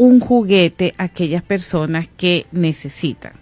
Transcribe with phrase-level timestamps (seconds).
[0.00, 3.34] un juguete a aquellas personas que necesitan.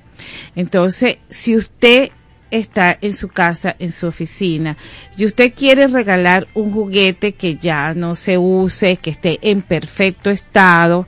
[0.57, 2.11] Entonces, si usted
[2.51, 4.77] está en su casa, en su oficina,
[5.17, 10.31] y usted quiere regalar un juguete que ya no se use, que esté en perfecto
[10.31, 11.07] estado,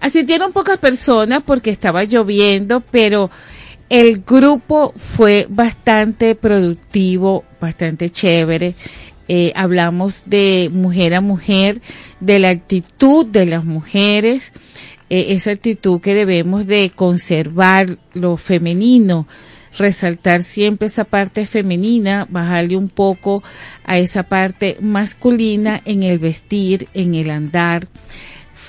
[0.00, 3.30] asistieron pocas personas porque estaba lloviendo, pero
[3.88, 8.74] el grupo fue bastante productivo, bastante chévere.
[9.28, 11.80] Eh, hablamos de mujer a mujer,
[12.18, 14.52] de la actitud de las mujeres,
[15.08, 19.28] eh, esa actitud que debemos de conservar lo femenino,
[19.78, 23.42] resaltar siempre esa parte femenina, bajarle un poco
[23.84, 27.86] a esa parte masculina en el vestir, en el andar.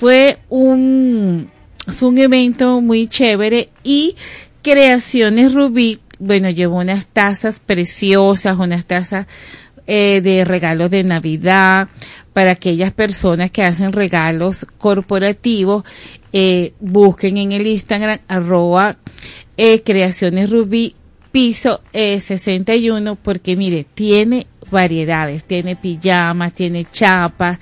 [0.02, 1.48] Fue un,
[1.86, 4.16] fue un evento muy chévere y
[4.60, 9.28] Creaciones Rubí, bueno, llevó unas tazas preciosas, unas tazas
[9.86, 11.86] eh, de regalos de Navidad
[12.32, 15.84] para aquellas personas que hacen regalos corporativos
[16.32, 18.96] eh, busquen en el Instagram arroba
[19.56, 20.96] eh, creaciones rubí
[21.30, 27.60] piso eh, 61 porque mire, tiene variedades, tiene pijamas, tiene chapas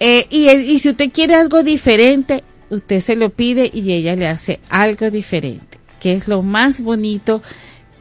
[0.00, 4.28] eh, y, y si usted quiere algo diferente, usted se lo pide y ella le
[4.28, 7.42] hace algo diferente, que es lo más bonito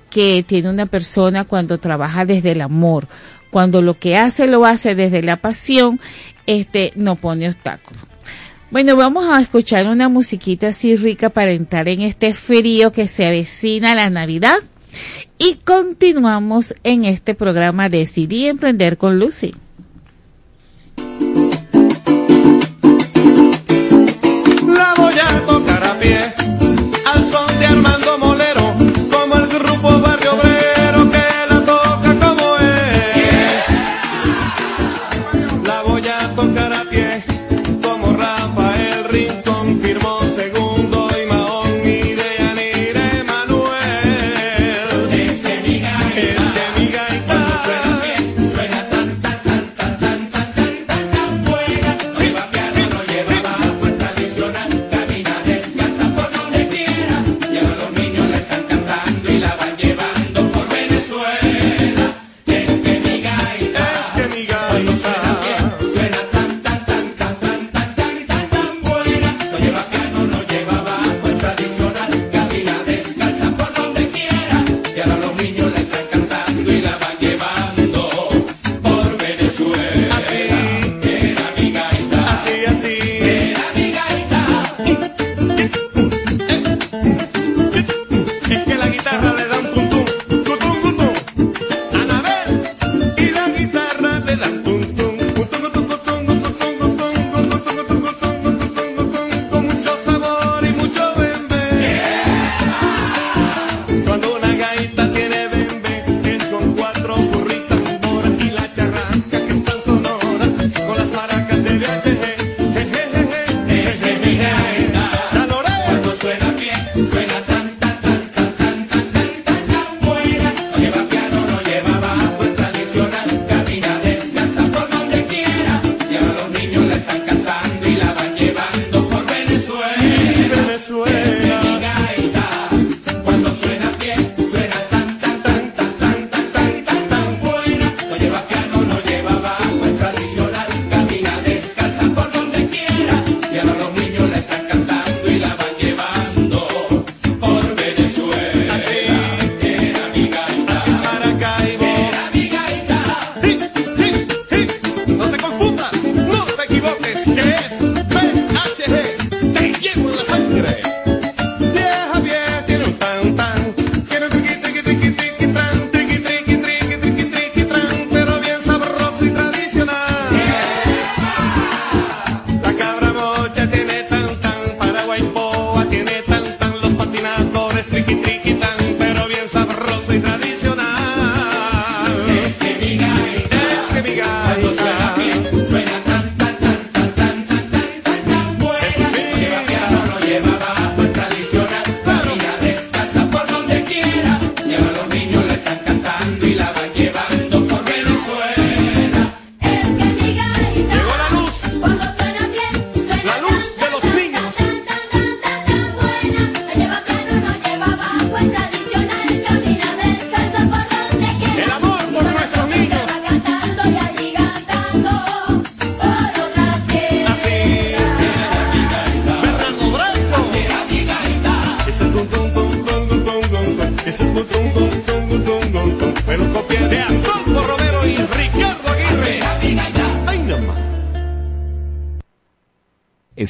[0.09, 3.07] que tiene una persona cuando trabaja desde el amor,
[3.52, 6.00] cuando lo que hace lo hace desde la pasión,
[6.46, 8.03] este no pone obstáculos.
[8.69, 13.25] Bueno, vamos a escuchar una musiquita así rica para entrar en este frío que se
[13.25, 14.57] avecina la Navidad
[15.38, 19.53] y continuamos en este programa Decidí Emprender con Lucy.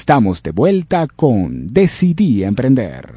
[0.07, 3.13] Estamos de vuelta con Decidí Emprender.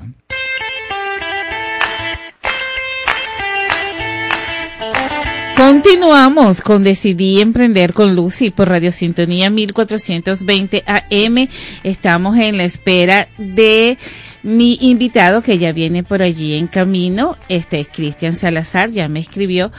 [5.57, 11.49] Continuamos con Decidí Emprender con Lucy por Radio Sintonía 1420 AM.
[11.85, 13.99] Estamos en la espera de
[14.43, 17.37] mi invitado que ya viene por allí en camino.
[17.51, 19.71] Este es Cristian Salazar, ya me escribió.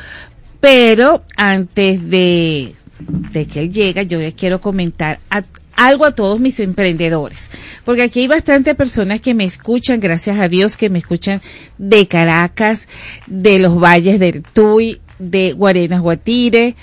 [0.59, 5.43] Pero antes de, de que él llegue, yo le quiero comentar a-
[5.87, 7.49] algo a todos mis emprendedores.
[7.83, 11.41] Porque aquí hay bastantes personas que me escuchan, gracias a Dios, que me escuchan
[11.77, 12.87] de Caracas,
[13.27, 16.75] de los valles del Tuy, de Guarenas Guatire,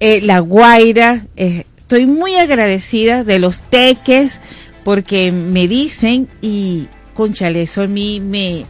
[0.00, 1.26] eh, La Guaira.
[1.36, 4.40] eh, estoy muy agradecida de los teques
[4.84, 8.64] porque me dicen y conchale, eso a mí me,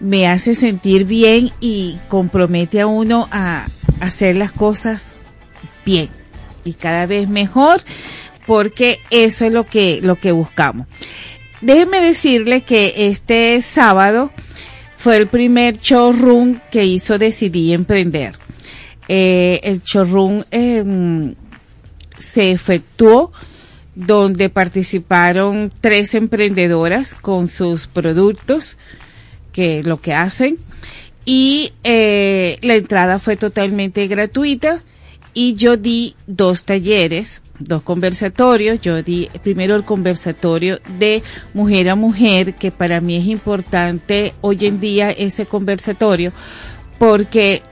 [0.00, 3.66] me hace sentir bien y compromete a uno a
[4.00, 5.14] hacer las cosas
[5.84, 6.08] bien
[6.64, 7.82] y cada vez mejor
[8.46, 10.86] porque eso es lo que lo que buscamos.
[11.60, 14.32] Déjeme decirle que este sábado
[14.96, 18.36] fue el primer showroom que hizo Decidí Emprender.
[19.08, 21.34] Eh, el showroom eh,
[22.18, 23.32] se efectuó
[23.94, 28.76] donde participaron tres emprendedoras con sus productos,
[29.52, 30.56] que lo que hacen,
[31.24, 34.82] y eh, la entrada fue totalmente gratuita
[35.34, 38.80] y yo di dos talleres, dos conversatorios.
[38.80, 41.22] Yo di primero el conversatorio de
[41.54, 46.32] mujer a mujer, que para mí es importante hoy en día ese conversatorio,
[46.98, 47.62] porque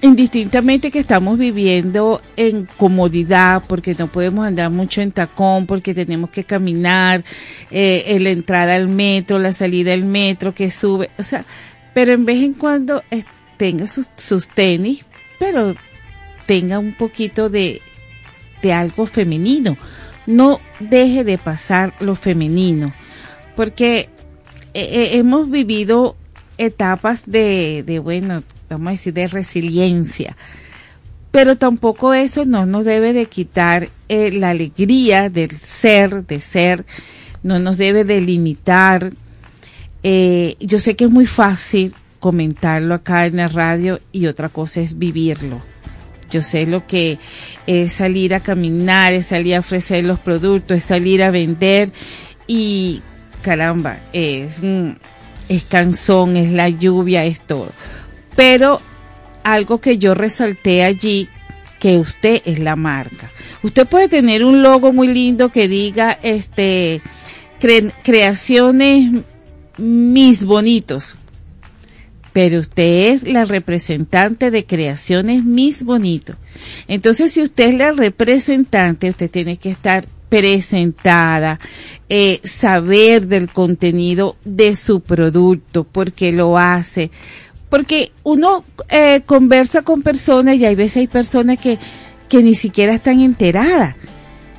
[0.00, 6.30] indistintamente que estamos viviendo en comodidad, porque no podemos andar mucho en tacón, porque tenemos
[6.30, 7.24] que caminar,
[7.70, 11.44] eh, en la entrada al metro, la salida del metro, que sube, o sea,
[11.94, 13.24] pero en vez en cuando eh,
[13.56, 15.04] tenga sus tenis,
[15.38, 15.74] pero
[16.46, 17.82] tenga un poquito de,
[18.62, 19.76] de algo femenino.
[20.26, 22.92] No deje de pasar lo femenino,
[23.56, 24.10] porque
[24.74, 26.16] eh, eh, hemos vivido
[26.58, 30.36] etapas de, de, bueno, vamos a decir, de resiliencia.
[31.30, 36.84] Pero tampoco eso no nos debe de quitar eh, la alegría del ser, de ser,
[37.42, 39.10] no nos debe de limitar.
[40.02, 44.98] Yo sé que es muy fácil comentarlo acá en la radio y otra cosa es
[44.98, 45.62] vivirlo.
[46.30, 47.18] Yo sé lo que
[47.66, 51.92] es salir a caminar, es salir a ofrecer los productos, es salir a vender
[52.46, 53.02] y
[53.42, 54.90] caramba, es, mm,
[55.48, 57.72] es cansón, es la lluvia, es todo.
[58.36, 58.80] Pero
[59.44, 61.28] algo que yo resalté allí,
[61.78, 63.30] que usted es la marca.
[63.62, 67.00] Usted puede tener un logo muy lindo que diga, este,
[67.60, 69.12] cre- creaciones
[69.76, 71.17] mis bonitos.
[72.38, 76.36] Pero usted es la representante de creaciones mis bonitos.
[76.86, 81.58] Entonces, si usted es la representante, usted tiene que estar presentada,
[82.08, 87.10] eh, saber del contenido de su producto, porque lo hace.
[87.70, 91.76] Porque uno eh, conversa con personas y hay veces hay personas que,
[92.28, 93.96] que ni siquiera están enteradas.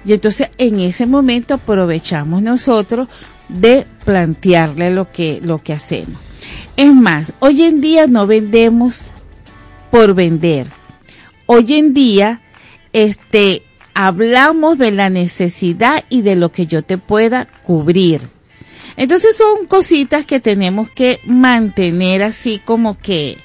[0.03, 3.07] Y entonces en ese momento aprovechamos nosotros
[3.47, 6.28] de plantearle lo que, lo que hacemos.
[6.79, 9.11] Es más, hoy en día no vendemos
[9.91, 10.67] por vender.
[11.45, 12.41] Hoy en día,
[12.93, 18.21] este, hablamos de la necesidad y de lo que yo te pueda cubrir.
[18.95, 23.35] Entonces son cositas que tenemos que mantener así como que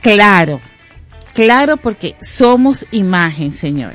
[0.00, 0.62] claro,
[1.34, 3.92] claro porque somos imagen, señor.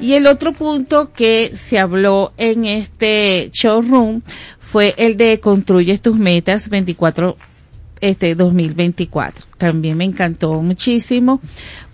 [0.00, 4.22] Y el otro punto que se habló en este showroom
[4.58, 7.36] fue el de construyes tus metas 24
[8.00, 9.46] este 2024.
[9.58, 11.40] También me encantó muchísimo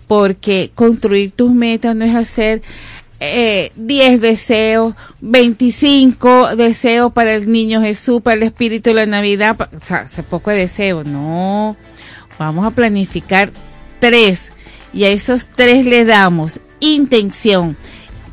[0.07, 2.61] porque construir tus metas no es hacer
[3.21, 9.55] eh, 10 deseos, 25 deseos para el niño Jesús, para el Espíritu de la Navidad,
[9.61, 11.77] o sea, hace poco de deseo, no.
[12.39, 13.51] Vamos a planificar
[13.99, 14.51] tres
[14.91, 17.77] y a esos tres le damos intención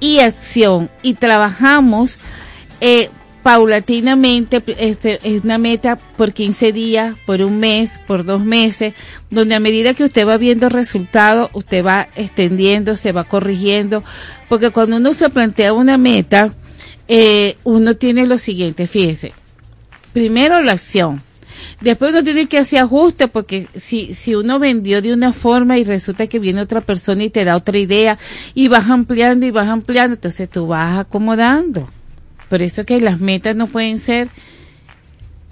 [0.00, 2.18] y acción y trabajamos
[2.80, 3.10] eh,
[3.42, 8.94] paulatinamente, este, es una meta por 15 días, por un mes, por dos meses,
[9.30, 14.02] donde a medida que usted va viendo resultados, usted va extendiendo, se va corrigiendo,
[14.48, 16.52] porque cuando uno se plantea una meta,
[17.06, 19.32] eh, uno tiene lo siguiente, fíjese,
[20.12, 21.22] primero la acción,
[21.80, 25.84] Después uno tiene que hacer ajustes porque si, si uno vendió de una forma y
[25.84, 28.18] resulta que viene otra persona y te da otra idea
[28.54, 31.88] y vas ampliando y vas ampliando, entonces tú vas acomodando.
[32.48, 34.28] Por eso que las metas no pueden ser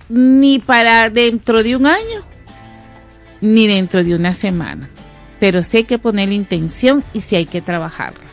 [0.09, 2.23] ni para dentro de un año,
[3.41, 4.89] ni dentro de una semana.
[5.39, 8.25] Pero sí hay que poner la intención y sí hay que trabajarla.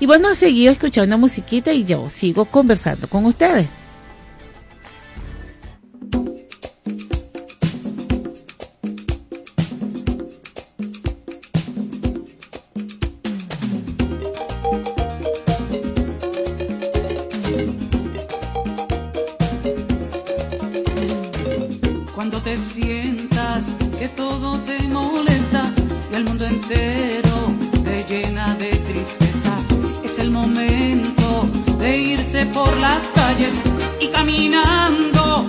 [0.00, 3.68] Y bueno, seguido escuchando musiquita y yo sigo conversando con ustedes.
[24.00, 25.70] que todo te molesta
[26.10, 27.36] y el mundo entero
[27.84, 29.52] te llena de tristeza.
[30.02, 31.46] Es el momento
[31.78, 33.52] de irse por las calles
[34.00, 35.46] y caminando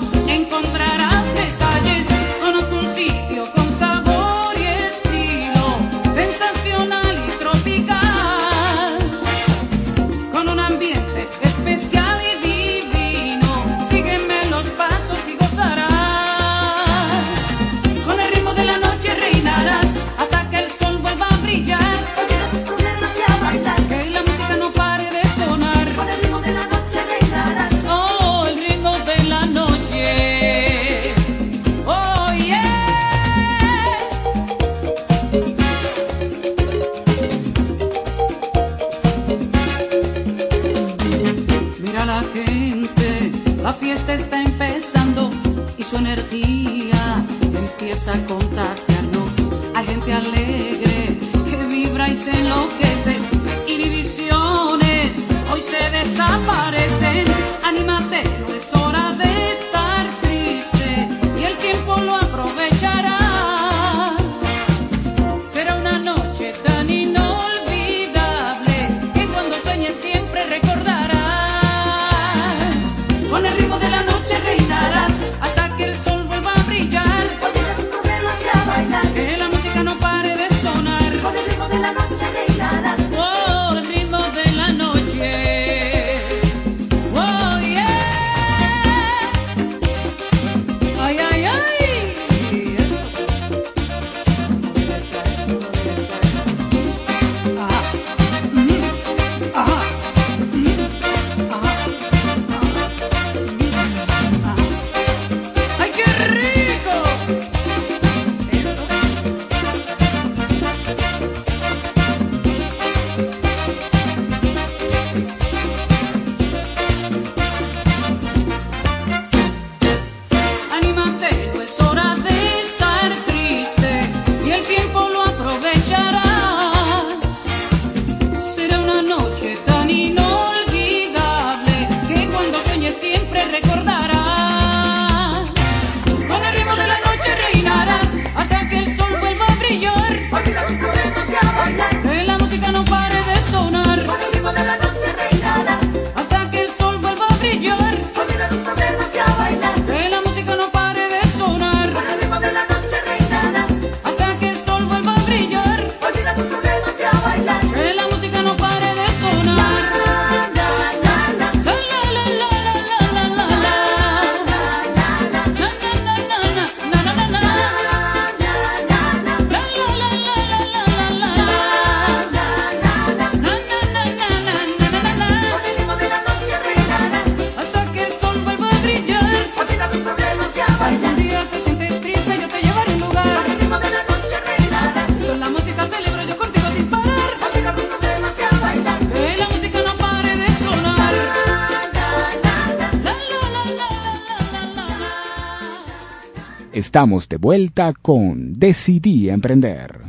[197.01, 200.01] Estamos de vuelta con Decidí Emprender.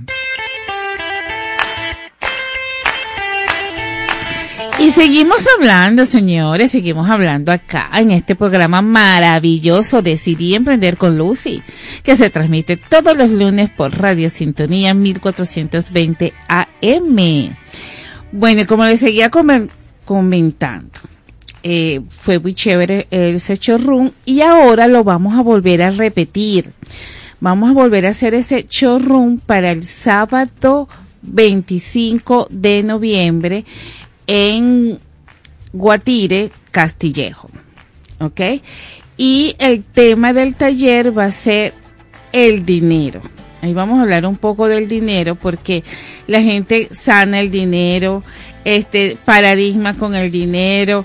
[4.78, 11.62] Y seguimos hablando, señores, seguimos hablando acá en este programa maravilloso Decidí Emprender con Lucy,
[12.02, 17.56] que se transmite todos los lunes por Radio Sintonía 1420 AM.
[18.32, 20.91] Bueno, como les seguía comentando,
[21.62, 26.70] eh, fue muy chévere el showroom y ahora lo vamos a volver a repetir.
[27.40, 30.88] Vamos a volver a hacer ese showroom para el sábado
[31.22, 33.64] 25 de noviembre
[34.26, 34.98] en
[35.72, 37.48] Guatire, Castillejo.
[38.20, 38.40] ¿Ok?
[39.16, 41.74] Y el tema del taller va a ser
[42.32, 43.20] el dinero.
[43.60, 45.84] Ahí vamos a hablar un poco del dinero porque
[46.26, 48.24] la gente sana el dinero,
[48.64, 51.04] este paradigma con el dinero,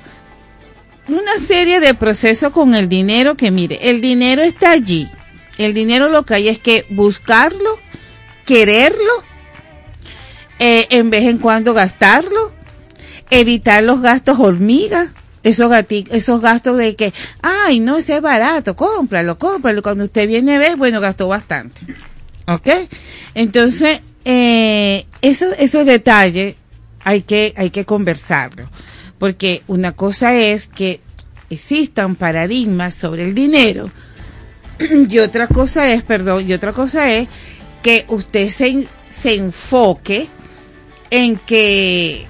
[1.08, 5.08] una serie de procesos con el dinero que mire, el dinero está allí.
[5.58, 7.80] El dinero lo que hay es que buscarlo
[8.48, 9.24] quererlo,
[10.58, 12.52] eh, en vez en cuando gastarlo,
[13.30, 15.10] evitar los gastos hormigas,
[15.44, 19.84] esos, esos gastos de que, ay, no, ese es barato, cómpralo, cómpralo.
[19.84, 21.80] Cuando usted viene a ver, bueno, gastó bastante.
[22.48, 22.70] ¿Ok?
[23.36, 26.56] Entonces, eh, esos, esos detalles
[27.04, 28.70] hay que, hay que conversarlo.
[29.20, 31.02] Porque una cosa es que
[31.50, 33.90] existan paradigmas sobre el dinero
[35.10, 37.28] y otra cosa es, perdón, y otra cosa es
[37.82, 40.28] que usted se, se enfoque
[41.10, 42.26] en que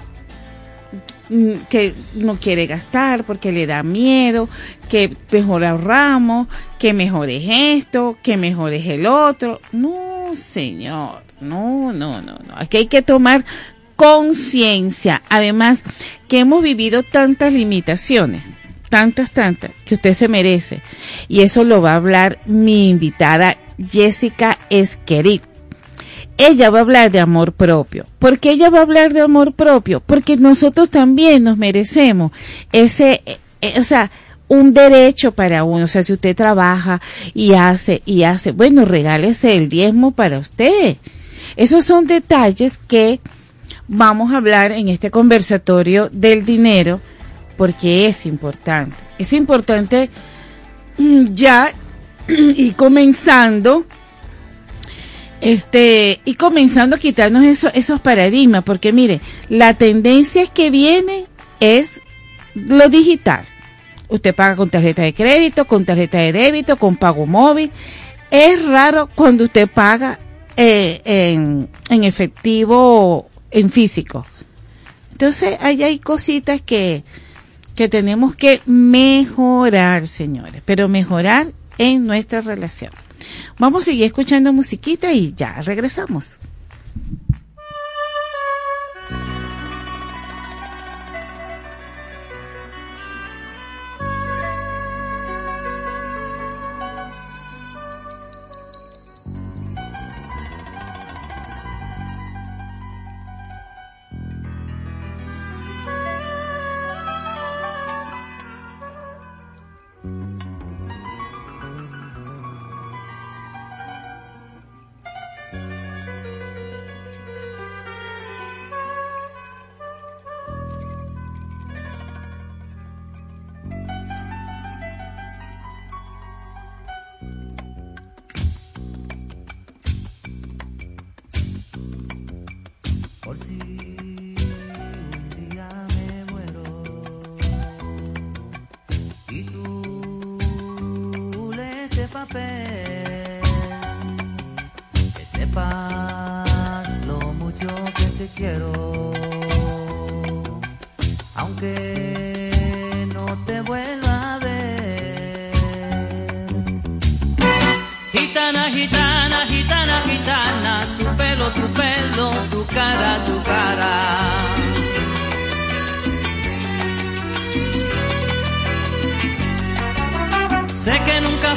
[1.28, 4.48] mm, que no quiere gastar porque le da miedo,
[4.88, 9.60] que mejor ahorramos, que mejor es esto, que mejor es el otro.
[9.72, 12.54] No, señor, no, no, no, no.
[12.54, 13.44] Aquí hay que tomar
[13.98, 15.22] conciencia.
[15.28, 15.82] Además,
[16.28, 18.44] que hemos vivido tantas limitaciones,
[18.88, 20.82] tantas, tantas, que usted se merece.
[21.26, 25.42] Y eso lo va a hablar mi invitada Jessica Esquerit
[26.38, 28.06] ella va a hablar de amor propio.
[28.20, 29.98] ¿Por qué ella va a hablar de amor propio?
[29.98, 32.30] Porque nosotros también nos merecemos
[32.70, 33.22] ese,
[33.60, 34.12] eh, o sea,
[34.46, 35.86] un derecho para uno.
[35.86, 37.00] O sea, si usted trabaja
[37.34, 40.96] y hace, y hace, bueno, regálese el diezmo para usted.
[41.56, 43.20] Esos son detalles que
[43.88, 47.00] vamos a hablar en este conversatorio del dinero
[47.56, 48.94] porque es importante.
[49.18, 50.10] Es importante
[50.98, 51.72] mm, ya
[52.28, 53.84] y comenzando
[55.40, 61.26] este y comenzando a quitarnos eso- esos paradigmas porque mire la tendencia que viene
[61.60, 62.00] es
[62.54, 63.44] lo digital
[64.08, 67.70] usted paga con tarjeta de crédito con tarjeta de débito con pago móvil
[68.32, 70.18] es raro cuando usted paga
[70.56, 74.26] eh, en efectivo en físico
[75.12, 77.04] entonces ahí hay cositas que
[77.74, 82.92] que tenemos que mejorar señores pero mejorar en nuestra relación
[83.58, 86.38] Vamos a seguir escuchando musiquita y ya regresamos.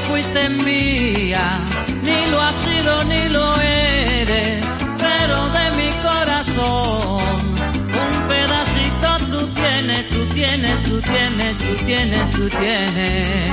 [0.08, 1.60] Fuiste mía,
[2.04, 4.64] ni lo has sido ni lo eres,
[4.98, 7.22] pero de mi corazón
[8.04, 13.52] un pedacito tú tienes, tú tienes, tú tienes, tú tienes, tú tienes.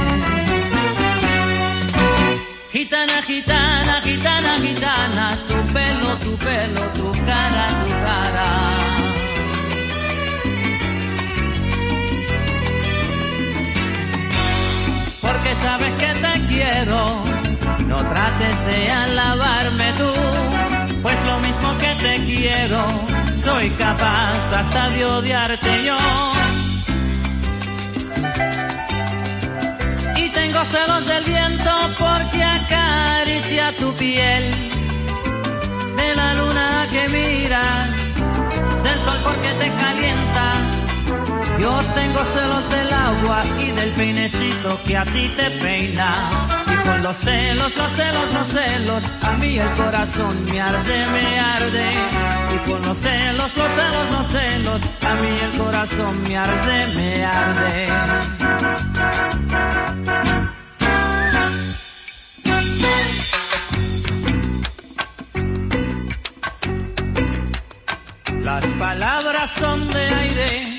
[2.70, 9.07] Gitana, gitana, gitana, gitana, tu pelo, tu pelo, tu cara, tu cara.
[15.62, 17.24] Sabes que te quiero,
[17.86, 20.12] no trates de alabarme tú,
[21.02, 22.82] pues lo mismo que te quiero,
[23.42, 25.98] soy capaz hasta de odiarte yo.
[30.16, 34.44] Y tengo celos del viento porque acaricia tu piel,
[35.96, 37.88] de la luna que miras,
[38.82, 40.77] del sol porque te calienta.
[41.60, 46.30] Yo tengo celos del agua y del peinecito que a ti te peina.
[46.72, 51.40] Y con los celos, los celos, los celos, a mí el corazón me arde, me
[51.40, 51.90] arde.
[52.54, 57.24] Y con los celos, los celos, los celos, a mí el corazón me arde, me
[57.24, 57.88] arde.
[68.44, 70.78] Las palabras son de aire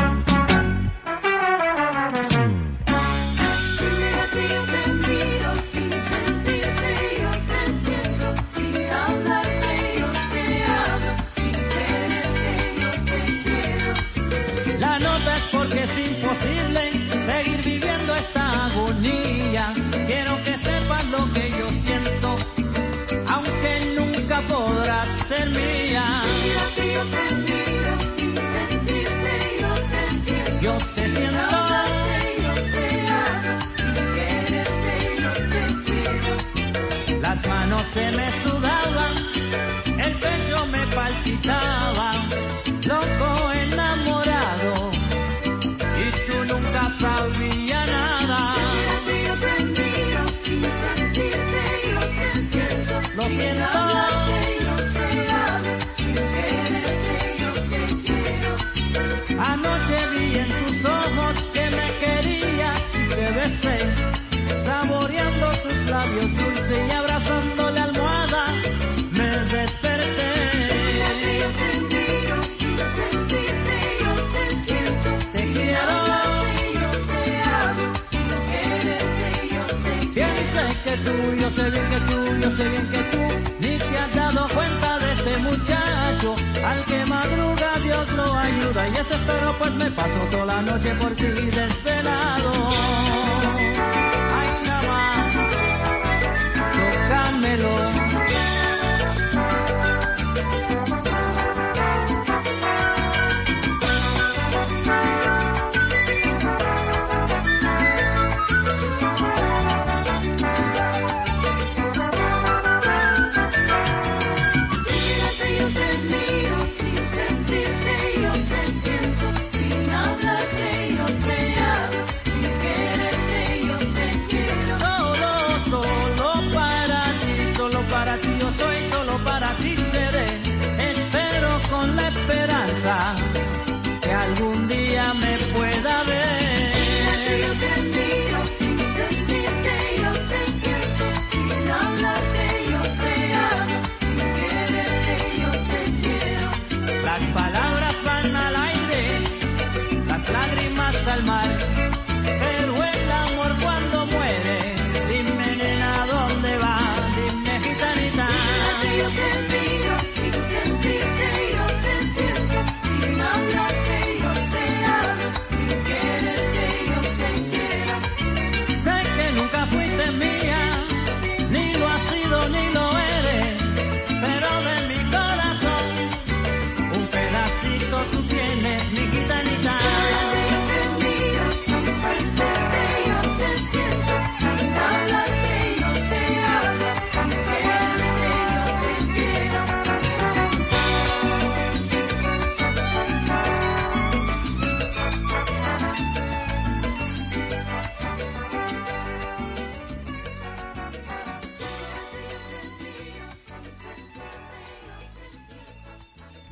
[81.61, 82.69] sé bien que tú, sé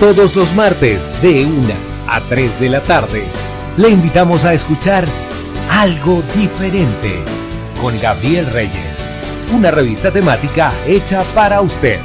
[0.00, 1.72] Todos los martes de 1
[2.06, 3.24] a 3 de la tarde
[3.78, 5.06] le invitamos a escuchar
[5.70, 7.20] Algo Diferente
[7.80, 9.02] con Gabriel Reyes,
[9.54, 11.98] una revista temática hecha para usted.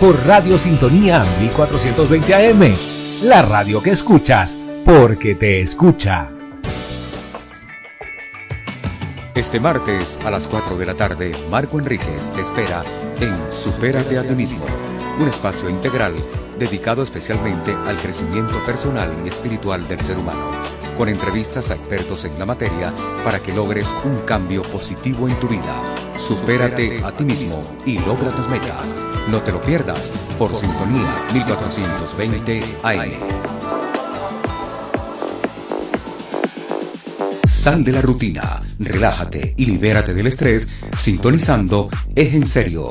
[0.00, 2.74] Por Radio Sintonía 1420 AM,
[3.22, 6.28] la radio que escuchas porque te escucha.
[9.36, 12.82] Este martes a las 4 de la tarde, Marco Enríquez te espera
[13.20, 14.66] en Supérate a ti mismo,
[15.20, 16.14] un espacio integral
[16.58, 20.50] dedicado especialmente al crecimiento personal y espiritual del ser humano,
[20.96, 22.92] con entrevistas a expertos en la materia
[23.24, 25.82] para que logres un cambio positivo en tu vida.
[26.18, 28.94] Supérate a ti mismo y logra tus metas.
[29.28, 33.46] No te lo pierdas por Sintonía 1420 AM.
[37.44, 42.90] Sal de la rutina, relájate y libérate del estrés sintonizando Es en serio,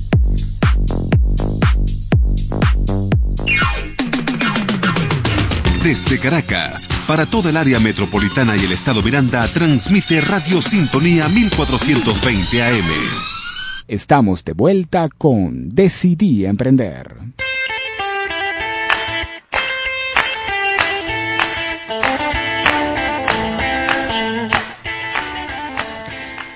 [5.83, 12.61] Desde Caracas, para toda el área metropolitana y el estado Miranda, transmite Radio Sintonía 1420
[12.61, 12.85] AM.
[13.87, 17.17] Estamos de vuelta con Decidí Emprender.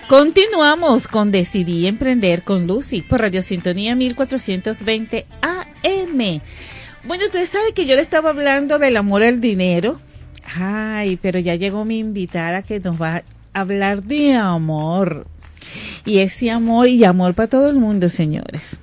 [0.08, 6.42] Continuamos con Decidí Emprender con Lucy por Radio Sintonía 1420 AM.
[7.08, 10.00] Bueno, ustedes saben que yo le estaba hablando del amor al dinero.
[10.56, 13.18] Ay, pero ya llegó mi invitada que nos va
[13.54, 15.28] a hablar de amor.
[16.04, 18.78] Y ese amor y amor para todo el mundo, señores.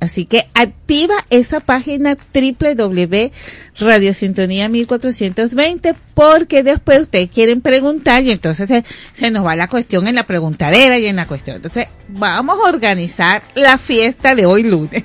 [0.00, 8.84] Así que activa esa página www.radiosintonía 1420 porque después ustedes quieren preguntar y entonces se,
[9.12, 11.56] se, nos va la cuestión en la preguntadera y en la cuestión.
[11.56, 15.02] Entonces vamos a organizar la fiesta de hoy lunes.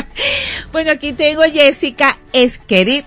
[0.72, 3.04] bueno, aquí tengo Jessica Esquerit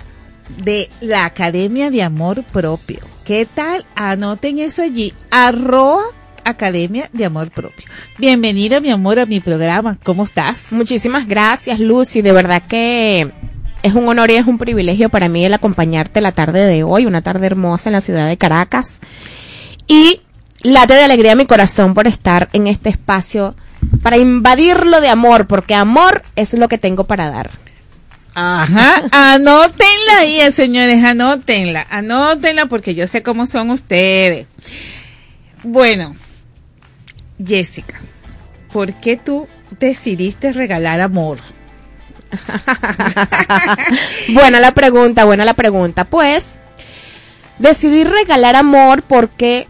[0.64, 3.00] de la Academia de Amor Propio.
[3.24, 3.88] ¿Qué tal?
[3.96, 5.12] Anoten eso allí.
[5.32, 6.04] Arroba
[6.46, 7.86] Academia de Amor Propio.
[8.18, 9.98] Bienvenida, mi amor, a mi programa.
[10.04, 10.72] ¿Cómo estás?
[10.72, 12.22] Muchísimas gracias, Lucy.
[12.22, 13.32] De verdad que
[13.84, 17.06] es un honor y es un privilegio para mí el acompañarte la tarde de hoy,
[17.06, 18.94] una tarde hermosa en la ciudad de Caracas.
[19.88, 20.22] Y
[20.64, 23.56] late de alegría mi corazón por estar en este espacio
[24.02, 27.52] para invadirlo de amor, porque amor es lo que tengo para dar.
[28.34, 34.48] Ajá, anótenla ahí, señores, anótenla, anótenla porque yo sé cómo son ustedes.
[35.64, 36.14] Bueno,
[37.44, 38.00] Jessica,
[38.72, 39.48] ¿por qué tú
[39.80, 41.40] decidiste regalar amor?
[44.34, 46.06] buena la pregunta, buena la pregunta.
[46.06, 46.60] Pues,
[47.60, 49.68] decidí regalar amor porque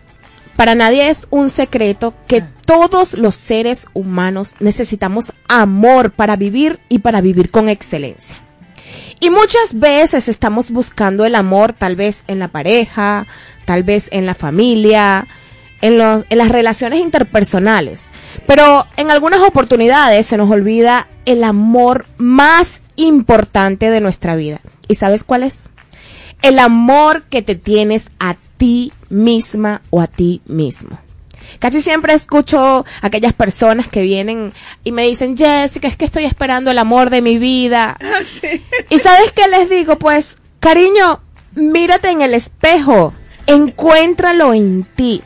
[0.56, 7.00] para nadie es un secreto que todos los seres humanos necesitamos amor para vivir y
[7.00, 8.36] para vivir con excelencia.
[9.20, 13.28] Y muchas veces estamos buscando el amor tal vez en la pareja,
[13.66, 15.28] tal vez en la familia,
[15.86, 18.06] en, los, en las relaciones interpersonales.
[18.48, 24.62] Pero en algunas oportunidades se nos olvida el amor más importante de nuestra vida.
[24.88, 25.70] ¿Y sabes cuál es?
[26.42, 30.98] El amor que te tienes a ti misma o a ti mismo.
[31.60, 36.26] Casi siempre escucho a aquellas personas que vienen y me dicen, Jessica, es que estoy
[36.26, 37.96] esperando el amor de mi vida.
[38.90, 41.22] Y sabes qué les digo, pues, cariño,
[41.54, 43.14] mírate en el espejo,
[43.46, 45.22] encuéntralo en ti.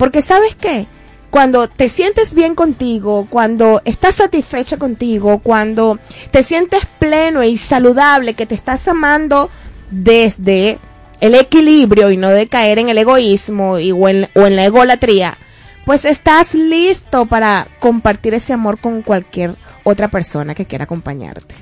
[0.00, 0.86] Porque sabes qué?
[1.28, 5.98] Cuando te sientes bien contigo, cuando estás satisfecha contigo, cuando
[6.30, 9.50] te sientes pleno y saludable, que te estás amando
[9.90, 10.78] desde
[11.20, 15.36] el equilibrio y no de caer en el egoísmo y, o, en, la egolatría,
[15.84, 21.54] pues estás listo para compartir ese amor con cualquier otra persona que quiera acompañarte.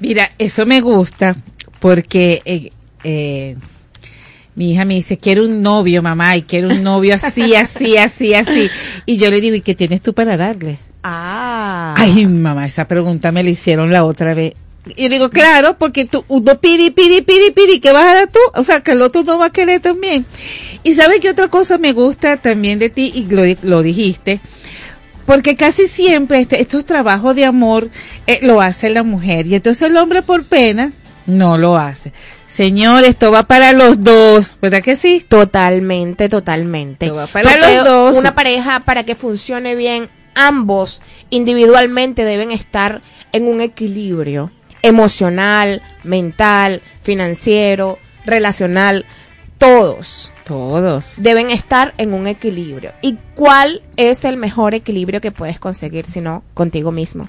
[0.00, 1.36] Mira, eso me gusta
[1.78, 2.72] porque eh,
[3.04, 3.56] eh,
[4.60, 8.34] Mi hija me dice, quiero un novio, mamá, y quiero un novio así, así, así,
[8.34, 8.68] así.
[9.06, 10.76] Y yo le digo, ¿y qué tienes tú para darle?
[11.02, 11.94] Ah.
[11.96, 14.52] Ay, mamá, esa pregunta me la hicieron la otra vez.
[14.96, 18.38] Y digo, claro, porque tú, uno pide, pide, pide, pide, ¿qué vas a dar tú?
[18.54, 20.26] O sea, que el otro no va a querer también.
[20.84, 23.10] Y ¿sabes qué otra cosa me gusta también de ti?
[23.14, 24.40] Y lo, lo dijiste.
[25.24, 27.88] Porque casi siempre este- estos trabajos de amor
[28.26, 29.46] eh, lo hace la mujer.
[29.46, 30.92] Y entonces el hombre por pena
[31.24, 32.12] no lo hace.
[32.50, 35.24] Señor, esto va para los dos, ¿verdad que sí?
[35.26, 37.06] Totalmente, totalmente.
[37.06, 38.16] Esto va para Porque los dos.
[38.16, 44.50] Una pareja, para que funcione bien, ambos individualmente deben estar en un equilibrio
[44.82, 49.06] emocional, mental, financiero, relacional,
[49.58, 50.32] todos.
[50.42, 51.14] Todos.
[51.18, 52.92] Deben estar en un equilibrio.
[53.00, 57.28] ¿Y cuál es el mejor equilibrio que puedes conseguir si no contigo mismo?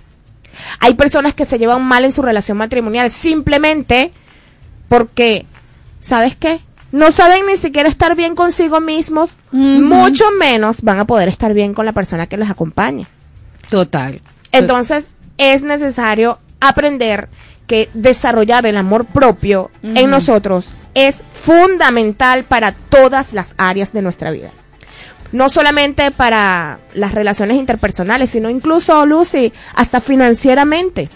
[0.80, 4.12] Hay personas que se llevan mal en su relación matrimonial simplemente
[4.92, 5.46] porque,
[6.02, 6.60] ¿sabes qué?
[6.92, 11.74] No saben ni siquiera estar bien consigo mismos, mucho menos van a poder estar bien
[11.74, 13.08] con la persona que les acompaña.
[13.70, 14.20] Total.
[14.52, 17.30] Entonces, es necesario aprender
[17.68, 24.30] que desarrollar el amor propio en nosotros es fundamental para todas las áreas de nuestra
[24.30, 24.52] vida.
[25.32, 31.08] No solamente para las relaciones interpersonales, sino incluso, Lucy, hasta financieramente.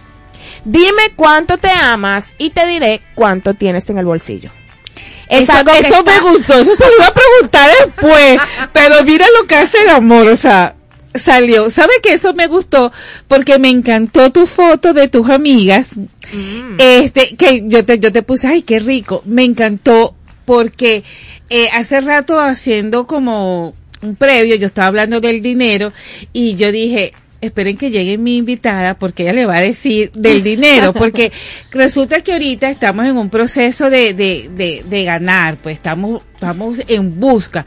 [0.64, 4.52] Dime cuánto te amas y te diré cuánto tienes en el bolsillo.
[5.28, 8.38] Es eso algo que eso está- me gustó, eso se lo iba a preguntar después,
[8.72, 10.76] pero mira lo que hace el amor, o sea,
[11.16, 11.70] salió.
[11.72, 12.92] ¿Sabe que eso me gustó?
[13.28, 15.90] Porque me encantó tu foto de tus amigas,
[16.78, 20.16] este, que yo te, yo te puse, ay, qué rico, me encantó
[20.46, 21.04] porque
[21.50, 25.92] eh, hace rato haciendo como un previo, yo estaba hablando del dinero
[26.34, 30.44] y yo dije, esperen que llegue mi invitada porque ella le va a decir del
[30.44, 31.32] dinero, porque
[31.72, 36.82] resulta que ahorita estamos en un proceso de, de, de, de ganar, pues estamos, estamos
[36.88, 37.66] en busca.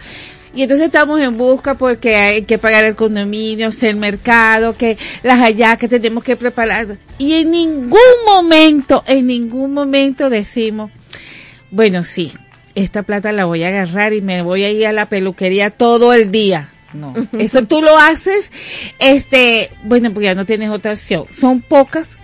[0.54, 5.40] Y entonces estamos en busca porque hay que pagar el condominio, el mercado, que las
[5.40, 6.98] allá que tenemos que preparar.
[7.18, 10.90] Y en ningún momento, en ningún momento decimos,
[11.70, 12.32] bueno, sí,
[12.74, 16.12] esta plata la voy a agarrar y me voy a ir a la peluquería todo
[16.12, 16.68] el día.
[16.92, 18.50] No, eso tú lo haces,
[18.98, 21.26] este, bueno, porque ya no tienes otra opción.
[21.30, 22.16] Son pocas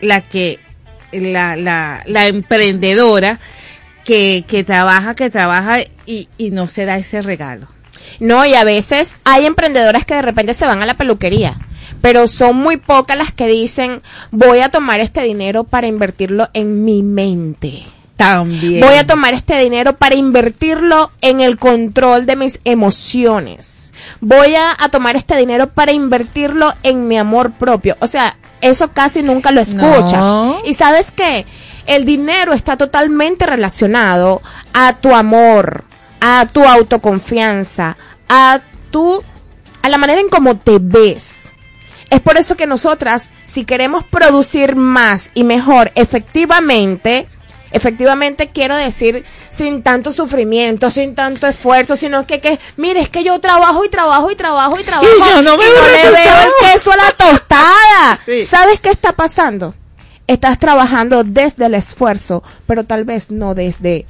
[0.00, 0.60] la que,
[1.12, 3.40] la, la, la emprendedora
[4.04, 7.68] que, que trabaja, que trabaja y, y no se da ese regalo.
[8.20, 11.58] No, y a veces hay emprendedoras que de repente se van a la peluquería,
[12.00, 16.84] pero son muy pocas las que dicen, voy a tomar este dinero para invertirlo en
[16.84, 17.82] mi mente.
[18.16, 18.80] También.
[18.80, 23.83] Voy a tomar este dinero para invertirlo en el control de mis emociones.
[24.24, 27.96] Voy a, a tomar este dinero para invertirlo en mi amor propio.
[28.00, 30.12] O sea, eso casi nunca lo escuchas.
[30.12, 30.58] No.
[30.64, 31.44] Y sabes qué?
[31.84, 34.40] El dinero está totalmente relacionado
[34.72, 35.84] a tu amor,
[36.20, 38.60] a tu autoconfianza, a
[38.90, 39.22] tu,
[39.82, 41.52] a la manera en cómo te ves.
[42.08, 47.28] Es por eso que nosotras, si queremos producir más y mejor efectivamente,
[47.74, 53.24] efectivamente quiero decir sin tanto sufrimiento, sin tanto esfuerzo, sino que, que mire, es que
[53.24, 56.34] yo trabajo y trabajo y trabajo y trabajo yo no me y no le veo
[56.40, 58.18] el queso a la tostada.
[58.24, 58.46] Sí.
[58.46, 59.74] ¿Sabes qué está pasando?
[60.26, 64.06] Estás trabajando desde el esfuerzo, pero tal vez no desde,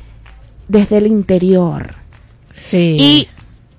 [0.69, 1.95] desde el interior.
[2.53, 2.97] Sí.
[3.01, 3.29] Y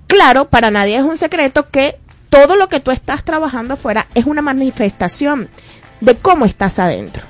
[0.08, 1.96] claro, para nadie es un secreto que
[2.28, 5.48] todo lo que tú estás trabajando afuera es una manifestación
[6.00, 7.22] de cómo estás adentro.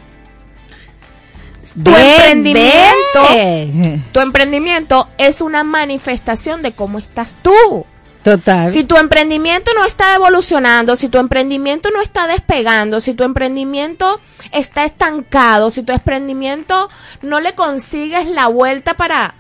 [1.83, 7.85] Tu emprendimiento, tu emprendimiento es una manifestación de cómo estás tú.
[8.23, 8.73] Total.
[8.73, 14.21] Si tu emprendimiento no está evolucionando, si tu emprendimiento no está despegando, si tu emprendimiento
[14.51, 16.89] está estancado, si tu emprendimiento
[17.23, 19.35] no le consigues la vuelta para,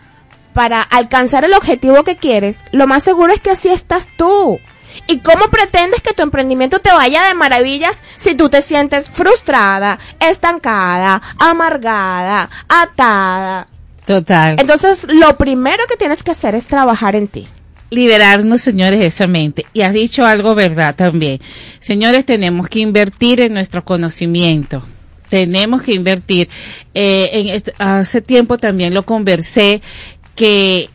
[0.53, 4.61] para alcanzar el objetivo que quieres, lo más seguro es que así estás tú.
[5.07, 9.99] ¿Y cómo pretendes que tu emprendimiento te vaya de maravillas si tú te sientes frustrada,
[10.21, 13.69] estancada, amargada, atada?
[14.07, 14.57] Total.
[14.59, 17.49] Entonces, lo primero que tienes que hacer es trabajar en ti.
[17.91, 19.67] liberarnos, señores, de esa mente.
[19.73, 21.41] Y has dicho algo verdad también.
[21.79, 24.83] Señores, tenemos que invertir en nuestro conocimiento.
[25.29, 26.49] Tenemos que invertir.
[26.95, 29.83] Eh, en hace tiempo también lo conversé
[30.35, 30.91] que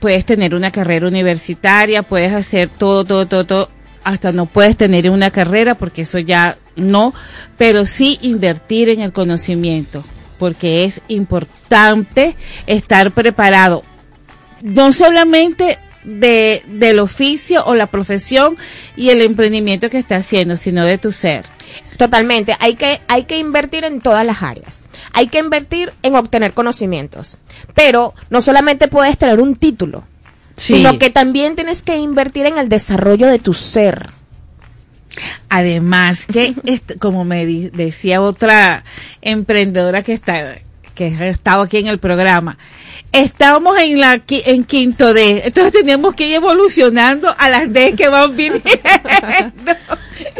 [0.00, 3.70] puedes tener una carrera universitaria, puedes hacer todo, todo, todo, todo,
[4.02, 7.14] hasta no puedes tener una carrera porque eso ya no,
[7.56, 10.02] pero sí invertir en el conocimiento,
[10.38, 12.34] porque es importante
[12.66, 13.84] estar preparado,
[14.62, 18.56] no solamente de, del oficio o la profesión
[18.96, 21.44] y el emprendimiento que está haciendo, sino de tu ser.
[21.96, 22.56] Totalmente.
[22.60, 24.84] Hay que, hay que invertir en todas las áreas.
[25.12, 27.38] Hay que invertir en obtener conocimientos.
[27.74, 30.04] Pero no solamente puedes tener un título,
[30.56, 30.76] Sí.
[30.76, 34.10] sino que también tienes que invertir en el desarrollo de tu ser.
[35.48, 36.54] Además, que
[36.98, 38.84] como me decía otra
[39.22, 40.58] emprendedora que está
[40.94, 42.56] que ha estado aquí en el programa,
[43.12, 48.08] estábamos en la en quinto D, entonces tenemos que ir evolucionando a las D que
[48.08, 48.62] van viniendo.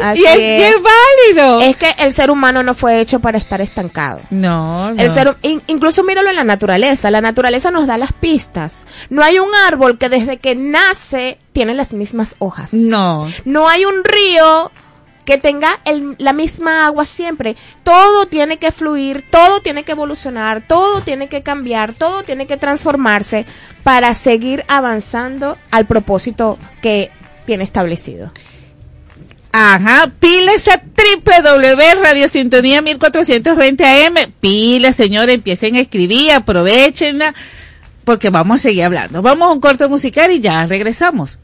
[0.01, 0.63] Así y es, es.
[0.63, 1.61] es válido.
[1.61, 4.21] Es que el ser humano no fue hecho para estar estancado.
[4.29, 5.01] no, no.
[5.01, 7.09] El ser, in- incluso míralo en la naturaleza.
[7.11, 8.77] La naturaleza nos da las pistas.
[9.09, 12.73] No hay un árbol que desde que nace tiene las mismas hojas.
[12.73, 13.27] no.
[13.45, 14.71] No hay un río
[15.31, 17.55] que tenga el- la misma agua siempre.
[17.83, 22.57] Todo tiene que fluir, todo tiene que evolucionar, todo tiene que cambiar, todo tiene que
[22.57, 23.45] transformarse
[23.81, 27.11] para seguir avanzando al propósito que
[27.45, 28.33] tiene establecido.
[29.53, 34.15] Ajá, piles a www Radio Sintonía 1420 AM.
[34.41, 37.33] Piles, señores, empiecen a escribir, aprovechenla,
[38.03, 39.21] porque vamos a seguir hablando.
[39.21, 41.39] Vamos a un corte musical y ya regresamos.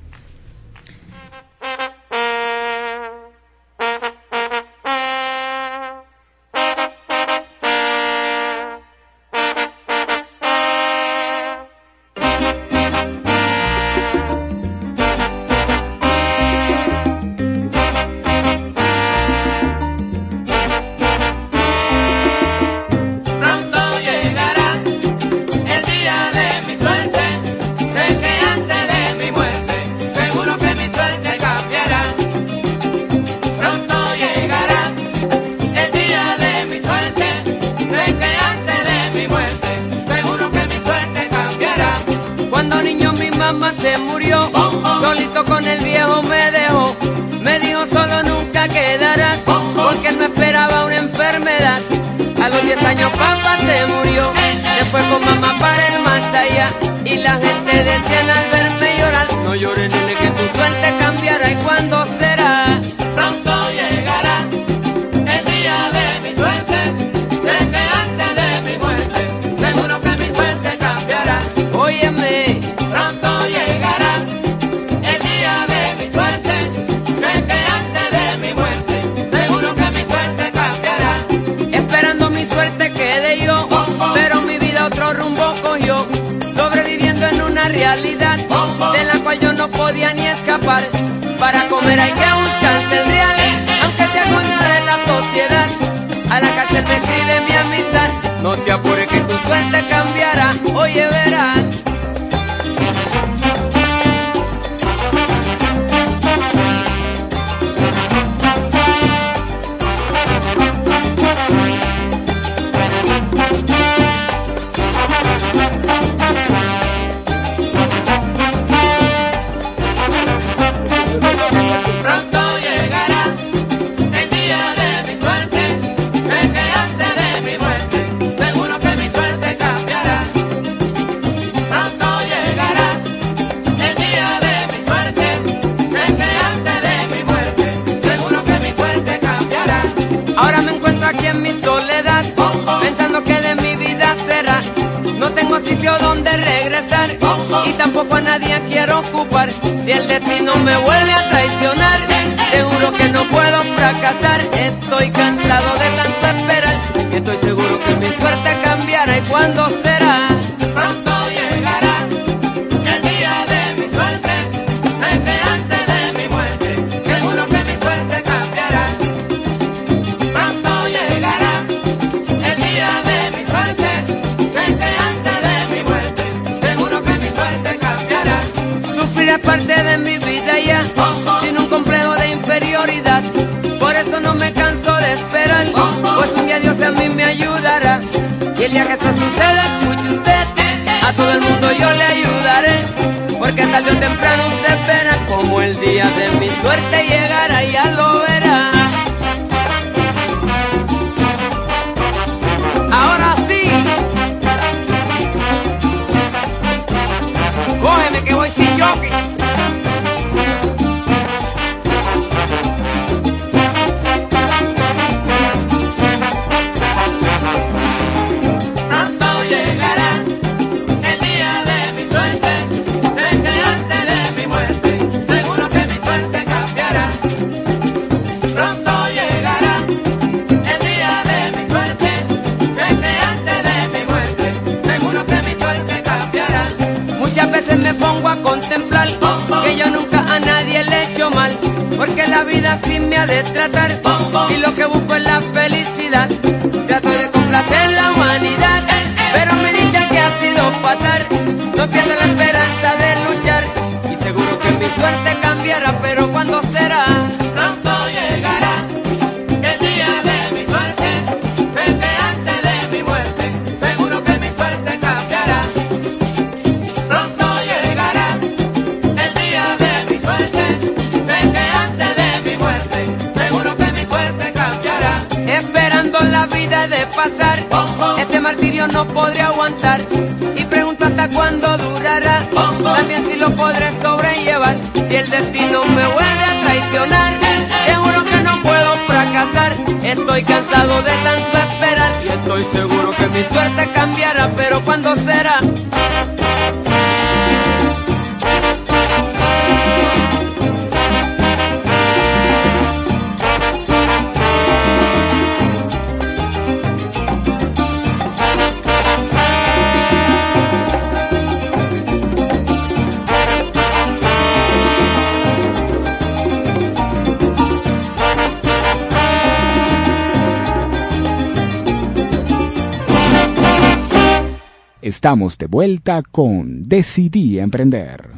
[325.77, 328.29] Vuelta con Decidí Emprender.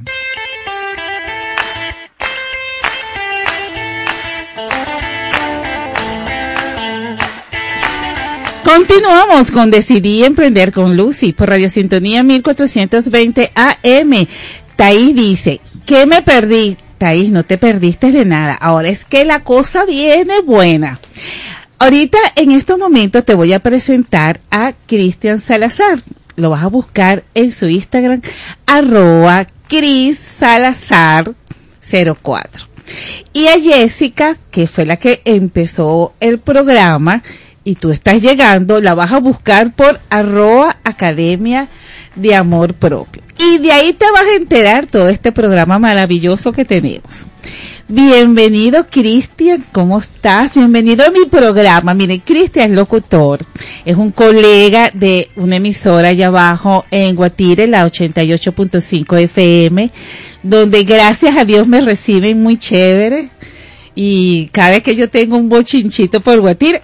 [8.61, 14.27] Continuamos con Decidí Emprender con Lucy por Radio Sintonía 1420 AM.
[14.75, 16.75] Taís dice, ¿qué me perdí?
[16.97, 18.55] Taís, no te perdiste de nada.
[18.55, 20.99] Ahora es que la cosa viene buena.
[21.81, 25.99] Ahorita, en estos momentos, te voy a presentar a Cristian Salazar.
[26.39, 28.21] Lo vas a buscar en su Instagram,
[28.65, 31.33] arroba Cris Salazar
[31.81, 32.67] 04.
[33.33, 37.21] Y a Jessica, que fue la que empezó el programa,
[37.63, 41.67] y tú estás llegando, la vas a buscar por arroba Academia
[42.15, 43.21] de Amor Propio.
[43.37, 47.27] Y de ahí te vas a enterar todo este programa maravilloso que tenemos.
[47.91, 50.53] Bienvenido, Cristian, ¿cómo estás?
[50.53, 51.95] Bienvenido a mi programa.
[51.95, 53.43] Mire, Cristian es locutor,
[53.83, 59.91] es un colega de una emisora allá abajo en Guatire, la 88.5 FM,
[60.43, 63.31] donde gracias a Dios me reciben muy chévere.
[63.95, 66.83] Y cada vez que yo tengo un bochinchito por Guatire,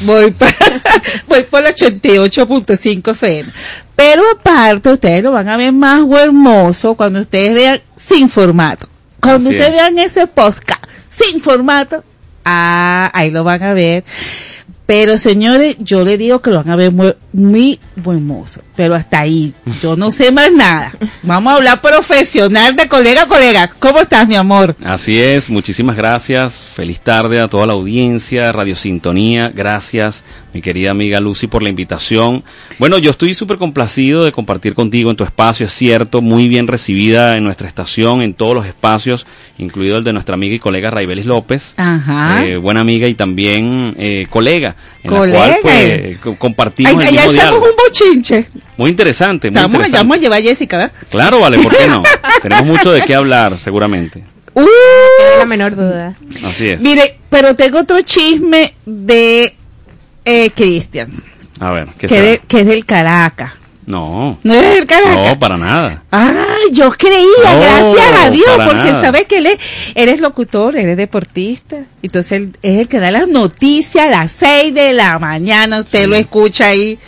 [0.00, 0.48] voy por,
[1.28, 3.52] voy por la 88.5 FM.
[3.94, 8.88] Pero aparte, ustedes lo van a ver más hermoso cuando ustedes vean sin formato.
[9.20, 9.76] Cuando Así ustedes es.
[9.76, 12.02] vean ese podcast sin formato,
[12.44, 14.04] ah, ahí lo van a ver.
[14.86, 18.60] Pero señores, yo le digo que lo van a ver muy, muy buen mozo.
[18.74, 20.92] Pero hasta ahí, yo no sé más nada.
[21.22, 23.70] Vamos a hablar profesional de colega a colega.
[23.78, 24.74] ¿Cómo estás, mi amor?
[24.84, 26.66] Así es, muchísimas gracias.
[26.66, 29.52] Feliz tarde a toda la audiencia, Radio Sintonía.
[29.54, 32.42] Gracias, mi querida amiga Lucy, por la invitación.
[32.78, 36.66] Bueno, yo estoy súper complacido de compartir contigo en tu espacio, es cierto, muy bien
[36.66, 39.26] recibida en nuestra estación, en todos los espacios,
[39.58, 41.74] incluido el de nuestra amiga y colega Raibelis López.
[41.76, 42.44] Ajá.
[42.46, 45.38] eh, buena amiga y también eh, colega, en Colega.
[45.38, 47.66] la cual pues, co- compartimos Ay, el mismo hacemos diálogo.
[47.66, 48.46] un bochinche.
[48.76, 49.98] Muy interesante, muy Vamos, interesante.
[49.98, 50.92] vamos a llevar a Jessica, ¿verdad?
[51.10, 52.02] Claro, vale, ¿por qué no?
[52.42, 54.24] Tenemos mucho de qué hablar, seguramente.
[54.52, 54.64] Uh,
[55.38, 56.14] la menor duda.
[56.44, 56.80] Así es.
[56.80, 59.54] Mire, pero tengo otro chisme de
[60.24, 61.10] eh, Cristian,
[61.58, 63.52] A ver, ¿qué que, de- que es del Caracas.
[63.86, 64.38] No.
[64.44, 65.16] ¿No es del Caracas?
[65.26, 66.04] No, para nada.
[66.12, 69.00] Ay, yo creía, No, gracias a Dios, porque nada.
[69.00, 69.58] sabes que él es,
[69.96, 74.10] él es locutor, él es deportista, entonces él es el que da las noticias a
[74.10, 76.98] las 6 de la mañana, usted lo escucha ahí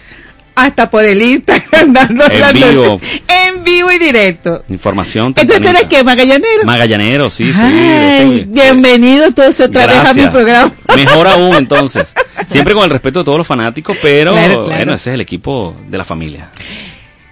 [0.57, 2.85] hasta por el Instagram dando En las vivo.
[2.85, 3.23] noticias,
[3.57, 4.65] en vivo y directo.
[4.69, 5.35] Información.
[5.37, 6.65] Entonces eres que magallanero.
[6.65, 7.59] Magallanero, sí, sí.
[7.61, 10.73] Ay, ese- bienvenido entonces otra vez a mi programa.
[10.97, 12.13] Mejor aún, entonces.
[12.47, 14.77] Siempre con el respeto de todos los fanáticos, pero Claro, claro.
[14.77, 16.51] bueno, ese es el equipo de la familia.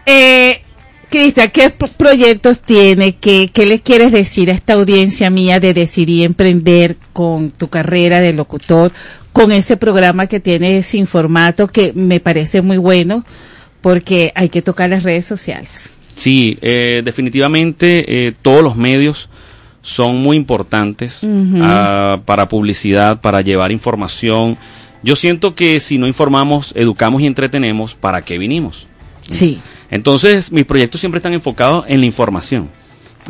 [0.06, 0.62] Eh,
[1.10, 3.16] Cristian, ¿qué pro- proyectos tiene?
[3.16, 8.20] ¿Qué, ¿Qué le quieres decir a esta audiencia mía de decidir emprender con tu carrera
[8.20, 8.92] de locutor,
[9.32, 13.24] con ese programa que tienes sin formato que me parece muy bueno
[13.80, 15.90] porque hay que tocar las redes sociales?
[16.20, 19.30] Sí, eh, definitivamente eh, todos los medios
[19.80, 21.26] son muy importantes
[21.62, 24.58] ah, para publicidad, para llevar información.
[25.02, 28.86] Yo siento que si no informamos, educamos y entretenemos, ¿para qué vinimos?
[29.30, 29.60] Sí.
[29.90, 32.68] Entonces, mis proyectos siempre están enfocados en la información.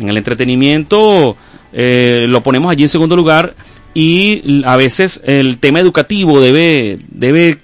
[0.00, 1.36] En el entretenimiento
[1.72, 3.54] eh, lo ponemos allí en segundo lugar
[3.94, 7.58] y a veces el tema educativo debe, debe,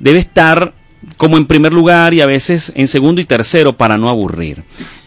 [0.00, 0.74] debe estar
[1.16, 4.64] como en primer lugar y a veces en segundo y tercero para no aburrir.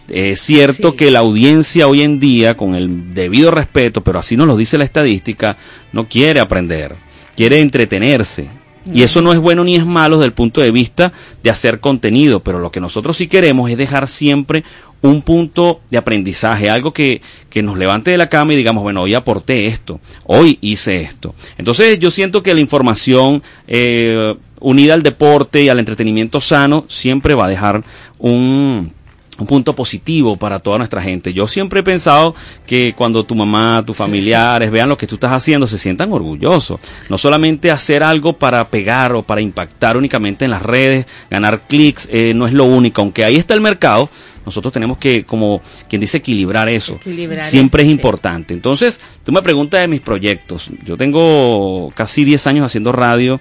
[0.07, 0.97] Es cierto Sí.
[0.97, 4.77] que la audiencia hoy en día, con el debido respeto, pero así nos lo dice
[4.77, 5.55] la estadística,
[5.93, 6.95] no quiere aprender,
[7.35, 8.47] quiere entretenerse.
[8.91, 11.11] Y eso no es bueno ni es malo desde el punto de vista
[11.43, 14.63] de hacer contenido, pero lo que nosotros sí queremos es dejar siempre
[15.01, 19.03] un punto de aprendizaje, algo que, que nos levante de la cama y digamos, bueno,
[19.03, 21.35] hoy aporté esto, hoy hice esto.
[21.57, 27.35] Entonces yo siento que la información eh, unida al deporte y al entretenimiento sano siempre
[27.35, 27.83] va a dejar
[28.17, 28.93] un,
[29.39, 31.33] un punto positivo para toda nuestra gente.
[31.33, 32.35] Yo siempre he pensado
[32.67, 36.79] que cuando tu mamá, tus familiares vean lo que tú estás haciendo, se sientan orgullosos.
[37.09, 42.07] No solamente hacer algo para pegar o para impactar únicamente en las redes, ganar clics,
[42.11, 43.01] eh, no es lo único.
[43.01, 44.09] Aunque ahí está el mercado,
[44.45, 46.95] nosotros tenemos que, como quien dice, equilibrar eso.
[46.95, 47.99] Equilibrar Siempre eso, es sí.
[47.99, 48.53] importante.
[48.53, 50.69] Entonces, tú me preguntas de mis proyectos.
[50.85, 53.39] Yo tengo casi 10 años haciendo radio.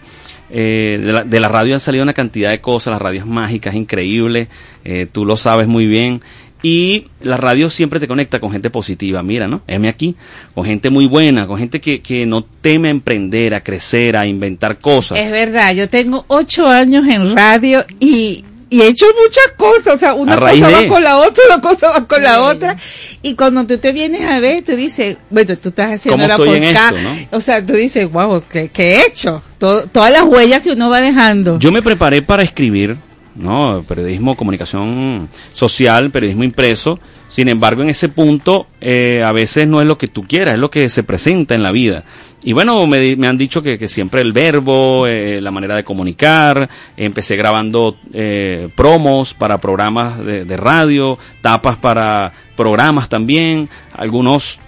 [0.51, 3.27] Eh, de, la, de la radio han salido una cantidad de cosas, la radio es
[3.27, 4.49] mágica, es increíble,
[4.85, 6.21] eh, tú lo sabes muy bien.
[6.61, 9.63] Y la radio siempre te conecta con gente positiva, mira, ¿no?
[9.69, 10.17] Heme aquí,
[10.55, 14.27] con gente muy buena, con gente que, que no teme a emprender, a crecer, a
[14.27, 15.19] inventar cosas.
[15.21, 19.99] Es verdad, yo tengo ocho años en radio y, y he hecho muchas cosas, o
[19.99, 22.77] sea, una cosa de- va con la otra, una cosa va con la otra,
[23.23, 26.37] y cuando tú te vienes a ver, tú dices, bueno, tú estás haciendo ¿Cómo la
[26.37, 29.43] podcast, esto, o sea, tú dices, wow, ¿qué, qué he hecho?
[29.59, 31.59] To- todas las huellas que uno va dejando.
[31.59, 32.97] Yo me preparé para escribir,
[33.35, 33.85] ¿no?
[33.89, 36.99] Periodismo, comunicación social, periodismo impreso.
[37.29, 40.61] Sin embargo, en ese punto, eh, a veces no es lo que tú quieras, es
[40.61, 42.05] lo que se presenta en la vida.
[42.43, 45.85] Y bueno, me, me han dicho que, que siempre el verbo, eh, la manera de
[45.85, 54.59] comunicar, empecé grabando eh, promos para programas de, de radio, tapas para programas también, algunos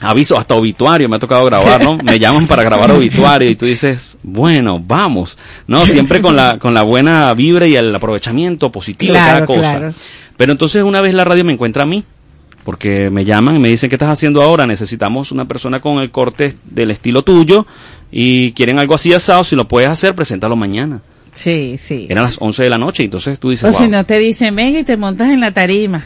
[0.00, 1.98] avisos, hasta obituario me ha tocado grabar, ¿no?
[1.98, 5.86] Me llaman para grabar obituario y tú dices, bueno, vamos, ¿no?
[5.86, 9.78] Siempre con la, con la buena vibra y el aprovechamiento positivo de cada cosa.
[9.78, 9.94] claro.
[10.40, 12.02] Pero entonces una vez la radio me encuentra a mí,
[12.64, 14.66] porque me llaman y me dicen, ¿qué estás haciendo ahora?
[14.66, 17.66] Necesitamos una persona con el corte del estilo tuyo
[18.10, 21.02] y quieren algo así asado, si lo puedes hacer, preséntalo mañana.
[21.34, 22.06] Sí, sí.
[22.08, 24.56] Eran las 11 de la noche, y entonces tú dices, O si no te dicen,
[24.56, 26.02] venga y te montas en la tarima.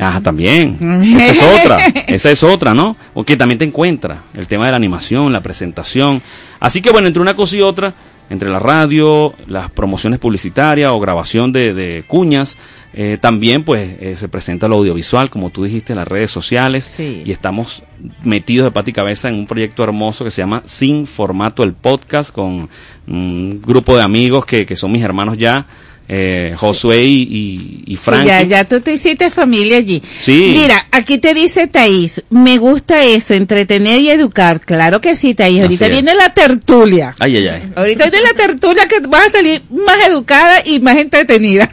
[0.00, 0.78] Ajá, también.
[1.18, 1.86] Esa es otra.
[2.06, 2.96] Esa es otra, ¿no?
[3.12, 4.22] O que también te encuentra.
[4.34, 6.22] El tema de la animación, la presentación.
[6.58, 7.92] Así que bueno, entre una cosa y otra,
[8.30, 12.56] entre la radio, las promociones publicitarias o grabación de, de cuñas,
[12.96, 16.84] eh, también pues eh, se presenta lo audiovisual, como tú dijiste, en las redes sociales.
[16.84, 17.22] Sí.
[17.24, 17.82] Y estamos
[18.22, 21.72] metidos de pata y cabeza en un proyecto hermoso que se llama Sin Formato el
[21.72, 22.68] Podcast, con
[23.08, 25.66] un grupo de amigos que, que son mis hermanos ya,
[26.08, 30.02] eh, Josué y, y, y Sí, ya, ya tú te hiciste familia allí.
[30.22, 30.54] Sí.
[30.56, 34.60] Mira, aquí te dice Thaís, me gusta eso, entretener y educar.
[34.60, 35.62] Claro que sí, Thaís.
[35.62, 37.14] Ahorita viene la tertulia.
[37.18, 37.62] Ay, ay, ay.
[37.74, 41.70] Ahorita viene la tertulia que vas a salir más educada y más entretenida.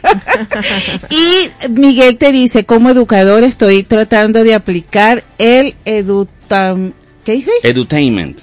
[1.10, 6.92] y Miguel te dice, como educador estoy tratando de aplicar el edutam...
[7.24, 7.52] ¿Qué dice?
[7.62, 8.40] Edutainment.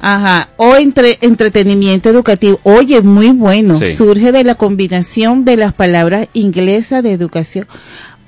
[0.00, 2.60] Ajá, o entre, entretenimiento educativo.
[2.62, 3.78] Oye, muy bueno.
[3.78, 3.96] Sí.
[3.96, 7.66] Surge de la combinación de las palabras inglesas de educación.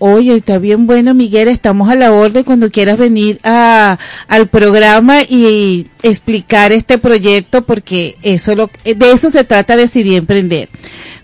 [0.00, 1.48] Oye, está bien bueno, Miguel.
[1.48, 3.98] Estamos a la orden cuando quieras venir a,
[4.28, 10.68] al programa y explicar este proyecto porque eso lo, de eso se trata Decidir Emprender.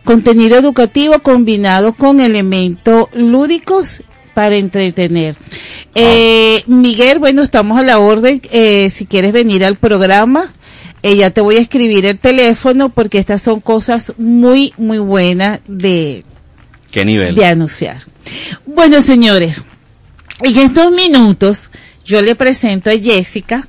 [0.02, 4.02] Contenido educativo combinado con elementos lúdicos
[4.34, 5.36] para entretener.
[5.94, 8.42] Eh, Miguel, bueno, estamos a la orden.
[8.50, 10.50] Eh, si quieres venir al programa,
[11.02, 15.60] eh, ya te voy a escribir el teléfono porque estas son cosas muy, muy buenas
[15.66, 16.24] de,
[16.90, 17.34] ¿Qué nivel?
[17.34, 17.98] de anunciar.
[18.66, 19.62] Bueno, señores,
[20.42, 21.70] en estos minutos
[22.04, 23.68] yo le presento a Jessica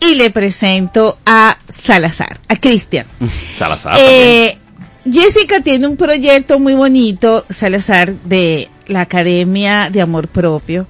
[0.00, 3.06] y le presento a Salazar, a Cristian.
[3.58, 3.96] Salazar.
[3.98, 4.56] Eh,
[5.04, 10.86] Jessica tiene un proyecto muy bonito, Salazar, de la Academia de Amor Propio.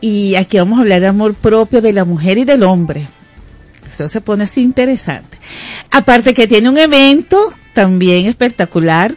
[0.00, 3.08] Y aquí vamos a hablar de amor propio de la mujer y del hombre.
[3.88, 5.38] Eso se pone así interesante.
[5.90, 9.14] Aparte que tiene un evento también espectacular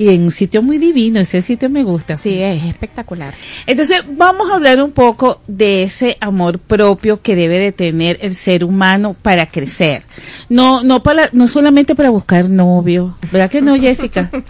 [0.00, 2.16] y en un sitio muy divino, ese sitio me gusta.
[2.16, 3.34] Sí, es espectacular.
[3.66, 8.34] Entonces, vamos a hablar un poco de ese amor propio que debe de tener el
[8.34, 10.04] ser humano para crecer.
[10.48, 13.18] No, no para, no solamente para buscar novio.
[13.30, 14.30] ¿Verdad que no, Jessica?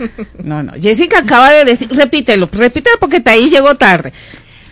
[0.45, 0.75] No, no.
[0.75, 4.13] Jessica acaba de decir, repítelo, repítelo porque ahí llegó tarde.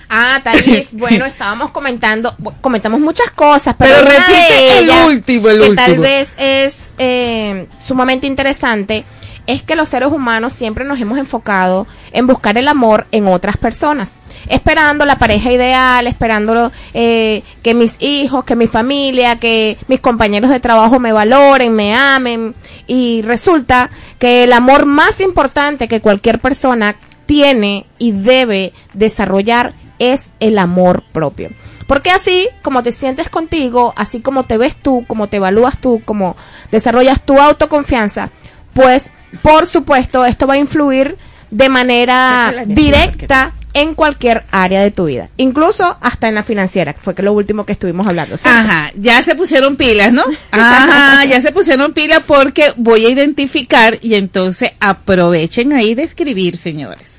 [0.08, 5.74] Ah, Thais, bueno, estábamos comentando, comentamos muchas cosas, pero, Pero repite el último, el que
[5.74, 9.04] tal vez es eh, sumamente interesante
[9.48, 13.56] es que los seres humanos siempre nos hemos enfocado en buscar el amor en otras
[13.56, 20.00] personas, esperando la pareja ideal, esperando eh, que mis hijos, que mi familia, que mis
[20.00, 22.54] compañeros de trabajo me valoren, me amen
[22.86, 23.88] y resulta
[24.18, 31.04] que el amor más importante que cualquier persona tiene y debe desarrollar es el amor
[31.10, 31.48] propio.
[31.86, 36.02] Porque así como te sientes contigo, así como te ves tú, como te evalúas tú,
[36.04, 36.36] como
[36.70, 38.28] desarrollas tu autoconfianza,
[38.74, 39.10] pues
[39.42, 41.16] por supuesto esto va a influir
[41.50, 47.00] de manera directa en cualquier área de tu vida, incluso hasta en la financiera, que
[47.00, 48.36] fue que lo último que estuvimos hablando.
[48.36, 48.58] ¿cierto?
[48.58, 50.24] Ajá, ya se pusieron pilas, ¿no?
[50.50, 56.56] Ajá, ya se pusieron pilas porque voy a identificar y entonces aprovechen ahí de escribir,
[56.56, 57.17] señores.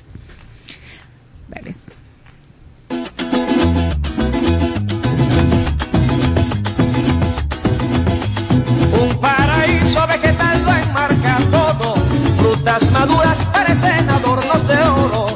[12.60, 15.28] Frutas maduras parecen adornos de oro.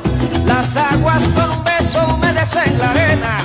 [0.46, 3.38] Las aguas con un beso humedecen la arena.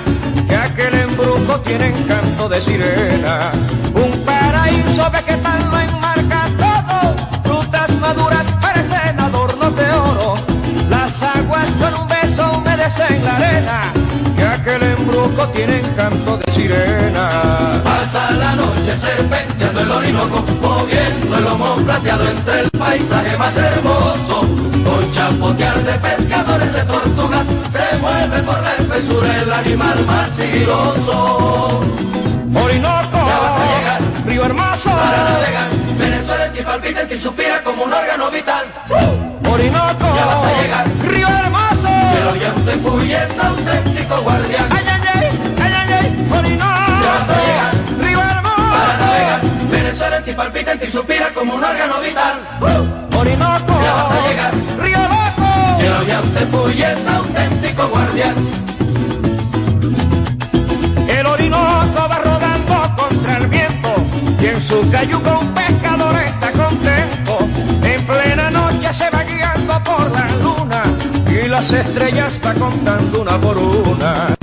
[0.49, 3.53] Que aquel embrujo tiene encanto de sirena.
[3.95, 7.15] Un paraíso vegetal lo enmarca todo.
[7.45, 10.35] Frutas maduras parecen adornos de oro.
[10.91, 13.98] Las aguas con un beso humedecen la arena.
[15.29, 17.83] Que aquel embrujo tiene encanto de sirena.
[17.85, 24.41] Pasa la noche serpenteando el Orinoco, moviendo el lomo plateado entre el paisaje más hermoso.
[24.85, 31.81] Con chapotear de pescadores de tortugas, se mueve por la espesura el animal más sigiloso.
[32.55, 35.69] Orinoco, ya vas a llegar, río hermoso, para navegar.
[35.99, 38.67] Venezuela en ti palpita, en ti suspira como un órgano vital.
[39.51, 42.79] Orinoco, ya vas a llegar, río hermoso, pero ya te
[43.15, 44.69] es auténtico guardián.
[44.71, 45.08] Ay, ay, ay,
[47.19, 49.41] Orinoco, ya vas a llegar, río hermoso, para navegar.
[49.71, 52.35] Venezuela en ti palpita, en ti suspira como un órgano vital.
[53.17, 58.35] Orinoco, ya vas a llegar, río loco, pero ya te es auténtico guardián.
[61.09, 63.95] El Orinoco va rodando contra el viento
[64.41, 67.39] y en su cayuca un pescador está contento.
[67.83, 70.83] En plena noche se va guiando por la luna
[71.27, 74.38] y las estrellas va contando una por una.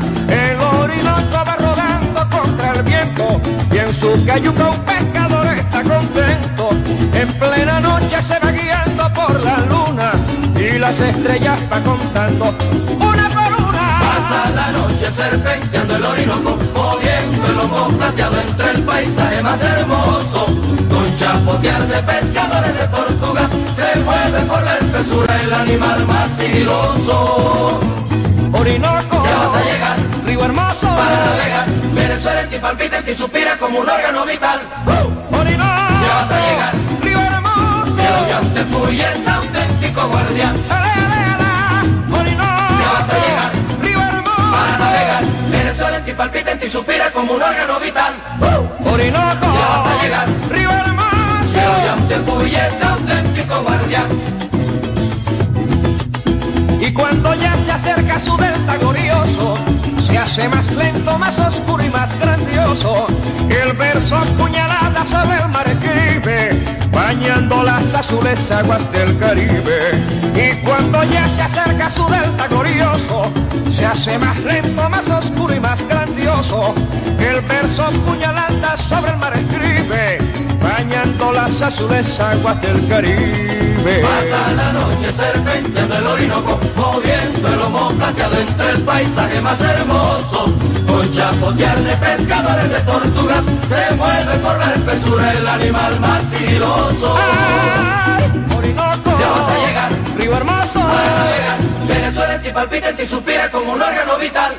[4.00, 6.70] Su cayuca un pescador está contento.
[7.14, 10.12] En plena noche se va guiando por la luna
[10.58, 12.46] y las estrellas va contando
[13.00, 14.00] una por una.
[14.00, 20.46] Pasa la noche serpenteando el Orinoco, moviendo el lomo plateado entre el paisaje más hermoso.
[20.89, 27.80] Con chapotear de pescadores de tortugas, se mueve por la espesura el animal más sigiloso.
[28.54, 29.98] Orinoco, ya vas a llegar,
[30.36, 31.68] río hermoso, para navegar.
[31.94, 34.60] Venezuela en ti palpita, en ti suspira como un órgano vital.
[35.32, 35.64] Orinoco,
[36.04, 38.62] ya vas a llegar, río hermoso, pero ya te
[39.12, 40.56] es auténtico guardián.
[40.70, 41.16] Ale, ale,
[42.16, 45.24] ale, ya vas a llegar, río hermoso, para navegar.
[45.50, 48.14] Venezuela en ti palpita, en ti suspira como un órgano vital.
[48.86, 54.08] Orinoco, ya vas a llegar, río hermoso, pero ya te es auténtico guardián.
[56.82, 59.56] Y cuando ya se acerca su delta glorioso,
[60.16, 63.07] se hace más lento, más oscuro y más grandioso.
[63.49, 66.51] El verso puñalada sobre el mar escribe,
[66.89, 69.80] bañando las azules aguas del Caribe.
[70.34, 73.30] Y cuando ya se acerca su delta glorioso,
[73.74, 76.74] se hace más lento, más oscuro y más grandioso.
[77.20, 80.18] El verso puñalada sobre el mar escribe,
[80.76, 84.02] bañando las azules aguas del Caribe.
[84.02, 90.54] Pasa la noche serpenteando el Orinoco, moviendo el lomo plateado entre el paisaje más hermoso.
[90.86, 97.16] Con chapotear de pescadores de tortugas, se mueve por la espesura el animal más sigiloso.
[97.18, 98.24] ¡Ay,
[98.58, 99.10] Orinoco!
[99.22, 101.58] Ya vas a llegar, río hermoso, para navegar.
[101.88, 104.52] Venezuela en ti palpita, en ti suspira como un órgano vital.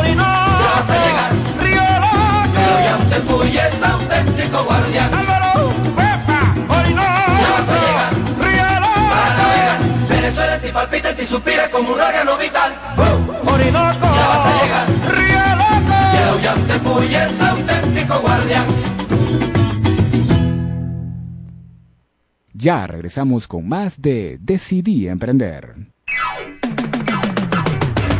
[0.00, 1.30] Orinoco, ya vas a llegar,
[1.62, 4.07] río loco, pero ya es
[4.38, 5.14] auténtico guardián.
[5.14, 7.08] Álvaro, Pepa, Orinoco,
[7.40, 9.80] ya vas a llegar, loco, para navegar.
[10.08, 12.72] Venezuela en ti palpita, en ti suspira como un órgano vital.
[13.46, 18.66] Orinoco, ya vas a llegar, río loco, pero ya te es auténtico guardián.
[22.52, 25.74] Ya regresamos con más de Decidí Emprender.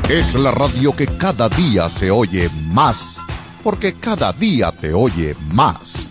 [0.08, 3.20] Es la radio que cada día se oye más,
[3.62, 6.08] porque cada día te oye más.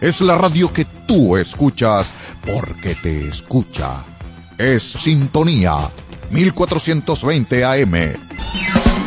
[0.00, 2.12] Es la radio que tú escuchas,
[2.44, 4.04] porque te escucha.
[4.58, 5.90] Es Sintonía
[6.30, 8.26] 1420 AM.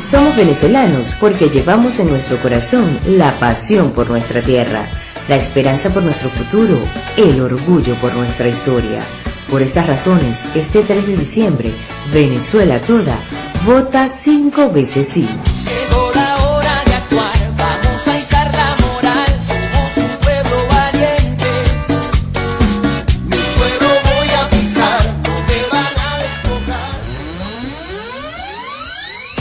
[0.02, 4.86] Somos venezolanos porque llevamos en nuestro corazón la pasión por nuestra tierra,
[5.28, 6.78] la esperanza por nuestro futuro,
[7.18, 9.02] el orgullo por nuestra historia.
[9.50, 11.72] Por esas razones, este 3 de diciembre,
[12.14, 13.18] Venezuela toda
[13.66, 15.28] vota cinco veces sí.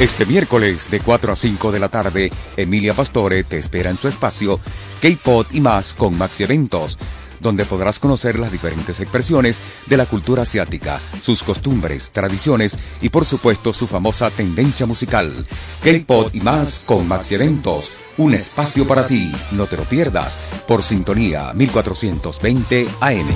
[0.01, 4.07] Este miércoles de 4 a 5 de la tarde, Emilia Pastore te espera en su
[4.07, 4.61] espacio
[5.03, 6.97] K-Pod y más con Maxi Eventos,
[7.41, 13.25] donde podrás conocer las diferentes expresiones de la cultura asiática, sus costumbres, tradiciones y por
[13.25, 15.45] supuesto su famosa tendencia musical.
[15.83, 20.39] K-Pod y más con Maxi Eventos, un espacio para ti, no te lo pierdas,
[20.69, 23.29] por sintonía 1420 AM.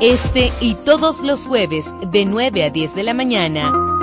[0.00, 3.97] Este y todos los jueves de 9 a 10 de la mañana.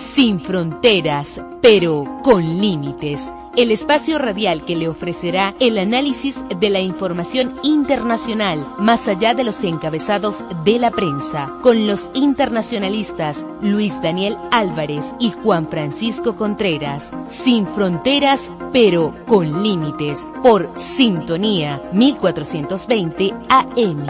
[0.00, 3.30] Sin fronteras, pero con límites.
[3.54, 9.44] El espacio radial que le ofrecerá el análisis de la información internacional más allá de
[9.44, 17.12] los encabezados de la prensa, con los internacionalistas Luis Daniel Álvarez y Juan Francisco Contreras.
[17.28, 20.26] Sin fronteras, pero con límites.
[20.42, 24.06] Por Sintonía 1420 AM.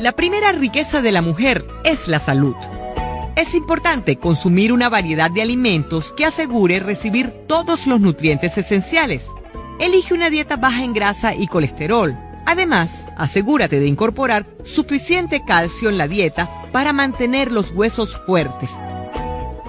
[0.00, 2.56] La primera riqueza de la mujer es la salud.
[3.38, 9.26] Es importante consumir una variedad de alimentos que asegure recibir todos los nutrientes esenciales.
[9.78, 12.18] Elige una dieta baja en grasa y colesterol.
[12.46, 18.70] Además, asegúrate de incorporar suficiente calcio en la dieta para mantener los huesos fuertes.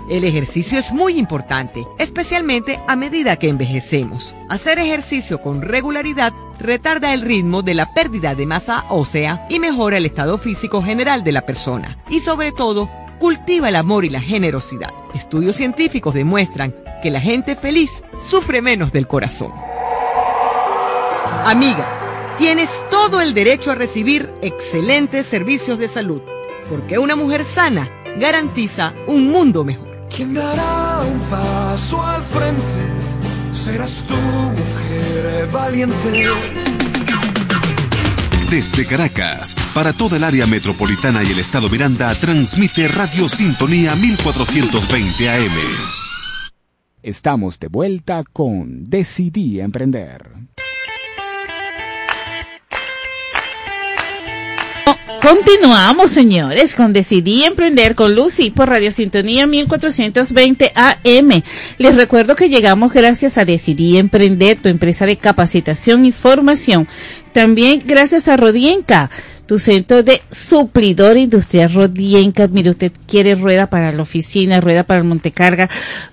[0.09, 4.33] El ejercicio es muy importante, especialmente a medida que envejecemos.
[4.49, 9.97] Hacer ejercicio con regularidad retarda el ritmo de la pérdida de masa ósea y mejora
[9.97, 11.99] el estado físico general de la persona.
[12.09, 12.89] Y sobre todo,
[13.19, 14.89] cultiva el amor y la generosidad.
[15.13, 19.51] Estudios científicos demuestran que la gente feliz sufre menos del corazón.
[21.45, 26.21] Amiga, tienes todo el derecho a recibir excelentes servicios de salud,
[26.69, 29.87] porque una mujer sana garantiza un mundo mejor.
[30.15, 32.63] ¿Quién dará un paso al frente?
[33.53, 36.88] Serás tú, mujer valiente.
[38.49, 45.29] Desde Caracas, para toda el área metropolitana y el estado Miranda, transmite Radio Sintonía 1420
[45.29, 45.51] AM.
[47.03, 50.31] Estamos de vuelta con Decidí Emprender.
[55.21, 61.43] Continuamos, señores, con Decidí Emprender con Lucy por Radio Sintonía 1420 AM.
[61.77, 66.87] Les recuerdo que llegamos gracias a Decidí Emprender, tu empresa de capacitación y formación.
[67.33, 69.09] También gracias a Rodienca,
[69.45, 72.47] tu centro de suplidor industrial Rodienca.
[72.47, 75.69] Mire, usted quiere rueda para la oficina, rueda para el montecarga,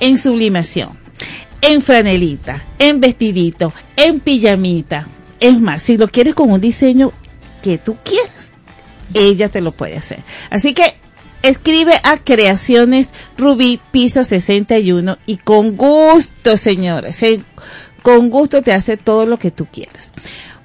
[0.00, 0.96] En sublimación
[1.60, 5.06] en franelita, en vestidito, en pijamita.
[5.40, 7.12] Es más, si lo quieres con un diseño
[7.62, 8.52] que tú quieras,
[9.14, 10.22] ella te lo puede hacer.
[10.50, 10.94] Así que
[11.42, 17.42] escribe a Creaciones Rubí Piso 61 y con gusto, señores, eh,
[18.02, 20.08] con gusto te hace todo lo que tú quieras.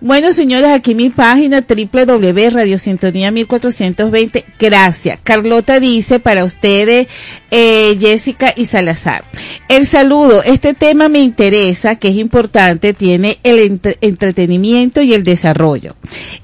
[0.06, 4.44] Bueno, señores, aquí mi página www.radiosintonía 1420.
[4.60, 5.18] Gracias.
[5.24, 7.08] Carlota dice para ustedes,
[7.52, 9.24] eh, Jessica y Salazar.
[9.70, 15.24] El saludo, este tema me interesa, que es importante, tiene el entre- entretenimiento y el
[15.24, 15.96] desarrollo.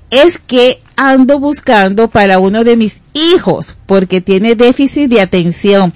[0.09, 5.91] Es que ando buscando para uno de mis hijos, porque tiene déficit de atención.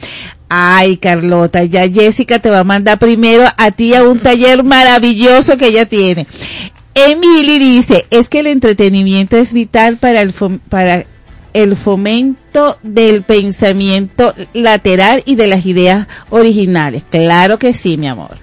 [0.50, 5.56] Ay, Carlota, ya Jessica te va a mandar primero a ti a un taller maravilloso
[5.58, 6.28] que ella tiene.
[6.96, 10.34] Emily dice, es que el entretenimiento es vital para el,
[10.70, 11.06] para
[11.54, 17.04] el fomento del pensamiento lateral y de las ideas originales.
[17.10, 18.38] Claro que sí, mi amor.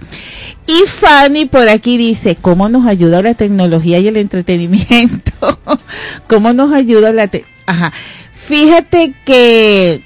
[0.67, 5.33] Y Fanny por aquí dice, ¿cómo nos ayuda la tecnología y el entretenimiento?
[6.29, 7.93] ¿Cómo nos ayuda la te Ajá.
[8.35, 10.03] Fíjate que,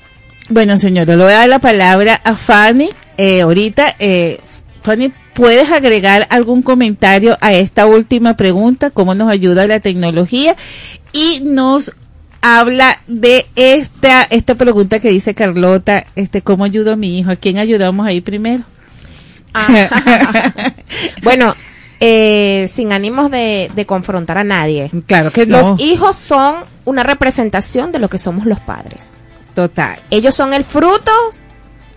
[0.49, 2.91] bueno, señora, le voy a dar la palabra a Fanny.
[3.17, 4.41] Eh, ahorita, eh,
[4.85, 8.91] Fanny, ¿puedes agregar algún comentario a esta última pregunta?
[8.91, 10.57] ¿Cómo nos ayuda la tecnología?
[11.11, 11.93] Y nos
[12.43, 17.31] habla de esta, esta pregunta que dice Carlota, este, ¿cómo ayudo a mi hijo?
[17.31, 18.65] ¿A quién ayudamos ahí primero?
[21.23, 21.57] bueno,
[21.99, 24.91] eh, sin ánimos de, de confrontar a nadie.
[25.07, 25.61] Claro que no.
[25.61, 29.13] Los hijos son una representación de lo que somos los padres.
[29.55, 29.99] Total.
[30.11, 31.11] Ellos son el fruto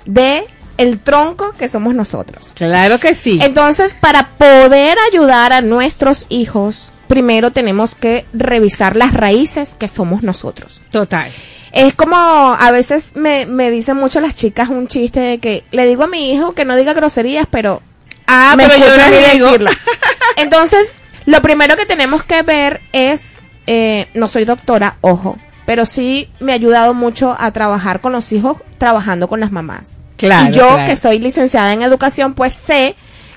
[0.05, 0.45] de
[0.77, 2.51] el tronco que somos nosotros.
[2.55, 3.39] Claro que sí.
[3.41, 10.23] Entonces, para poder ayudar a nuestros hijos, primero tenemos que revisar las raíces que somos
[10.23, 10.81] nosotros.
[10.91, 11.31] Total.
[11.71, 15.85] Es como a veces me, me dicen mucho las chicas un chiste de que le
[15.85, 17.81] digo a mi hijo que no diga groserías, pero
[18.27, 19.49] Ah, me pero yo les mí digo.
[20.35, 20.93] Entonces,
[21.25, 26.51] lo primero que tenemos que ver es, eh, no soy doctora, ojo, pero sí me
[26.51, 29.93] ha ayudado mucho a trabajar con los hijos, trabajando con las mamás.
[30.17, 30.85] Claro, y yo, claro.
[30.85, 32.95] que soy licenciada en educación, pues sé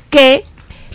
[0.08, 0.44] que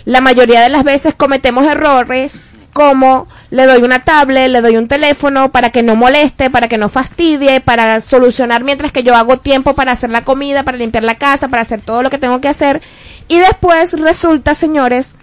[0.04, 4.90] la mayoría de las veces cometemos errores como le doy una tablet, le doy un
[4.90, 9.38] teléfono para que no moleste, para que no fastidie, para solucionar mientras que yo hago
[9.38, 12.42] tiempo para hacer la comida, para limpiar la casa, para hacer todo lo que tengo
[12.42, 12.82] que hacer.
[13.30, 15.14] Y después resulta, señores,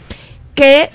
[0.55, 0.89] que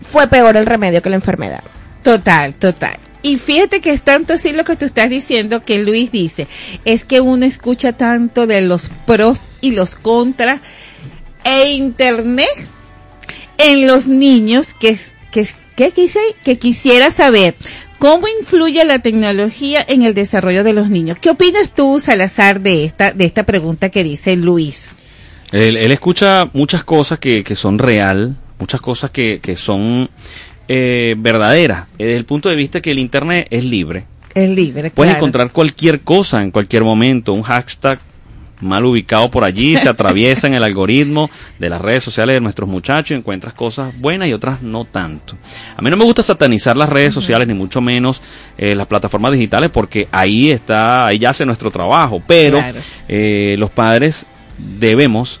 [0.00, 1.62] fue peor el remedio que la enfermedad.
[2.02, 2.96] Total, total.
[3.24, 6.46] Y fíjate que es tanto así lo que tú estás diciendo que Luis dice,
[6.84, 10.60] es que uno escucha tanto de los pros y los contras
[11.42, 12.50] e internet
[13.56, 14.98] en los niños que,
[15.30, 17.54] que, que, quise, que quisiera saber
[17.98, 21.16] cómo influye la tecnología en el desarrollo de los niños.
[21.18, 24.96] ¿Qué opinas tú, Salazar, de esta, de esta pregunta que dice Luis?
[25.50, 30.10] Él, él escucha muchas cosas que, que son real, muchas cosas que, que son
[30.68, 34.04] eh, verdaderas, eh, desde el punto de vista que el Internet es libre.
[34.34, 34.90] Es libre.
[34.90, 35.18] Puedes claro.
[35.18, 38.00] encontrar cualquier cosa en cualquier momento, un hashtag
[38.60, 42.68] mal ubicado por allí, se atraviesa en el algoritmo de las redes sociales de nuestros
[42.68, 45.36] muchachos y encuentras cosas buenas y otras no tanto.
[45.76, 48.22] A mí no me gusta satanizar las redes sociales, ni mucho menos
[48.56, 52.78] eh, las plataformas digitales, porque ahí está, ahí yace nuestro trabajo, pero Claro.
[53.08, 54.24] eh, los padres
[54.56, 55.40] debemos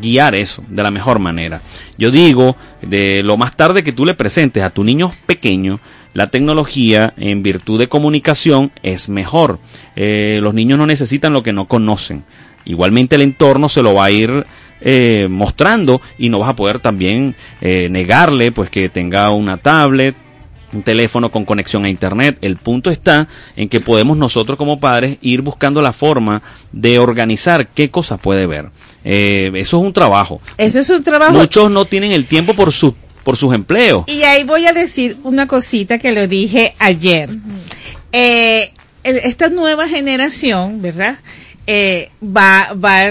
[0.00, 1.62] guiar eso de la mejor manera.
[1.98, 5.80] Yo digo, de lo más tarde que tú le presentes a tu niño pequeño,
[6.14, 9.58] la tecnología en virtud de comunicación es mejor.
[9.96, 12.24] Eh, los niños no necesitan lo que no conocen.
[12.64, 14.46] Igualmente el entorno se lo va a ir
[14.80, 20.14] eh, mostrando y no vas a poder también eh, negarle pues que tenga una tablet,
[20.72, 22.38] un teléfono con conexión a internet.
[22.40, 26.42] El punto está en que podemos nosotros como padres ir buscando la forma
[26.72, 28.70] de organizar qué cosa puede ver.
[29.04, 30.40] Eh, eso es un trabajo.
[30.56, 31.32] Ese es un trabajo.
[31.34, 34.04] Muchos no tienen el tiempo por sus por sus empleos.
[34.06, 37.30] Y ahí voy a decir una cosita que lo dije ayer.
[38.12, 38.70] Eh,
[39.02, 41.16] el- esta nueva generación, ¿verdad?
[41.66, 43.04] Eh, va, va,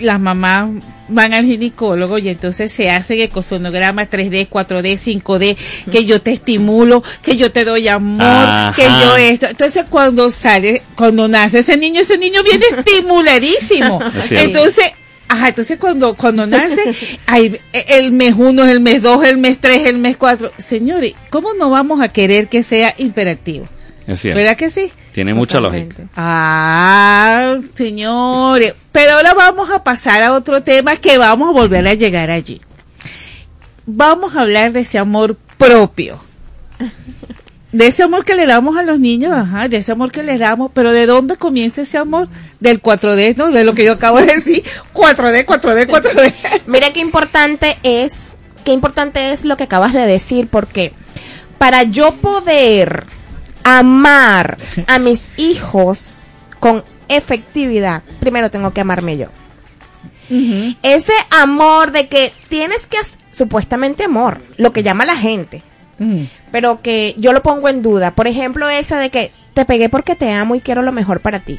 [0.00, 0.68] las mamás
[1.08, 5.56] van al ginecólogo y entonces se hace ecosonograma 3D, 4D, 5D,
[5.90, 8.72] que yo te estimulo, que yo te doy amor, Ajá.
[8.76, 9.46] que yo esto.
[9.48, 13.98] Entonces cuando sale, cuando nace ese niño, ese niño viene estimuladísimo.
[14.24, 14.84] Es entonces,
[15.28, 19.86] Ajá, entonces cuando, cuando nace, hay el mes uno, el mes dos, el mes tres,
[19.86, 20.52] el mes cuatro.
[20.58, 23.66] Señores, ¿cómo no vamos a querer que sea imperativo?
[24.06, 24.38] Es cierto.
[24.38, 24.92] ¿Verdad que sí?
[25.12, 26.04] Tiene mucha lógica.
[26.14, 28.74] Ah, señores.
[28.92, 32.60] Pero ahora vamos a pasar a otro tema que vamos a volver a llegar allí.
[33.84, 36.20] Vamos a hablar de ese amor propio.
[37.76, 40.38] De ese amor que le damos a los niños, ajá, de ese amor que le
[40.38, 42.26] damos, pero ¿de dónde comienza ese amor?
[42.58, 43.50] Del 4D, ¿no?
[43.50, 44.64] De lo que yo acabo de decir,
[44.94, 46.32] 4D, 4D, 4D.
[46.66, 50.94] Mira qué importante es, qué importante es lo que acabas de decir, porque
[51.58, 53.04] para yo poder
[53.62, 54.56] amar
[54.86, 56.20] a mis hijos
[56.58, 59.26] con efectividad, primero tengo que amarme yo.
[60.82, 62.96] Ese amor de que tienes que,
[63.32, 65.62] supuestamente amor, lo que llama la gente,
[66.50, 68.12] pero que yo lo pongo en duda.
[68.12, 71.40] Por ejemplo, esa de que te pegué porque te amo y quiero lo mejor para
[71.40, 71.58] ti.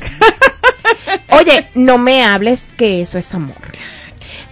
[1.30, 3.56] Oye, no me hables que eso es amor.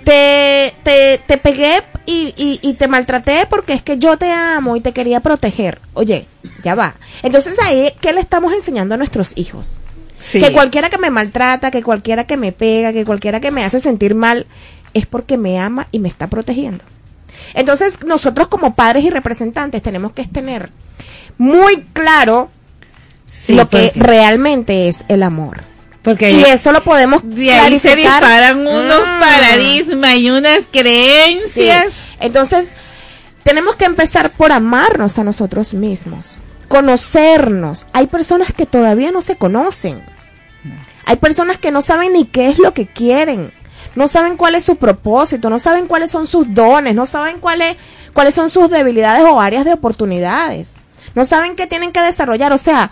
[0.04, 4.76] Te, te, te pegué y, y, y te maltraté porque es que yo te amo
[4.76, 5.80] y te quería proteger.
[5.94, 6.28] Oye,
[6.64, 6.96] ya va.
[7.24, 9.80] Entonces ahí, ¿qué le estamos enseñando a nuestros hijos?
[10.20, 10.40] Sí.
[10.40, 13.80] Que cualquiera que me maltrata, que cualquiera que me pega, que cualquiera que me hace
[13.80, 14.48] sentir mal,
[14.94, 16.84] es porque me ama y me está protegiendo.
[17.54, 20.70] Entonces, nosotros como padres y representantes tenemos que tener
[21.38, 22.50] muy claro
[23.32, 25.64] Sí, lo que realmente es el amor.
[26.02, 29.20] Porque y eso lo podemos de ahí se disparan unos Mm.
[29.20, 31.88] paradigmas y unas creencias.
[31.90, 32.16] Sí.
[32.20, 32.74] Entonces,
[33.44, 37.88] tenemos que empezar por amarnos a nosotros mismos, conocernos.
[37.94, 40.02] Hay personas que todavía no se conocen.
[41.06, 43.52] Hay personas que no saben ni qué es lo que quieren.
[43.96, 47.78] No saben cuál es su propósito, no saben cuáles son sus dones, no saben cuáles
[48.14, 50.74] cuáles son sus debilidades o áreas de oportunidades.
[51.16, 52.91] No saben qué tienen que desarrollar, o sea,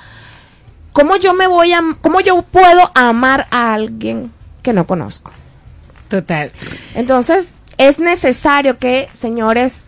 [0.94, 4.32] ¿cómo yo me voy a, cómo yo puedo amar a alguien
[4.62, 5.32] que no conozco?
[6.08, 6.52] Total.
[6.96, 9.84] Entonces, es necesario que, señores,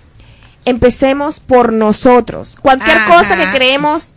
[0.66, 2.58] empecemos por nosotros.
[2.62, 3.18] Cualquier Ajá.
[3.18, 4.14] cosa que queremos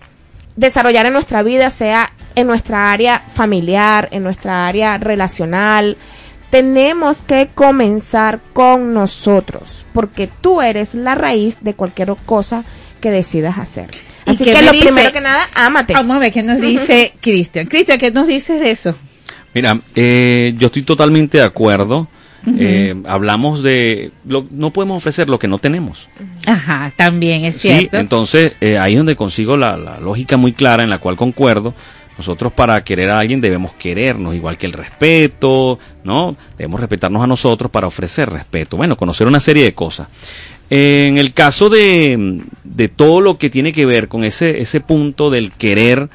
[0.56, 5.96] desarrollar en nuestra vida, sea en nuestra área familiar, en nuestra área relacional,
[6.50, 12.64] tenemos que comenzar con nosotros, porque tú eres la raíz de cualquier cosa
[13.00, 13.88] que decidas hacer.
[14.26, 14.86] ¿Y Así que lo dice?
[14.86, 15.92] primero que nada, ámate.
[15.94, 17.66] Vamos a ver qué nos dice Cristian.
[17.66, 18.94] Cristian, ¿qué nos dices de eso?
[19.54, 22.08] Mira, eh, yo estoy totalmente de acuerdo.
[22.58, 26.08] Eh, hablamos de, lo- no podemos ofrecer lo que no tenemos.
[26.46, 27.98] Ajá, también es Sí, cierto.
[27.98, 31.74] entonces eh, ahí es donde consigo la, la lógica muy clara en la cual concuerdo.
[32.18, 36.36] Nosotros para querer a alguien debemos querernos, igual que el respeto, ¿no?
[36.58, 38.76] Debemos respetarnos a nosotros para ofrecer respeto.
[38.76, 40.08] Bueno, conocer una serie de cosas.
[40.68, 45.30] En el caso de, de todo lo que tiene que ver con ese, ese punto
[45.30, 46.10] del querer,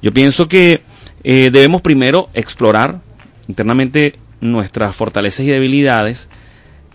[0.00, 0.82] yo pienso que
[1.24, 3.00] eh, debemos primero explorar
[3.48, 6.28] internamente nuestras fortalezas y debilidades.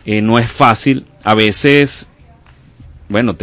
[0.05, 2.09] Eh, no es fácil, a veces
[3.07, 3.35] bueno,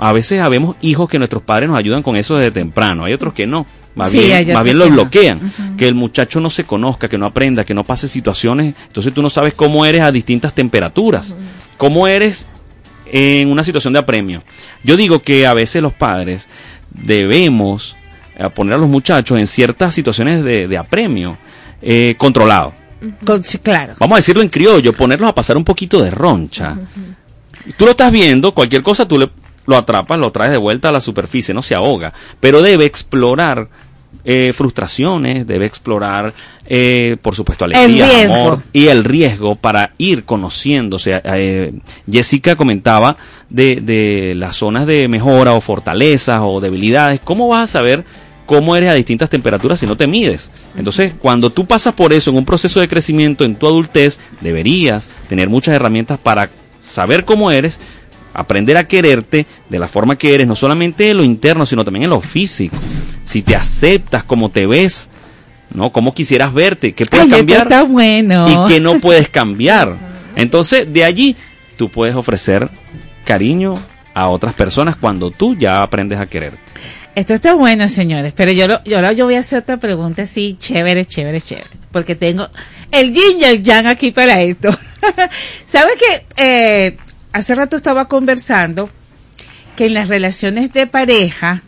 [0.00, 3.32] a veces habemos hijos que nuestros padres nos ayudan con eso desde temprano, hay otros
[3.32, 3.66] que no,
[3.98, 7.26] más Sí, bien, más bien lo bloquean, que el muchacho no se conozca, que no
[7.26, 11.34] aprenda, que no pase situaciones, entonces tú no sabes cómo eres a distintas temperaturas,
[11.76, 12.46] cómo eres
[13.06, 14.42] en una situación de apremio.
[14.84, 16.48] Yo digo que a veces los padres
[16.90, 17.96] debemos
[18.36, 21.36] eh, poner a los muchachos en ciertas situaciones de, de apremio
[21.82, 22.72] eh, controlado.
[23.24, 23.94] Con- sí, claro.
[23.98, 26.76] Vamos a decirlo en criollo, ponerlos a pasar un poquito de roncha.
[27.76, 29.28] Tú lo estás viendo, cualquier cosa tú le,
[29.66, 33.68] lo atrapas, lo traes de vuelta a la superficie, no se ahoga, pero debe explorar
[34.24, 36.34] eh, frustraciones, debe explorar,
[36.66, 38.34] eh, por supuesto, alegría, riesgo.
[38.34, 41.20] amor y el riesgo para ir conociéndose.
[41.24, 41.72] Eh,
[42.10, 43.16] Jessica comentaba
[43.48, 47.20] de, de las zonas de mejora o fortalezas o debilidades.
[47.20, 48.04] ¿Cómo vas a saber
[48.44, 50.50] cómo eres a distintas temperaturas si no te mides?
[50.76, 55.08] Entonces, cuando tú pasas por eso en un proceso de crecimiento en tu adultez, deberías
[55.28, 56.50] tener muchas herramientas para
[56.80, 57.78] saber cómo eres,
[58.38, 62.04] aprender a quererte de la forma que eres, no solamente en lo interno, sino también
[62.04, 62.76] en lo físico.
[63.24, 65.08] Si te aceptas como te ves,
[65.74, 65.90] ¿no?
[65.90, 68.48] Cómo quisieras verte, qué puedes Ay, cambiar está bueno.
[68.48, 69.96] y qué no puedes cambiar.
[70.36, 71.36] Entonces, de allí
[71.76, 72.70] tú puedes ofrecer
[73.24, 73.74] cariño
[74.14, 76.58] a otras personas cuando tú ya aprendes a quererte.
[77.16, 80.22] Esto está bueno, señores, pero yo, lo, yo ahora yo voy a hacer otra pregunta
[80.22, 82.48] así, chévere, chévere, chévere, porque tengo
[82.92, 84.70] el yin y el yang aquí para esto.
[85.66, 86.96] ¿Sabes que eh,
[87.38, 88.90] hace rato estaba conversando
[89.76, 91.62] que en las relaciones de pareja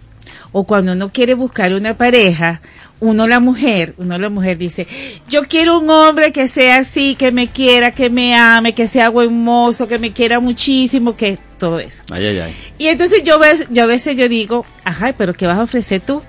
[0.51, 2.61] o cuando uno quiere buscar una pareja,
[3.01, 4.87] uno la mujer, uno la mujer dice,
[5.29, 9.09] yo quiero un hombre que sea así, que me quiera, que me ame, que sea
[9.09, 12.03] buen mozo, que me quiera muchísimo, que todo eso.
[12.11, 12.55] Ay, ay, ay.
[12.79, 16.01] Y entonces yo, ves- yo a veces yo digo, ajá, pero ¿qué vas a ofrecer
[16.01, 16.23] tú?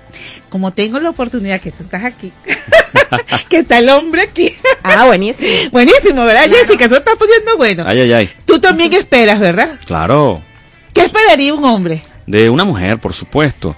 [0.50, 2.32] Como tengo la oportunidad que tú estás aquí,
[3.50, 4.54] que está el hombre aquí.
[4.84, 5.50] Ah, buenísimo.
[5.72, 6.86] buenísimo, ¿verdad, Jessica?
[6.86, 7.84] Eso está poniendo bueno.
[7.86, 8.30] Ay, ay, ay.
[8.46, 9.80] Tú también esperas, ¿verdad?
[9.86, 10.42] Claro.
[10.94, 12.02] ¿Qué esperaría un hombre?
[12.28, 13.76] De una mujer, por supuesto.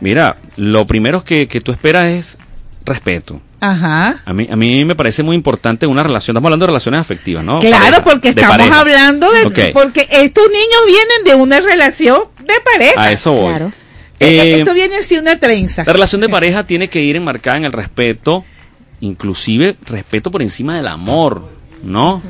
[0.00, 2.38] Mira, lo primero que, que tú esperas es
[2.84, 3.40] respeto.
[3.60, 4.22] Ajá.
[4.24, 6.34] A mí, a mí me parece muy importante una relación.
[6.34, 7.58] Estamos hablando de relaciones afectivas, ¿no?
[7.60, 9.70] Claro, Pareja, porque estamos hablando de...
[9.72, 13.02] Porque estos niños vienen de una relación de pareja.
[13.02, 13.54] A eso voy.
[13.54, 13.70] Eh,
[14.18, 15.84] Eh, Esto viene así una trenza.
[15.86, 18.44] La relación de pareja tiene que ir enmarcada en el respeto,
[19.00, 21.42] inclusive respeto por encima del amor,
[21.82, 22.22] ¿no?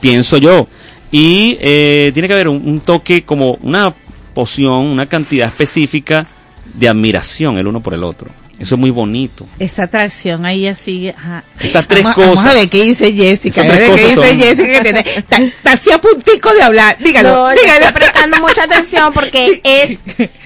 [0.00, 0.66] Pienso yo.
[1.10, 3.94] Y eh, tiene que haber un, un toque como una
[4.34, 6.26] poción, una cantidad específica
[6.74, 8.28] de admiración el uno por el otro.
[8.56, 9.48] Eso es muy bonito.
[9.58, 11.08] Esa atracción ahí así.
[11.08, 11.42] ajá.
[11.58, 12.34] Esas tres vamos, cosas.
[12.36, 13.62] Vamos a ver qué dice Jessica.
[13.62, 14.54] A ver qué dice son- Jessica.
[14.64, 16.96] que tiene- Está, está así a puntico de hablar.
[17.00, 17.86] Dígalo, No, dígalo.
[17.86, 19.98] estoy prestando mucha atención porque es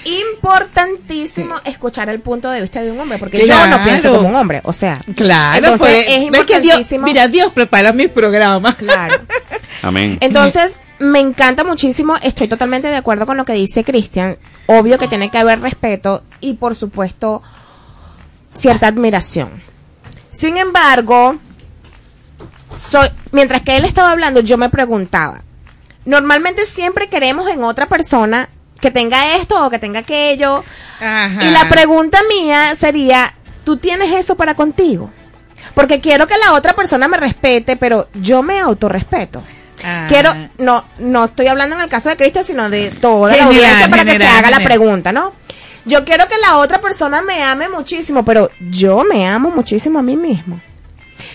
[0.07, 3.85] importantísimo escuchar el punto de vista de un hombre, porque yo no Claro.
[3.85, 7.05] pienso como un hombre, o sea, Claro, entonces pues, es que importantísimo.
[7.07, 8.75] Dios, mira, Dios prepara mis programas.
[8.77, 9.17] Claro.
[9.83, 10.17] Amén.
[10.21, 14.37] Entonces, me encanta muchísimo, estoy totalmente de acuerdo con lo que dice Cristian.
[14.67, 17.43] Obvio que tiene que haber respeto y, por supuesto,
[18.55, 19.63] cierta admiración.
[20.33, 21.37] Sin embargo,
[22.91, 25.43] soy, mientras que él estaba hablando, yo me preguntaba,
[26.05, 28.49] normalmente siempre queremos en otra persona
[28.81, 30.65] que tenga esto o que tenga aquello.
[31.01, 31.45] Ajá.
[31.45, 33.35] Y la pregunta mía sería,
[33.65, 35.11] ¿tú tienes eso para contigo?
[35.75, 39.43] Porque quiero que la otra persona me respete, pero yo me autorrespeto.
[39.85, 40.07] Ah.
[40.09, 43.89] Quiero, no, no estoy hablando en el caso de Cristian, sino de toda la audiencia
[43.89, 45.33] para que se general, haga la pregunta, ¿no?
[45.85, 50.03] Yo quiero que la otra persona me ame muchísimo, pero yo me amo muchísimo a
[50.03, 50.61] mí mismo.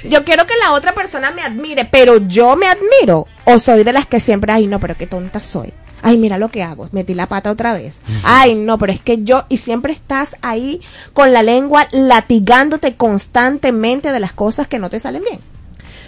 [0.04, 3.28] Yo quiero que la otra persona me admire, pero yo me admiro.
[3.46, 5.74] O soy de las que siempre, ay, no, pero qué tonta soy.
[6.02, 8.02] Ay, mira lo que hago, metí la pata otra vez.
[8.24, 10.82] Ay, no, pero es que yo, y siempre estás ahí
[11.14, 15.40] con la lengua latigándote constantemente de las cosas que no te salen bien.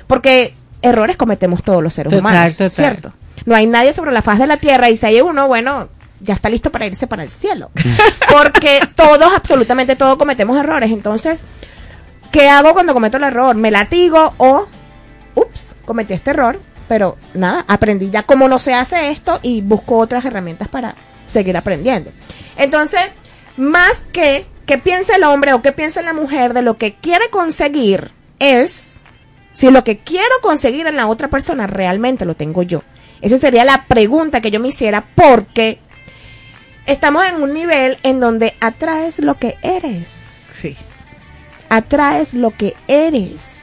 [0.05, 0.53] Porque
[0.85, 2.71] errores cometemos todos los seres Total, humanos, total.
[2.71, 3.13] ¿cierto?
[3.45, 5.89] No hay nadie sobre la faz de la tierra y si hay uno, bueno,
[6.21, 7.71] ya está listo para irse para el cielo.
[8.31, 10.91] Porque todos, absolutamente todos cometemos errores.
[10.91, 11.43] Entonces,
[12.31, 13.55] ¿qué hago cuando cometo el error?
[13.55, 14.67] ¿Me latigo o,
[15.35, 16.59] ups, cometí este error?
[16.87, 20.95] Pero nada, aprendí ya cómo no se hace esto y busco otras herramientas para
[21.31, 22.11] seguir aprendiendo.
[22.57, 23.01] Entonces,
[23.57, 27.29] más que que piense el hombre o que piense la mujer de lo que quiere
[27.29, 28.94] conseguir es
[29.55, 32.83] si lo que quiero conseguir en la otra persona realmente lo tengo yo.
[33.21, 35.79] Esa sería la pregunta que yo me hiciera porque
[36.85, 40.09] estamos en un nivel en donde atraes lo que eres.
[40.53, 40.75] Sí.
[41.69, 43.55] Atraes lo que eres.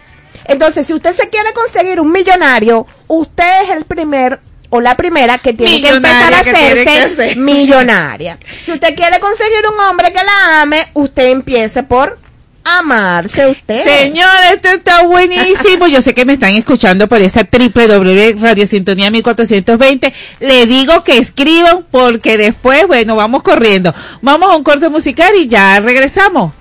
[0.46, 4.40] Entonces, si usted se quiere conseguir un millonario, usted es el primer
[4.70, 7.36] o la primera que tiene que empezar a que tiene que hacerse ser.
[7.36, 8.38] millonaria.
[8.64, 12.18] Si usted quiere conseguir un hombre que la ame, usted empiece por
[12.64, 13.82] amarse usted.
[13.82, 15.86] Señor, esto está buenísimo.
[15.86, 20.12] Yo sé que me están escuchando por esta www Radio Sintonía 1420.
[20.40, 23.94] Le digo que escriban porque después, bueno, vamos corriendo.
[24.20, 26.52] Vamos a un corte musical y ya regresamos.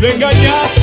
[0.00, 0.79] Lo engañaste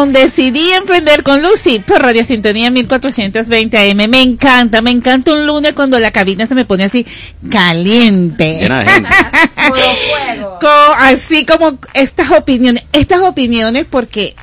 [0.00, 4.08] con Decidí Emprender con Lucy por Radio Sintonía 1420 AM.
[4.08, 7.04] Me encanta, me encanta un lunes cuando la cabina se me pone así
[7.50, 8.66] caliente.
[10.96, 14.34] Así como estas opiniones, estas opiniones porque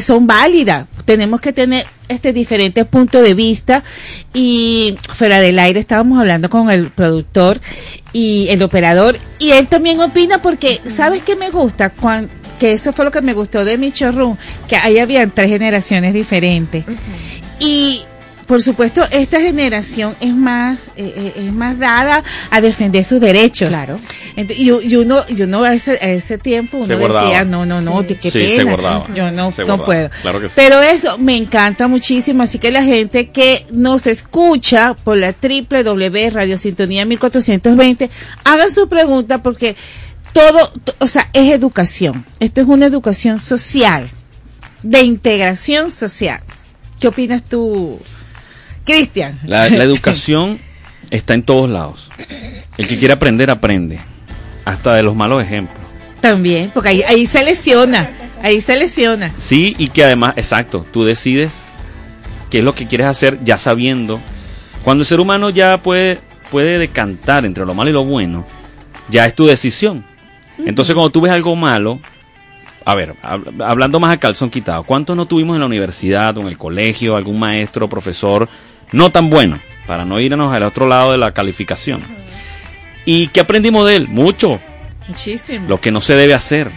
[0.00, 0.88] son válidas.
[1.04, 3.84] Tenemos que tener este diferentes puntos de vista
[4.34, 7.60] y fuera del aire estábamos hablando con el productor
[8.12, 12.92] y el operador y él también opina porque sabes qué me gusta Cuan- que eso
[12.92, 14.36] fue lo que me gustó de mi showroom
[14.68, 16.84] que ahí habían tres generaciones diferentes
[17.58, 18.02] y
[18.46, 23.68] por supuesto, esta generación es más eh, eh, es más dada a defender sus derechos.
[23.68, 24.00] Claro.
[24.38, 27.24] y, y uno y uno a ese, a ese tiempo uno Se guardaba.
[27.26, 28.14] decía, no, no, no, Sí.
[28.14, 28.54] qué Sí, pena.
[28.54, 29.06] se guardaba.
[29.14, 30.08] Yo no, Se no puedo.
[30.22, 30.54] Claro que sí.
[30.56, 36.30] Pero eso me encanta muchísimo, así que la gente que nos escucha por la www
[36.30, 38.08] Radio Sintonía 1420,
[38.44, 39.76] hagan su pregunta porque
[40.32, 42.24] todo, o sea, es educación.
[42.40, 44.08] Esto es una educación social,
[44.82, 46.40] de integración social.
[47.00, 47.98] ¿Qué opinas tú,
[48.84, 49.38] Cristian?
[49.44, 50.58] La, la educación
[51.10, 52.10] está en todos lados.
[52.76, 53.98] El que quiere aprender, aprende.
[54.64, 55.78] Hasta de los malos ejemplos.
[56.20, 58.10] También, porque ahí, ahí se lesiona,
[58.42, 59.32] ahí se lesiona.
[59.38, 61.62] Sí, y que además, exacto, tú decides
[62.50, 64.20] qué es lo que quieres hacer ya sabiendo.
[64.84, 66.18] Cuando el ser humano ya puede,
[66.50, 68.44] puede decantar entre lo malo y lo bueno,
[69.10, 70.04] ya es tu decisión.
[70.64, 71.98] Entonces cuando tú ves algo malo,
[72.84, 76.40] a ver, hab- hablando más a calzón quitado, ¿cuántos no tuvimos en la universidad o
[76.42, 78.48] en el colegio algún maestro, profesor
[78.92, 82.00] no tan bueno, para no irnos al otro lado de la calificación?
[83.04, 84.08] ¿Y qué aprendimos de él?
[84.08, 84.60] Mucho,
[85.06, 85.66] Muchísimo.
[85.68, 86.70] lo que no se debe hacer.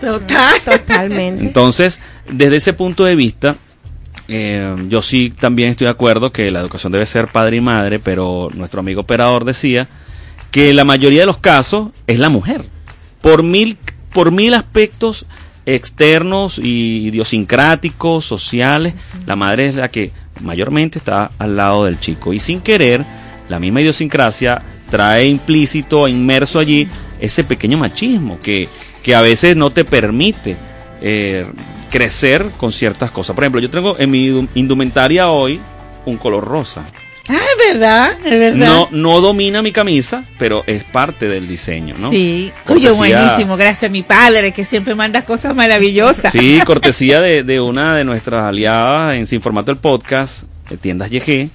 [0.00, 0.60] Total.
[0.64, 1.42] Totalmente.
[1.42, 2.00] Entonces,
[2.30, 3.56] desde ese punto de vista,
[4.28, 7.98] eh, yo sí también estoy de acuerdo que la educación debe ser padre y madre,
[8.00, 9.86] pero nuestro amigo operador decía
[10.50, 12.64] que la mayoría de los casos es la mujer.
[13.26, 13.76] Por mil,
[14.12, 15.26] por mil aspectos
[15.66, 18.94] externos y idiosincráticos, sociales,
[19.26, 20.12] la madre es la que
[20.42, 22.32] mayormente está al lado del chico.
[22.32, 23.04] Y sin querer,
[23.48, 26.86] la misma idiosincrasia trae implícito, inmerso allí,
[27.20, 28.68] ese pequeño machismo que,
[29.02, 30.56] que a veces no te permite
[31.02, 31.46] eh,
[31.90, 33.34] crecer con ciertas cosas.
[33.34, 35.58] Por ejemplo, yo tengo en mi indu- indumentaria hoy
[36.04, 36.86] un color rosa.
[37.28, 38.66] Ah, es verdad, es verdad.
[38.68, 42.10] No, no domina mi camisa, pero es parte del diseño, ¿no?
[42.10, 46.30] Sí, oye, Cortesía- buenísimo, gracias a mi padre que siempre manda cosas maravillosas.
[46.32, 51.10] Sí, cortesía de, de una de nuestras aliadas en Sin Formato el Podcast, eh, Tiendas
[51.10, 51.48] YG.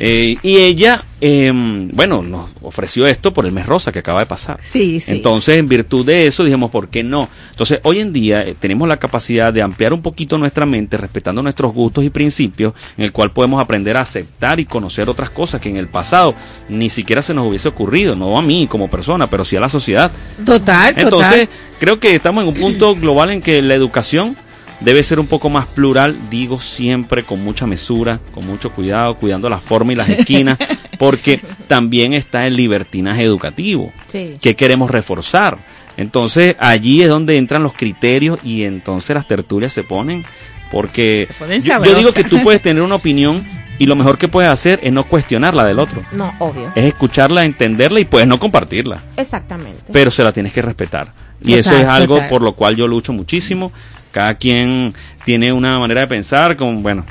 [0.00, 4.26] Eh, y ella, eh, bueno, nos ofreció esto por el mes rosa que acaba de
[4.26, 4.58] pasar.
[4.62, 5.10] Sí, sí.
[5.10, 7.28] Entonces, en virtud de eso, dijimos, ¿por qué no?
[7.50, 11.42] Entonces, hoy en día eh, tenemos la capacidad de ampliar un poquito nuestra mente, respetando
[11.42, 15.60] nuestros gustos y principios, en el cual podemos aprender a aceptar y conocer otras cosas
[15.60, 16.34] que en el pasado
[16.68, 19.68] ni siquiera se nos hubiese ocurrido, no a mí como persona, pero sí a la
[19.68, 20.12] sociedad.
[20.44, 21.04] Total, total.
[21.04, 21.48] Entonces,
[21.80, 24.36] creo que estamos en un punto global en que la educación
[24.80, 29.48] debe ser un poco más plural, digo siempre con mucha mesura, con mucho cuidado, cuidando
[29.48, 30.58] la forma y las esquinas,
[30.98, 34.34] porque también está el libertinaje educativo Sí.
[34.40, 35.58] que queremos reforzar.
[35.96, 40.24] Entonces, allí es donde entran los criterios y entonces las tertulias se ponen
[40.70, 43.44] porque ponen yo, yo digo que tú puedes tener una opinión
[43.80, 46.02] y lo mejor que puedes hacer es no cuestionar la del otro.
[46.12, 46.70] No, obvio.
[46.74, 49.82] Es escucharla, entenderla y puedes no compartirla Exactamente.
[49.92, 51.12] pero se la tienes que respetar.
[51.40, 52.28] Y Total, eso es algo total.
[52.28, 53.72] por lo cual yo lucho muchísimo.
[54.12, 54.94] Cada quien
[55.24, 57.04] tiene una manera de pensar, con, bueno,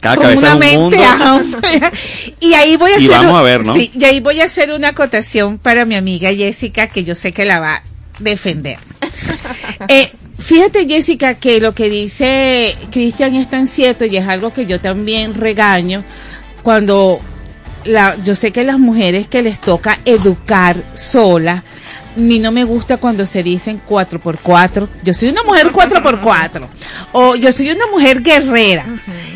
[0.00, 1.90] cada Con cabeza una es un mente, mundo.
[2.40, 3.74] y ahí voy a Y hacer vamos un- a ver, ¿no?
[3.74, 7.32] sí, y ahí voy a hacer una acotación para mi amiga Jessica que yo sé
[7.32, 7.82] que la va a
[8.18, 8.78] defender.
[9.88, 14.64] Eh, fíjate Jessica que lo que dice Cristian es tan cierto y es algo que
[14.66, 16.04] yo también regaño
[16.62, 17.18] cuando
[17.84, 21.62] la, yo sé que las mujeres que les toca educar solas
[22.16, 24.88] mí no me gusta cuando se dicen cuatro por cuatro.
[25.02, 26.68] Yo soy una mujer cuatro por cuatro.
[27.12, 28.86] O yo soy una mujer guerrera.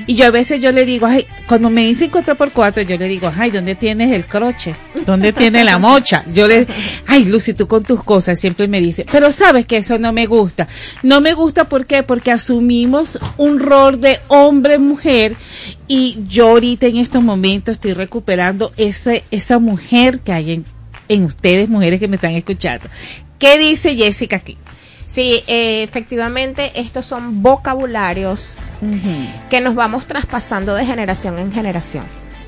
[0.06, 2.96] Y yo a veces yo le digo, ay, cuando me dicen cuatro por cuatro, yo
[2.96, 4.74] le digo, ay, ¿dónde tienes el croche?
[5.04, 6.24] ¿Dónde tienes la mocha?
[6.32, 6.66] Yo le,
[7.06, 10.26] ay, Lucy, tú con tus cosas siempre me dice, pero sabes que eso no me
[10.26, 10.68] gusta.
[11.02, 12.02] No me gusta, ¿por qué?
[12.02, 15.34] Porque asumimos un rol de hombre-mujer
[15.88, 20.64] y yo ahorita en estos momentos estoy recuperando ese, esa mujer que hay en,
[21.08, 22.88] en ustedes, mujeres que me están escuchando.
[23.38, 24.56] ¿Qué dice Jessica aquí?
[25.06, 28.58] Sí, eh, efectivamente, estos son vocabularios
[29.48, 32.04] que nos vamos traspasando de generación en generación.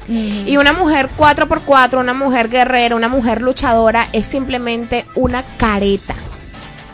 [0.08, 6.14] Y una mujer 4x4, una mujer guerrera, una mujer luchadora es simplemente una careta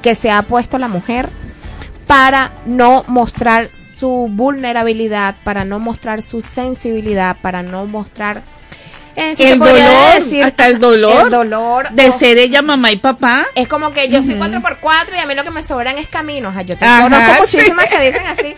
[0.03, 1.28] que se ha puesto la mujer
[2.09, 8.43] para no mostrar su vulnerabilidad, para no mostrar su sensibilidad, para no mostrar
[9.16, 13.47] Eh, el dolor, decir, hasta el dolor, el dolor de ser ella mamá y papá.
[13.55, 14.45] Es como que yo soy Ujú.
[14.45, 16.51] 4x4 y a mí lo que me sobran es caminos.
[16.51, 17.57] O sea, yo te Ajá, conozco sí.
[17.57, 18.55] muchísimas que dicen así.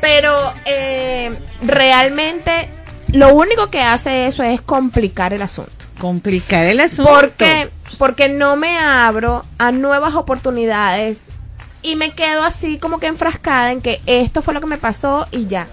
[0.00, 2.68] Pero eh, realmente
[3.12, 5.72] lo único que hace eso es complicar el asunto.
[5.98, 7.10] Complicar el asunto.
[7.10, 11.22] Porque, porque no me abro a nuevas oportunidades
[11.82, 15.26] y me quedo así como que enfrascada en que esto fue lo que me pasó
[15.32, 15.66] y ya.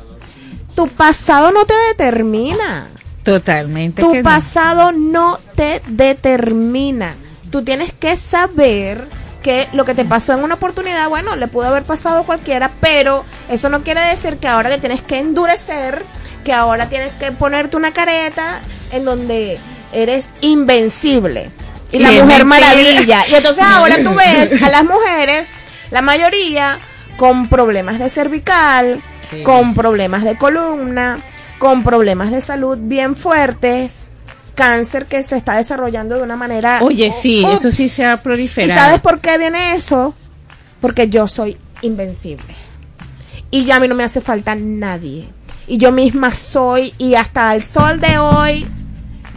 [0.76, 2.88] Tu pasado no te determina.
[3.26, 4.02] Totalmente.
[4.02, 4.24] Tu no.
[4.24, 7.16] pasado no te determina.
[7.52, 9.06] Tú tienes que saber
[9.44, 12.72] que lo que te pasó en una oportunidad, bueno, le pudo haber pasado a cualquiera,
[12.80, 16.04] pero eso no quiere decir que ahora te tienes que endurecer,
[16.44, 18.62] que ahora tienes que ponerte una careta
[18.92, 19.60] en donde
[19.94, 21.50] eres invencible.
[21.92, 22.68] Y la Y mujer mentira.
[22.70, 23.24] maravilla.
[23.30, 25.48] Y entonces ahora tú ves a las mujeres,
[25.92, 26.80] la mayoría,
[27.18, 29.42] con problemas de cervical, Sí.
[29.42, 31.18] con problemas de columna,
[31.60, 34.04] con problemas de salud bien fuertes,
[34.56, 36.80] cáncer que se está desarrollando de una manera...
[36.82, 37.60] Oye, sí, Ups.
[37.60, 38.80] eso sí se ha ¿Y proliferado.
[38.80, 40.14] sabes por qué viene eso?
[40.82, 42.54] Porque yo soy invencible.
[43.52, 45.30] Y ya a mí no me hace falta nadie.
[45.68, 48.68] Y yo misma soy, y hasta el sol de hoy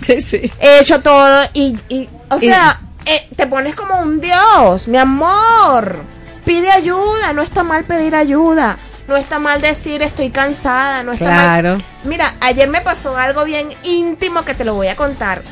[0.09, 1.45] he hecho todo.
[1.55, 5.97] Y, y o Y- sea, eh, te pones como un dios, mi amor.
[6.45, 8.77] Pide ayuda, no está mal pedir ayuda.
[9.09, 11.69] No está mal decir estoy cansada, no está Claro.
[11.77, 11.85] mal.
[12.05, 15.43] Mira, ayer me pasó algo bien íntimo que te lo voy a contar.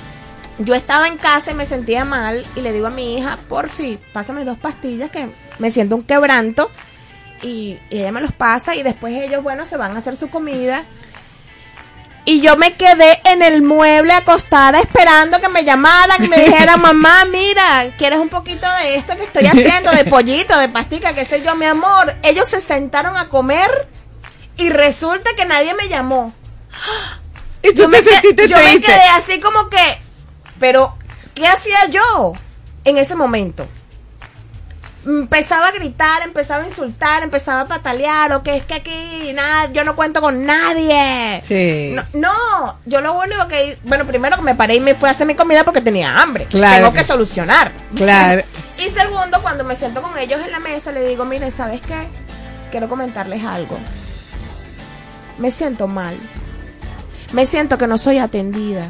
[0.58, 3.68] Yo estaba en casa y me sentía mal y le digo a mi hija, por
[3.68, 5.28] fin, pásame dos pastillas que
[5.58, 6.70] me siento un quebranto.
[7.42, 10.28] Y, y ella me los pasa y después ellos, bueno, se van a hacer su
[10.30, 10.84] comida.
[12.28, 16.80] Y yo me quedé en el mueble acostada esperando que me llamaran y me dijeran,
[16.82, 19.92] mamá, mira, ¿quieres un poquito de esto que estoy haciendo?
[19.92, 22.16] De pollito, de pastica, qué sé yo, mi amor.
[22.24, 23.88] Ellos se sentaron a comer
[24.56, 26.34] y resulta que nadie me llamó.
[27.62, 29.98] Y tú yo te sentiste yo me quedé así como que,
[30.58, 30.98] pero,
[31.32, 32.32] ¿qué hacía yo
[32.84, 33.68] en ese momento?
[35.06, 39.70] Empezaba a gritar, empezaba a insultar, empezaba a patalear, o que es que aquí nada,
[39.72, 41.40] yo no cuento con nadie.
[41.44, 41.94] Sí.
[41.94, 45.12] No, no, yo lo único que, bueno, primero que me paré y me fui a
[45.12, 46.46] hacer mi comida porque tenía hambre.
[46.46, 47.70] Claro Tengo que solucionar.
[47.94, 48.42] Claro.
[48.78, 52.08] Y segundo, cuando me siento con ellos en la mesa, le digo, miren, ¿sabes qué?
[52.72, 53.78] Quiero comentarles algo.
[55.38, 56.18] Me siento mal.
[57.32, 58.88] Me siento que no soy atendida.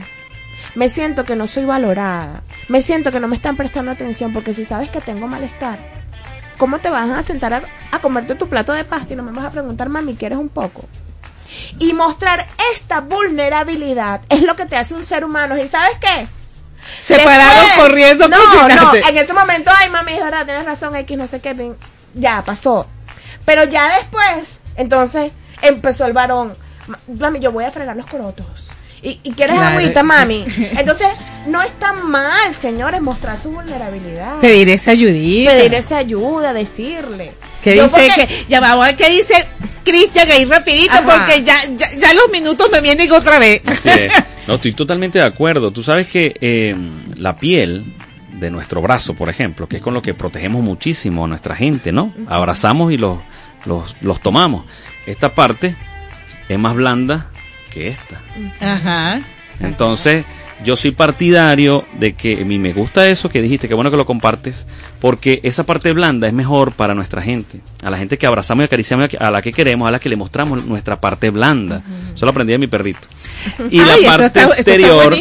[0.75, 2.43] Me siento que no soy valorada.
[2.69, 5.79] Me siento que no me están prestando atención porque si sabes que tengo malestar,
[6.59, 7.63] ¿cómo te vas a sentar a,
[7.93, 10.49] a comerte tu plato de pasta y no me vas a preguntar, mami, ¿quieres un
[10.49, 10.85] poco?
[11.79, 15.57] Y mostrar esta vulnerabilidad es lo que te hace un ser humano.
[15.57, 16.27] ¿Y sabes qué?
[17.01, 18.37] Se pararon corriendo No,
[19.09, 21.75] en ese momento, ay, mami, es verdad, tienes razón, X, no sé qué,
[22.15, 22.87] ya pasó.
[23.45, 26.55] Pero ya después, entonces, empezó el varón,
[26.87, 28.66] "Ma- mami, yo voy a fregar los corotos.
[29.03, 29.79] ¿Y, y quieres Claro.
[29.79, 30.45] agüita, mami?
[30.79, 31.09] Entonces,
[31.47, 34.41] no está mal, señores, mostrar su vulnerabilidad.
[34.41, 35.51] Pedir esa ayudita.
[35.53, 37.33] Pedir esa ayuda, decirle.
[37.63, 39.35] Que Yo dice porque- que, ya vamos a ver qué dice
[39.85, 41.03] Cristian ahí rapidito, Ajá.
[41.27, 43.63] porque ya, ya, ya los minutos me vienen otra vez.
[43.67, 44.13] Así es.
[44.47, 45.73] No, estoy totalmente de acuerdo.
[45.73, 46.73] Tú sabes que eh,
[47.17, 47.85] la piel
[48.39, 51.91] de nuestro brazo, por ejemplo, que es con lo que protegemos muchísimo a nuestra gente,
[51.91, 52.15] ¿no?
[52.29, 53.19] Abrazamos y los,
[53.65, 54.65] los, los tomamos.
[55.05, 55.75] Esta parte
[56.49, 57.27] es más blanda
[57.77, 58.23] que esta.
[58.61, 59.21] Ajá.
[59.61, 60.25] Entonces,
[60.65, 63.97] yo soy partidario de que a mí me gusta eso que dijiste, que bueno que
[63.97, 64.67] lo compartes,
[65.01, 68.65] porque esa parte blanda es mejor para nuestra gente, a la gente que abrazamos y
[68.65, 71.83] acariciamos, a la que queremos, a la que le mostramos nuestra parte blanda.
[72.15, 73.07] Eso lo aprendí de mi perrito.
[73.71, 75.15] Y Ay, la parte está- exterior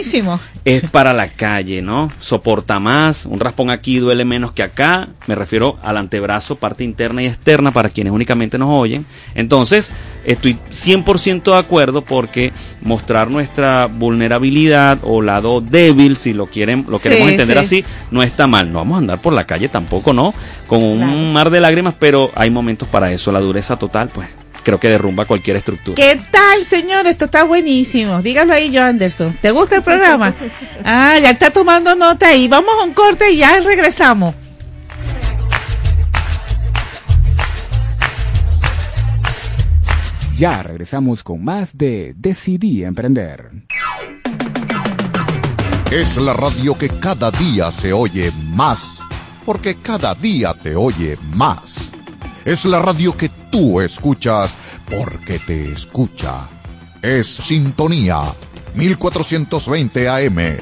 [0.65, 2.11] es para la calle, ¿no?
[2.19, 7.21] Soporta más, un raspón aquí duele menos que acá, me refiero al antebrazo, parte interna
[7.21, 9.05] y externa para quienes únicamente nos oyen.
[9.35, 9.91] Entonces,
[10.25, 12.51] estoy 100% de acuerdo porque
[12.81, 17.79] mostrar nuestra vulnerabilidad o lado débil, si lo quieren, lo Sí, queremos entender sí.
[17.79, 18.71] así, no está mal.
[18.71, 20.33] No vamos a andar por la calle tampoco, ¿no?
[20.67, 23.31] Con un mar de lágrimas, pero hay momentos para eso.
[23.31, 24.27] La dureza total, pues,
[24.63, 25.95] creo que derrumba cualquier estructura.
[25.95, 27.05] ¿Qué tal, señor?
[27.07, 28.21] Esto está buenísimo.
[28.21, 29.37] Dígalo ahí, yo, Anderson.
[29.41, 30.33] ¿Te gusta el programa?
[30.83, 32.47] Ah, ya está tomando nota ahí.
[32.47, 34.33] Vamos a un corte y ya regresamos.
[40.37, 43.51] Ya regresamos con más de Decidí Emprender.
[45.91, 49.01] Es la radio que cada día se oye más,
[49.45, 51.91] porque cada día te oye más.
[52.43, 54.57] Es la radio que tú escuchas
[54.89, 56.49] porque te escucha.
[57.01, 58.23] Es Sintonía
[58.73, 60.57] 1420 AM.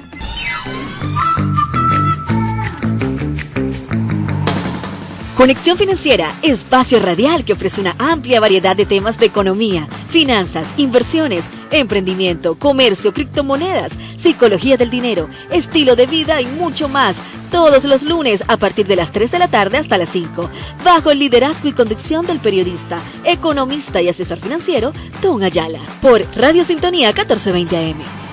[5.36, 11.44] Conexión Financiera, espacio radial que ofrece una amplia variedad de temas de economía, finanzas, inversiones,
[11.74, 17.16] emprendimiento, comercio, criptomonedas, psicología del dinero, estilo de vida y mucho más.
[17.52, 20.50] Todos los lunes a partir de las 3 de la tarde hasta las 5,
[20.84, 24.92] bajo el liderazgo y conducción del periodista, economista y asesor financiero,
[25.22, 28.33] Don Ayala, por Radio Sintonía 1420 AM.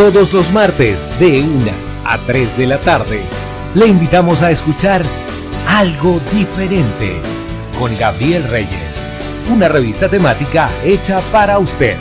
[0.00, 1.70] Todos los martes de 1
[2.06, 3.20] a 3 de la tarde
[3.74, 5.02] le invitamos a escuchar
[5.68, 7.20] Algo Diferente
[7.78, 8.98] con Gabriel Reyes,
[9.52, 11.98] una revista temática hecha para usted.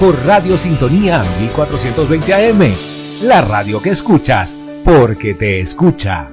[0.00, 2.74] Por Radio Sintonía 1420 AM,
[3.24, 6.30] la radio que escuchas porque te escucha.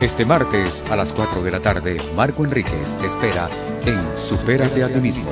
[0.00, 3.48] Este martes a las 4 de la tarde, Marco Enríquez te espera
[3.86, 5.30] en Supérate a ti mismo,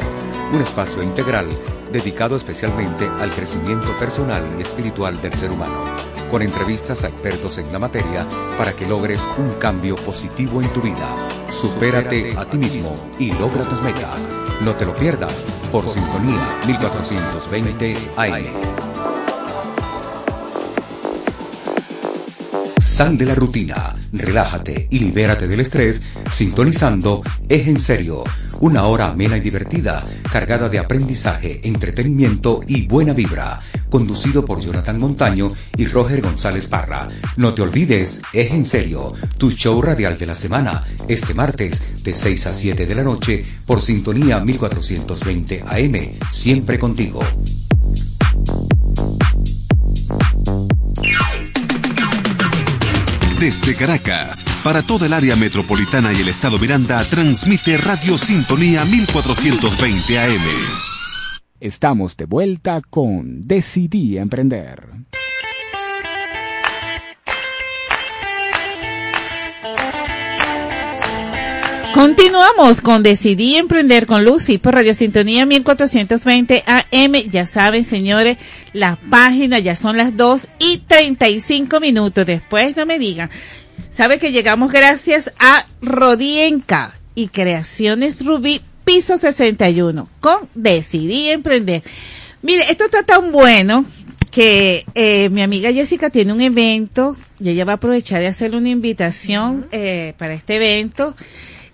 [0.53, 1.49] un espacio integral
[1.93, 5.85] dedicado especialmente al crecimiento personal y espiritual del ser humano,
[6.31, 8.27] con entrevistas a expertos en la materia
[8.59, 11.09] para que logres un cambio positivo en tu vida.
[11.51, 14.29] Supérate a ti mismo y logra tus metas.
[14.63, 19.16] No te lo pierdas por Sintonía 1420 AM.
[22.97, 26.01] Sal de la rutina, relájate y libérate del estrés
[26.33, 28.25] sintonizando Es en serio,
[28.61, 30.03] una hora amena y divertida,
[30.33, 33.61] cargada de aprendizaje, entretenimiento y buena vibra,
[33.91, 37.07] conducido por Jonathan Montaño y Roger González Parra.
[37.37, 42.15] No te olvides, Es en serio, tu show radial de la semana, este martes de
[42.15, 47.21] 6 a 7 de la noche por Sintonía 1420 AM, siempre contigo.
[53.47, 60.19] Desde Caracas, para toda el área metropolitana y el estado Miranda, transmite Radio Sintonía 1420
[60.19, 60.43] AM.
[61.61, 64.89] Estamos de vuelta con Decidí Emprender.
[71.97, 77.15] Continuamos con Decidí Emprender con Lucy por Radio Sintonía 1420 AM.
[77.31, 78.37] Ya saben, señores,
[78.75, 82.27] la página ya son las 2 y 35 minutos.
[82.27, 83.31] Después no me digan.
[83.91, 91.83] Sabe que llegamos gracias a Rodienca y Creaciones Rubí Piso 61 con Decidí Emprender.
[92.43, 93.87] Mire, esto está tan bueno
[94.31, 98.59] que eh, mi amiga Jessica tiene un evento y ella va a aprovechar de hacerle
[98.59, 101.17] una invitación eh, para este evento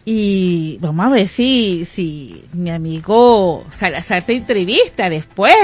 [0.04, 5.54] y vamos a ver si, si mi amigo Salazar te entrevista después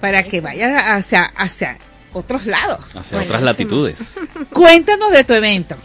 [0.00, 1.78] para que vaya hacia, hacia
[2.12, 2.96] otros lados.
[2.96, 4.18] Hacia otras latitudes.
[4.52, 5.76] Cuéntanos de tu evento.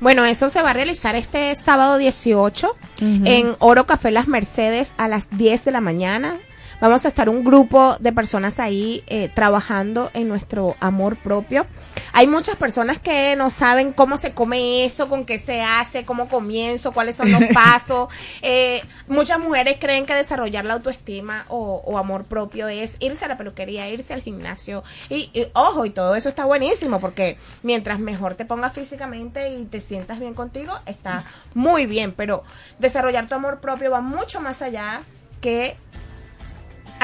[0.00, 5.06] Bueno, eso se va a realizar este sábado 18 en Oro Café Las Mercedes a
[5.06, 6.38] las 10 de la mañana.
[6.82, 11.64] Vamos a estar un grupo de personas ahí eh, trabajando en nuestro amor propio.
[12.12, 16.28] Hay muchas personas que no saben cómo se come eso, con qué se hace, cómo
[16.28, 18.08] comienzo, cuáles son los pasos.
[18.42, 23.28] Eh, muchas mujeres creen que desarrollar la autoestima o, o amor propio es irse a
[23.28, 24.82] la peluquería, irse al gimnasio.
[25.08, 29.66] Y, y, ojo, y todo eso está buenísimo porque mientras mejor te pongas físicamente y
[29.66, 32.10] te sientas bien contigo, está muy bien.
[32.10, 32.42] Pero
[32.80, 35.02] desarrollar tu amor propio va mucho más allá
[35.40, 35.76] que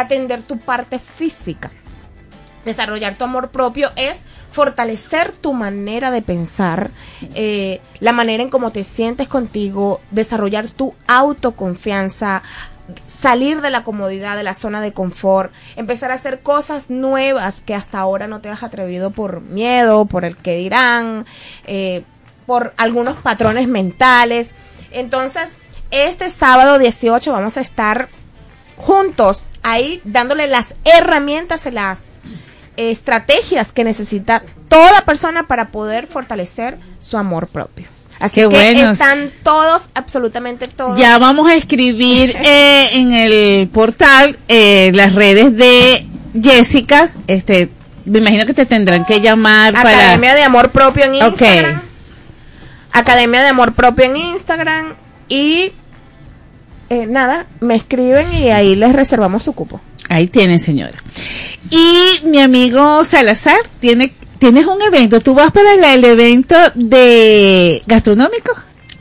[0.00, 1.70] atender tu parte física.
[2.64, 6.90] Desarrollar tu amor propio es fortalecer tu manera de pensar,
[7.34, 12.42] eh, la manera en cómo te sientes contigo, desarrollar tu autoconfianza,
[13.04, 17.74] salir de la comodidad, de la zona de confort, empezar a hacer cosas nuevas que
[17.74, 21.26] hasta ahora no te has atrevido por miedo, por el que dirán,
[21.66, 22.02] eh,
[22.46, 24.52] por algunos patrones mentales.
[24.90, 25.60] Entonces,
[25.90, 28.08] este sábado 18 vamos a estar
[28.76, 32.04] juntos ahí dándole las herramientas y las
[32.76, 37.86] estrategias que necesita toda persona para poder fortalecer su amor propio.
[38.20, 38.90] Así Qué que bueno.
[38.92, 40.98] están todos, absolutamente todos.
[40.98, 46.06] Ya vamos a escribir eh, en el portal eh, las redes de
[46.40, 47.10] Jessica.
[47.26, 47.70] Este,
[48.04, 50.34] me imagino que te tendrán que llamar Academia para.
[50.34, 51.14] de Amor Propio en.
[51.14, 51.80] Instagram.
[52.92, 54.94] Academia de Amor Propio en Instagram.
[55.28, 55.72] Y
[56.90, 59.80] eh, nada, me escriben y ahí les reservamos su cupo.
[60.08, 60.96] Ahí tiene, señora.
[61.70, 65.20] Y mi amigo Salazar tiene, tienes un evento.
[65.20, 68.52] ¿Tú vas para el evento de gastronómico?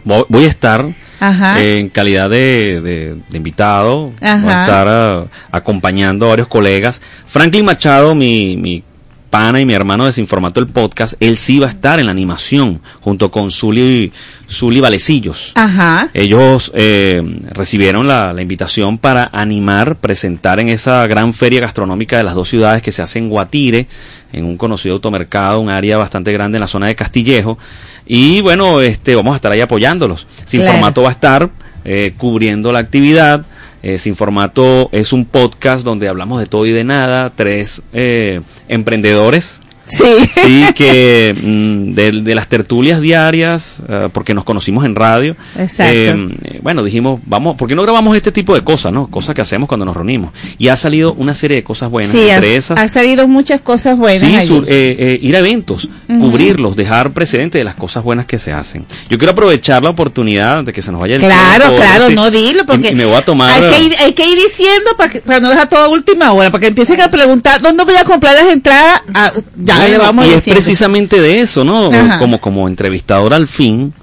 [0.03, 0.85] Voy a estar
[1.19, 1.61] Ajá.
[1.61, 4.11] eh, en calidad de, de- de invitado.
[4.22, 4.41] Ajá.
[4.43, 7.01] Voy a estar ah, acompañando a varios colegas.
[7.27, 8.84] Franklin Machado, mi, mi
[9.29, 12.11] pana y mi hermano de Desinformato el podcast, él sí va a estar en la
[12.11, 14.11] animación junto con Zuli,
[14.49, 15.51] Zuli Valecillos.
[15.55, 16.09] Ajá.
[16.13, 17.21] Ellos eh,
[17.51, 22.47] recibieron la, la invitación para animar, presentar en esa gran feria gastronómica de las dos
[22.49, 23.87] ciudades que se hace en Guatire,
[24.33, 27.57] en un conocido automercado, un área bastante grande en la zona de Castillejo.
[28.05, 30.25] Y bueno, este, vamos a estar ahí apoyándolos.
[30.45, 30.73] Sin Claro.
[30.73, 31.49] formato va a estar
[31.85, 33.45] eh, cubriendo la actividad.
[33.88, 37.31] Eh, Sin formato es un podcast donde hablamos de todo y de nada.
[37.34, 39.61] Tres eh, emprendedores.
[39.89, 40.03] Sí.
[40.34, 45.35] Sí, que mm, de, de las tertulias diarias, eh, porque nos conocimos en radio.
[45.57, 45.93] Exacto.
[45.93, 49.07] eh, bueno, dijimos, vamos, ¿por qué no grabamos este tipo de cosas, no?
[49.07, 50.31] Cosas que hacemos cuando nos reunimos.
[50.57, 52.11] Y ha salido una serie de cosas buenas.
[52.11, 55.39] Sí, ha, entre esas, ha salido muchas cosas buenas Sí, sur- eh, eh, ir a
[55.39, 58.85] eventos, cubrirlos, dejar precedente de las cosas buenas que se hacen.
[59.09, 62.31] Yo quiero aprovechar la oportunidad de que se nos vaya el Claro, tiempo, claro, no
[62.31, 63.51] dilo, porque y, y me voy a tomar.
[63.64, 66.31] hay, que ir, hay que ir diciendo para, que, para no dejar todo a última
[66.34, 69.01] hora, para que empiecen a preguntar dónde voy a comprar las entradas.
[69.14, 71.89] Ah, ya Bueno, le vamos y es precisamente de eso, ¿no?
[71.91, 72.19] Ajá.
[72.19, 73.93] Como, como entrevistadora al fin,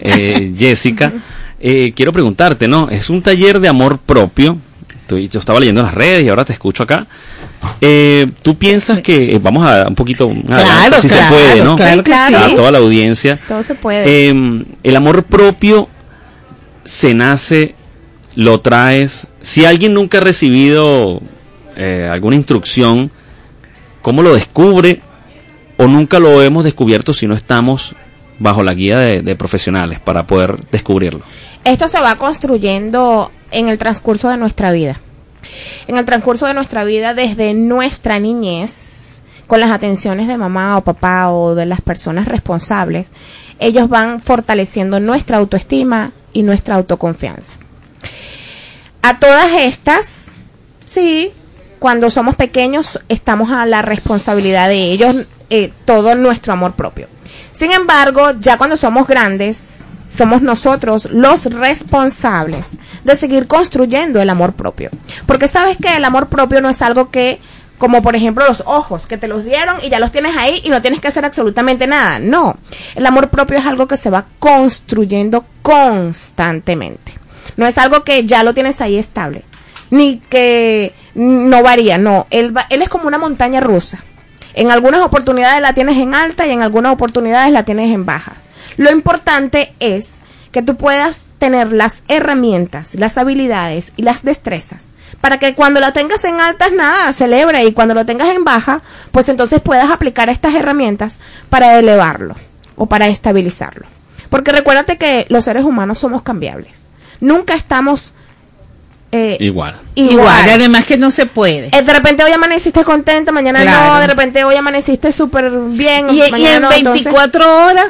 [0.00, 1.12] eh, Jessica,
[1.60, 2.88] eh, quiero preguntarte, ¿no?
[2.90, 4.58] Es un taller de amor propio.
[5.02, 7.06] Estoy- yo estaba leyendo en las redes y ahora te escucho acá.
[7.80, 11.76] Eh, ¿Tú piensas que, vamos a un poquito, un adelanto, si claro, se puede, ¿no?
[11.76, 12.54] claro que A sí.
[12.54, 13.38] toda la audiencia.
[13.48, 14.28] Todo se puede.
[14.30, 15.88] Eh, el amor propio
[16.84, 17.74] se nace,
[18.34, 19.26] lo traes.
[19.40, 21.20] Si alguien nunca ha recibido
[22.10, 23.10] alguna instrucción,
[24.02, 25.00] ¿cómo lo descubre?
[25.76, 27.94] O nunca lo hemos descubierto si no estamos
[28.38, 31.22] bajo la guía de, profesionales para poder descubrirlo.
[31.64, 35.00] Esto se va construyendo en el transcurso de nuestra vida.
[35.86, 40.82] En el transcurso de nuestra vida, desde nuestra niñez, con las atenciones de mamá o
[40.82, 43.12] papá o de las personas responsables,
[43.58, 47.52] ellos van fortaleciendo nuestra autoestima y nuestra autoconfianza.
[49.02, 50.26] A todas estas,
[50.84, 51.30] sí,
[51.78, 57.08] cuando somos pequeños estamos a la responsabilidad de ellos, eh, todo nuestro amor propio.
[57.52, 59.62] Sin embargo, ya cuando somos grandes,
[60.08, 62.70] somos nosotros los responsables
[63.04, 64.90] de seguir construyendo el amor propio.
[65.26, 67.40] Porque sabes que el amor propio no es algo que,
[67.78, 70.68] como por ejemplo los ojos, que te los dieron y ya los tienes ahí y
[70.68, 72.18] no tienes que hacer absolutamente nada.
[72.18, 72.56] No,
[72.94, 77.14] el amor propio es algo que se va construyendo constantemente.
[77.56, 79.44] No es algo que ya lo tienes ahí estable,
[79.90, 82.26] ni que no varía, no.
[82.56, 84.04] Va- él es como una montaña rusa.
[84.56, 88.32] En algunas oportunidades la tienes en alta y en algunas oportunidades la tienes en baja.
[88.76, 95.38] Lo importante es que tú puedas tener las herramientas, las habilidades y las destrezas para
[95.38, 99.28] que cuando la tengas en altas, nada, celebre y cuando lo tengas en baja, pues
[99.28, 102.34] entonces puedas aplicar estas herramientas para elevarlo
[102.76, 103.86] o para estabilizarlo.
[104.28, 106.86] Porque recuérdate que los seres humanos somos cambiables.
[107.20, 108.14] Nunca estamos
[109.16, 109.80] eh, Igual.
[109.94, 110.12] igual.
[110.12, 111.68] Igual, además que no se puede.
[111.76, 113.94] Eh, de repente hoy amaneciste contenta, mañana Claro.
[113.94, 117.88] no, de repente hoy amaneciste súper bien, Y, y en no, entonces- 24 horas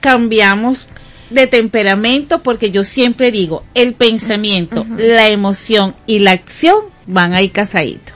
[0.00, 0.88] cambiamos
[1.30, 6.76] de temperamento porque yo siempre digo, el pensamiento, la emoción y la acción
[7.06, 8.14] van ahí casaditos.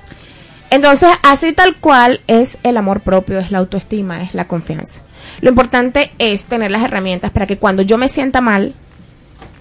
[0.70, 5.00] Entonces, así tal cual es el amor propio, es la autoestima, es la confianza.
[5.40, 8.74] Lo importante es tener las herramientas para que cuando yo me sienta mal,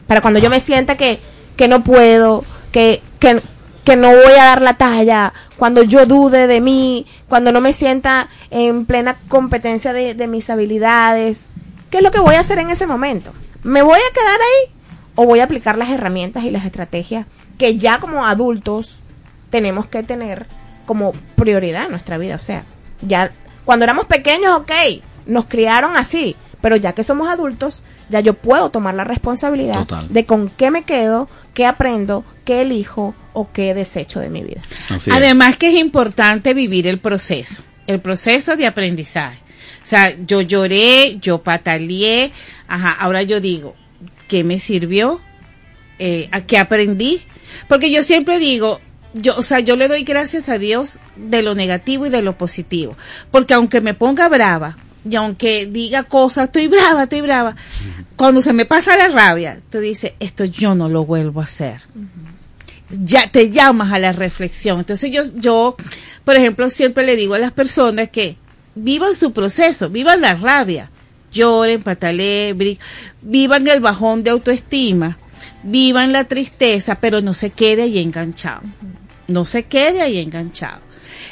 [0.05, 1.19] para cuando yo me sienta que,
[1.55, 3.41] que no puedo, que, que,
[3.83, 7.73] que no voy a dar la talla, cuando yo dude de mí, cuando no me
[7.73, 11.45] sienta en plena competencia de, de mis habilidades,
[11.89, 13.31] ¿qué es lo que voy a hacer en ese momento?
[13.63, 14.73] ¿Me voy a quedar ahí
[15.15, 17.25] o voy a aplicar las herramientas y las estrategias
[17.57, 18.99] que ya como adultos
[19.49, 20.45] tenemos que tener
[20.85, 22.35] como prioridad en nuestra vida?
[22.35, 22.63] O sea,
[23.01, 23.31] ya
[23.65, 24.71] cuando éramos pequeños, ok,
[25.25, 30.07] nos criaron así, pero ya que somos adultos, ya yo puedo tomar la responsabilidad Total.
[30.09, 34.61] de con qué me quedo, qué aprendo, qué elijo o qué desecho de mi vida.
[35.11, 39.39] Además que es importante vivir el proceso, el proceso de aprendizaje.
[39.81, 42.31] O sea, yo lloré, yo pataleé,
[42.67, 43.75] ajá, ahora yo digo,
[44.27, 45.19] ¿qué me sirvió?
[45.97, 47.21] Eh, ¿A qué aprendí?
[47.67, 48.79] Porque yo siempre digo,
[49.13, 52.37] yo, o sea, yo le doy gracias a Dios de lo negativo y de lo
[52.37, 52.95] positivo.
[53.31, 54.77] Porque aunque me ponga brava,
[55.07, 57.55] y aunque diga cosas, estoy brava, estoy brava,
[58.15, 61.81] cuando se me pasa la rabia, tú dices, esto yo no lo vuelvo a hacer.
[62.89, 64.79] Ya te llamas a la reflexión.
[64.79, 65.75] Entonces yo, yo,
[66.23, 68.37] por ejemplo, siempre le digo a las personas que
[68.75, 70.89] vivan su proceso, vivan la rabia,
[71.31, 72.57] lloren, pataleen,
[73.21, 75.17] vivan el bajón de autoestima,
[75.63, 78.61] vivan la tristeza, pero no se quede ahí enganchado.
[79.27, 80.81] No se quede ahí enganchado.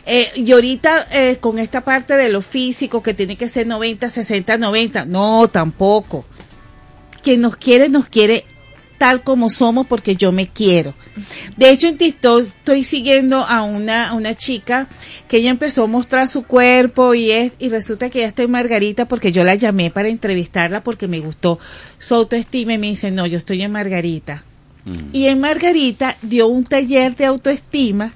[0.09, 4.07] Eh, y ahorita eh, con esta parte de lo físico que tiene que ser 90,
[4.07, 6.25] 60, 90, no, tampoco.
[7.21, 8.45] Quien nos quiere, nos quiere
[8.97, 10.93] tal como somos porque yo me quiero.
[11.57, 14.88] De hecho, en TikTok estoy siguiendo a una, a una chica
[15.27, 18.51] que ella empezó a mostrar su cuerpo y es, y resulta que ella está en
[18.51, 21.59] Margarita porque yo la llamé para entrevistarla porque me gustó
[21.99, 24.45] su autoestima y me dice, no, yo estoy en Margarita.
[25.11, 28.13] Y en Margarita dio un taller de autoestima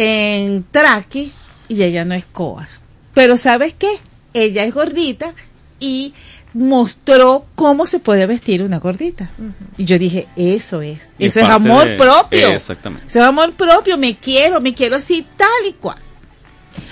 [0.00, 1.32] en Traqui
[1.68, 2.80] y ella no es coas.
[3.14, 3.88] Pero ¿sabes qué?
[4.32, 5.32] Ella es gordita
[5.80, 6.14] y
[6.54, 9.28] mostró cómo se puede vestir una gordita.
[9.76, 12.48] Y yo dije, eso es, Y eso es amor de- propio.
[12.50, 13.06] Exactamente.
[13.08, 15.98] Eso es amor propio, me quiero, me quiero así tal y cual.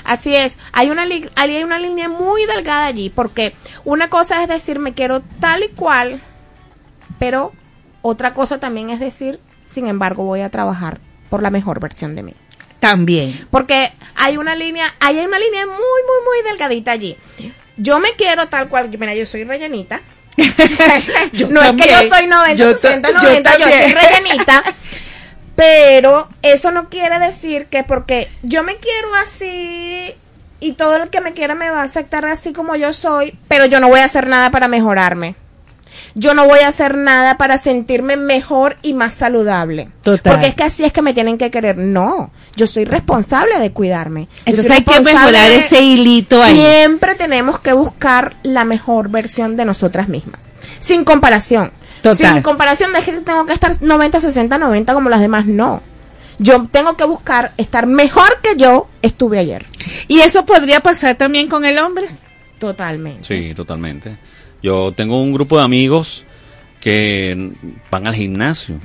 [0.04, 3.54] Así es, hay una, li- hay una línea muy delgada allí, porque
[3.84, 6.20] una cosa es decir me quiero tal y cual,
[7.18, 7.52] pero
[8.02, 11.00] otra cosa también es decir, sin embargo, voy a trabajar
[11.30, 12.34] por la mejor versión de mí.
[12.88, 13.46] También.
[13.50, 17.16] Porque hay una línea, hay una línea muy, muy, muy delgadita allí.
[17.76, 20.00] Yo me quiero tal cual, mira, yo soy rellenita.
[20.36, 24.62] no es que yo soy 90, Yo 60, ta- yo 90, yo, soy rellenita.
[25.56, 30.14] Pero eso no quiere decir que porque yo me quiero así
[30.60, 33.64] y todo el que me quiera me va a aceptar así como yo soy, pero
[33.64, 35.34] yo no voy a hacer nada para mejorarme.
[36.14, 39.88] Yo no voy a hacer nada para sentirme mejor y más saludable.
[40.02, 40.32] Total.
[40.32, 41.76] Porque es que así es que me tienen que querer.
[41.78, 44.28] No, yo soy responsable de cuidarme.
[44.44, 46.56] Entonces hay que mejorar ese hilito ahí.
[46.56, 50.40] Siempre tenemos que buscar la mejor versión de nosotras mismas.
[50.78, 51.72] Sin comparación.
[52.02, 52.34] Total.
[52.34, 55.46] Sin comparación de que tengo que estar 90, 60, 90 como las demás.
[55.46, 55.82] No.
[56.38, 59.66] Yo tengo que buscar estar mejor que yo estuve ayer.
[60.08, 62.06] ¿Y eso podría pasar también con el hombre?
[62.58, 63.24] Totalmente.
[63.24, 64.18] Sí, totalmente.
[64.62, 66.24] Yo tengo un grupo de amigos
[66.80, 67.52] que
[67.90, 68.78] van al gimnasio,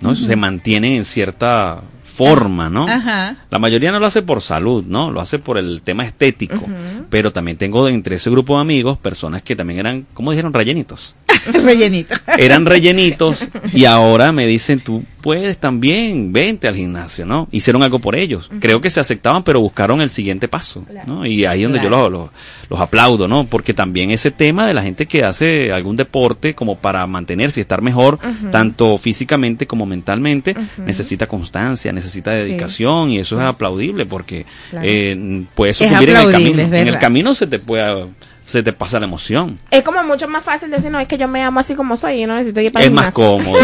[0.00, 0.14] ¿no?
[0.14, 1.82] Se mantienen en cierta
[2.16, 2.88] forma, ¿no?
[2.88, 3.36] Ajá.
[3.50, 5.10] La mayoría no lo hace por salud, ¿no?
[5.10, 6.64] Lo hace por el tema estético.
[7.10, 10.52] Pero también tengo entre ese grupo de amigos personas que también eran, ¿cómo dijeron?
[10.52, 11.14] Rellenitos.
[11.64, 12.14] Rellenito.
[12.38, 17.48] Eran rellenitos y ahora me dicen, tú puedes también, vente al gimnasio, ¿no?
[17.50, 18.48] Hicieron algo por ellos.
[18.60, 21.26] Creo que se aceptaban, pero buscaron el siguiente paso, ¿no?
[21.26, 22.30] Y ahí es donde yo los, los,
[22.70, 23.44] los aplaudo, ¿no?
[23.46, 27.62] Porque también ese tema de la gente que hace algún deporte como para mantenerse y
[27.62, 28.18] estar mejor,
[28.52, 30.54] tanto físicamente como mentalmente,
[30.84, 32.48] necesita constancia, necesita Sí.
[32.48, 34.86] dedicación y eso es aplaudible porque Claro.
[34.88, 36.62] eh, puedes Es sucumbir en el camino.
[36.62, 38.06] En el camino se te puede,
[38.46, 39.58] se te pasa la emoción.
[39.70, 42.22] Es como mucho más fácil decir, no, es que yo me amo así como soy
[42.22, 43.44] y no necesito ir para Es el más gimnasio".
[43.44, 43.58] cómodo.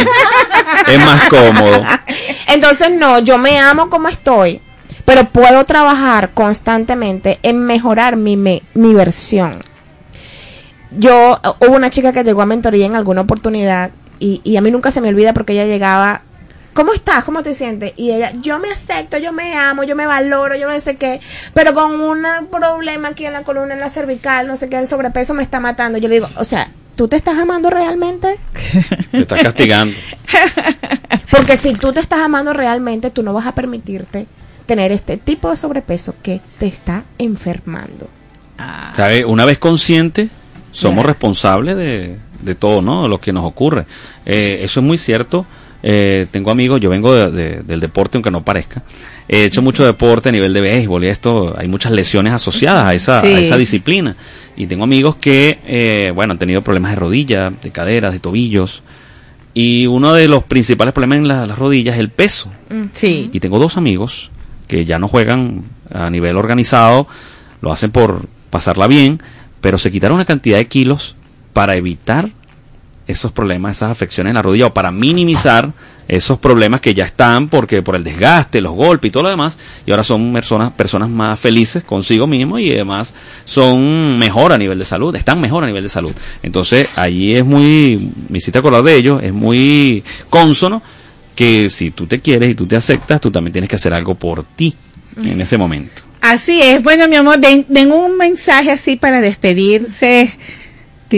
[0.88, 1.82] es más cómodo.
[2.48, 4.60] Entonces, no, yo me amo como estoy,
[5.04, 9.62] pero puedo trabajar constantemente en mejorar mi, me- mi versión.
[10.90, 14.70] Yo, hubo una chica que llegó a mentoría en alguna oportunidad y, y a mí
[14.70, 16.22] nunca se me olvida porque ella llegaba,
[16.72, 17.24] ¿cómo estás?
[17.24, 17.92] ¿Cómo te sientes?
[17.96, 21.20] Y ella, yo me acepto, yo me amo, yo me valoro, yo no sé qué,
[21.54, 24.88] pero con un problema aquí en la columna, en la cervical, no sé qué, el
[24.88, 25.98] sobrepeso me está matando.
[25.98, 28.36] Yo le digo, o sea, ¿tú te estás amando realmente?
[29.10, 29.94] Te estás castigando.
[31.30, 34.26] Porque si tú te estás amando realmente, tú no vas a permitirte
[34.66, 38.08] tener este tipo de sobrepeso que te está enfermando.
[38.94, 39.24] ¿Sabe?
[39.24, 40.28] Una vez consciente,
[40.70, 43.02] somos responsables de, de todo, ¿no?
[43.02, 43.86] De lo que nos ocurre.
[44.24, 45.46] Eh, eso es muy cierto.
[45.82, 48.82] Eh, tengo amigos, yo vengo de- de- del deporte, aunque no parezca.
[49.28, 52.94] He hecho mucho deporte a nivel de béisbol y esto, hay muchas lesiones asociadas a
[52.94, 53.26] esa, Sí.
[53.28, 54.14] a esa disciplina.
[54.56, 58.82] Y tengo amigos que, eh, bueno, han tenido problemas de rodilla, de caderas, de tobillos.
[59.54, 62.50] Y uno de los principales problemas en la- las rodillas es el peso.
[62.92, 63.28] Sí.
[63.32, 64.30] Y tengo dos amigos
[64.68, 67.06] que ya no juegan a nivel organizado,
[67.60, 69.20] lo hacen por pasarla bien,
[69.60, 71.16] pero se quitaron una cantidad de kilos
[71.52, 72.30] para evitar
[73.06, 75.72] esos problemas, esas afecciones en la rodilla o para minimizar
[76.08, 79.56] esos problemas que ya están porque por el desgaste, los golpes y todo lo demás,
[79.86, 83.14] y ahora son personas, personas más felices consigo mismo y además
[83.44, 86.12] son mejor a nivel de salud, están mejor a nivel de salud.
[86.42, 90.82] Entonces, allí es muy, me hiciste acordar de ellos, es muy consono
[91.34, 94.14] que si tú te quieres y tú te aceptas, tú también tienes que hacer algo
[94.14, 94.74] por ti
[95.16, 96.02] en ese momento.
[96.20, 96.82] Así es.
[96.82, 100.30] Bueno, mi amor, den, den un mensaje así para despedirse.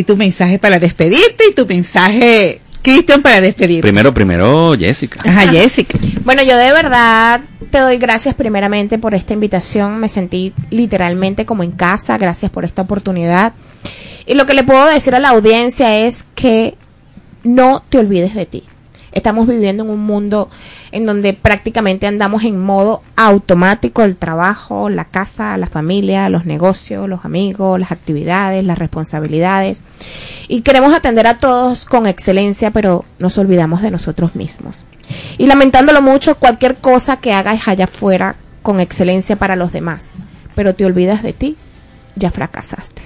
[0.03, 3.81] Tu mensaje para despedirte y tu mensaje Cristian para despedir.
[3.81, 5.19] Primero, primero, Jessica.
[5.25, 5.99] Ajá, Jessica.
[6.23, 7.41] Bueno, yo de verdad
[7.71, 9.99] te doy gracias primeramente por esta invitación.
[9.99, 12.19] Me sentí literalmente como en casa.
[12.19, 13.55] Gracias por esta oportunidad.
[14.27, 16.75] Y lo que le puedo decir a la audiencia es que
[17.43, 18.65] no te olvides de ti.
[19.15, 20.51] Estamos viviendo en un mundo
[20.93, 27.09] en donde prácticamente andamos en modo automático el trabajo, la casa, la familia, los negocios,
[27.09, 29.85] los amigos, las actividades, las responsabilidades.
[30.49, 34.85] Y queremos atender a todos con excelencia, pero nos olvidamos de nosotros mismos.
[35.39, 40.15] Y lamentándolo mucho, cualquier cosa que hagas allá afuera con excelencia para los demás,
[40.55, 41.57] pero te olvidas de ti,
[42.17, 43.03] ya fracasaste.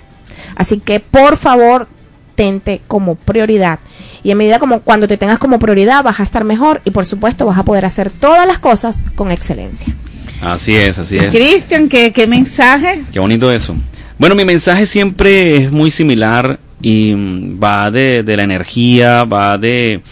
[0.56, 1.86] Así que por favor,
[2.34, 3.80] tente como prioridad.
[4.22, 7.06] Y en medida como cuando te tengas como prioridad vas a estar mejor y por
[7.06, 9.94] supuesto vas a poder hacer todas las cosas con excelencia.
[10.42, 11.34] Así es, así es.
[11.34, 13.04] Cristian, ¿qué, ¿qué mensaje?
[13.12, 13.74] Qué bonito eso.
[14.18, 19.58] Bueno, mi mensaje siempre es muy similar y mm, va de, de la energía, va
[19.58, 20.02] de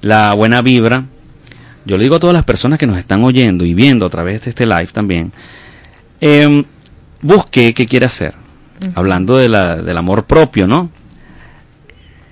[0.00, 1.04] la buena vibra.
[1.86, 4.42] Yo le digo a todas las personas que nos están oyendo y viendo a través
[4.42, 5.32] de este live también,
[6.20, 6.64] em,
[7.20, 8.34] busque qué quiere hacer.
[8.94, 10.90] Hablando de la, del amor propio, ¿no?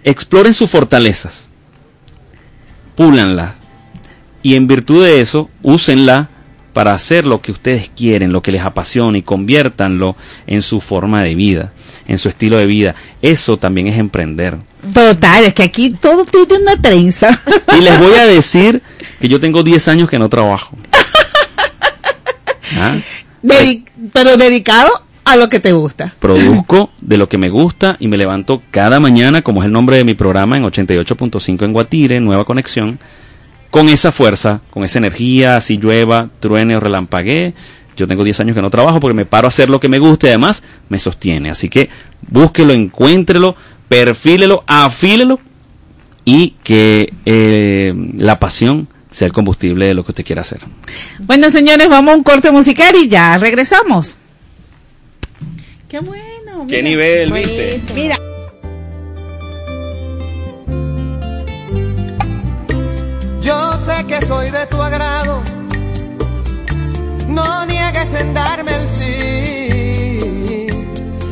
[0.04, 1.46] Exploren sus fortalezas,
[2.96, 3.54] púlanlas
[4.42, 6.28] y en virtud de eso, úsenla
[6.72, 10.16] para hacer lo que ustedes quieren, lo que les apasiona y conviértanlo
[10.46, 11.72] en su forma de vida,
[12.08, 12.94] en su estilo de vida.
[13.20, 14.56] Eso también es emprender.
[14.92, 17.38] Total, es que aquí todo tiene una trenza.
[17.78, 18.82] Y les voy a decir
[19.20, 20.76] que yo tengo 10 años que no trabajo.
[22.76, 22.96] ¿Ah?
[24.12, 26.14] Pero dedicado a lo que te gusta.
[26.18, 29.96] Produzco de lo que me gusta y me levanto cada mañana, como es el nombre
[29.96, 32.98] de mi programa, en 88.5 en Guatire, Nueva Conexión,
[33.70, 37.54] con esa fuerza, con esa energía, así llueva, truene o relampaguee.
[37.96, 39.98] Yo tengo 10 años que no trabajo porque me paro a hacer lo que me
[39.98, 41.50] gusta y además me sostiene.
[41.50, 41.88] Así que
[42.28, 43.54] búsquelo, encuéntrelo,
[43.88, 45.40] perfílelo, afílelo
[46.24, 50.60] y que eh, la pasión sea el combustible de lo que usted quiera hacer.
[51.20, 54.16] Bueno, señores, vamos a un corte musical y ya regresamos.
[55.92, 56.66] Qué bueno.
[56.66, 56.88] ¿Qué mira.
[56.88, 57.92] nivel, viste?
[57.92, 58.16] Mira.
[63.42, 65.42] Yo sé que soy de tu agrado,
[67.28, 70.68] no niegues en darme el sí,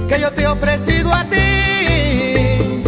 [0.07, 2.82] que yo te he ofrecido a ti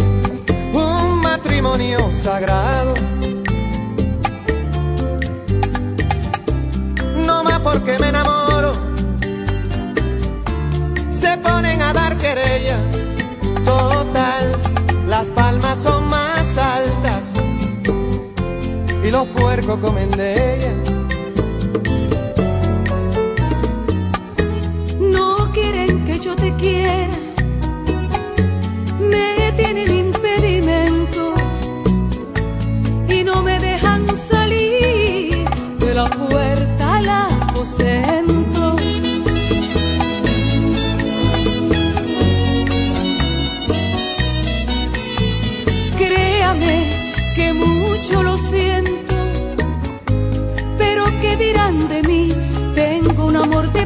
[0.73, 2.93] un matrimonio sagrado.
[7.25, 8.52] No más porque me enamoro,
[11.23, 12.77] se ponen a dar querella,
[13.63, 14.45] total,
[15.07, 17.23] las palmas son más altas
[19.05, 20.73] y los puercos comen de ella.
[24.99, 27.17] No quieren que yo te quiera,
[28.99, 31.35] me tienen impedimento
[33.07, 35.47] y no me dejan salir
[35.79, 38.23] de la puerta al aposento.
[38.23, 38.32] Créame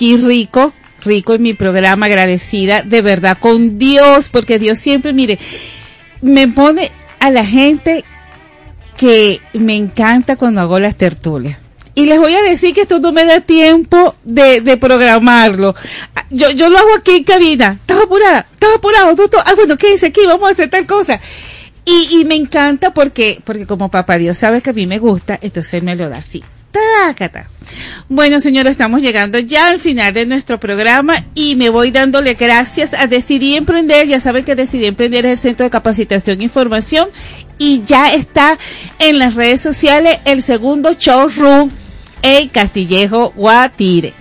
[0.00, 0.72] Aquí rico,
[1.02, 5.38] rico en mi programa, agradecida de verdad con Dios, porque Dios siempre, mire,
[6.22, 8.02] me pone a la gente
[8.96, 11.58] que me encanta cuando hago las tertulias.
[11.94, 15.74] Y les voy a decir que esto no me da tiempo de, programarlo.
[16.30, 17.76] Yo, yo lo hago aquí en cabina.
[17.78, 18.46] ¿Estás apurada?
[18.54, 19.14] ¿Estás apurado?
[19.14, 19.36] ¿Tú, tú?
[19.44, 20.22] Ah, bueno, ¿qué dice aquí?
[20.24, 21.20] Vamos a hacer tal cosa.
[21.84, 25.38] Y, y me encanta porque, porque como papá Dios sabe que a mí me gusta,
[25.42, 26.42] entonces me lo da así.
[26.70, 27.48] Tácata.
[28.08, 32.92] Bueno, señores, estamos llegando ya al final de nuestro programa y me voy dándole gracias
[32.94, 34.06] a Decidí Emprender.
[34.08, 37.08] Ya saben que Decidí Emprender es el Centro de Capacitación e Información
[37.58, 38.58] y ya está
[38.98, 41.70] en las redes sociales el segundo showroom
[42.22, 44.12] en Castillejo Guatire.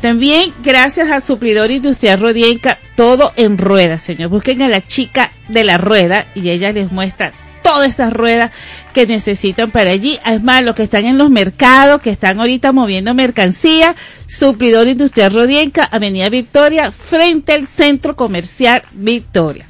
[0.00, 4.30] También gracias al suplidor industrial Rodienca, todo en ruedas, señor.
[4.30, 8.50] Busquen a la chica de la rueda y ella les muestra todas esas ruedas
[8.92, 10.18] que necesitan para allí.
[10.24, 13.94] Además, los que están en los mercados, que están ahorita moviendo mercancía,
[14.26, 19.66] suplidor industrial Rodienca, Avenida Victoria, frente al Centro Comercial Victoria.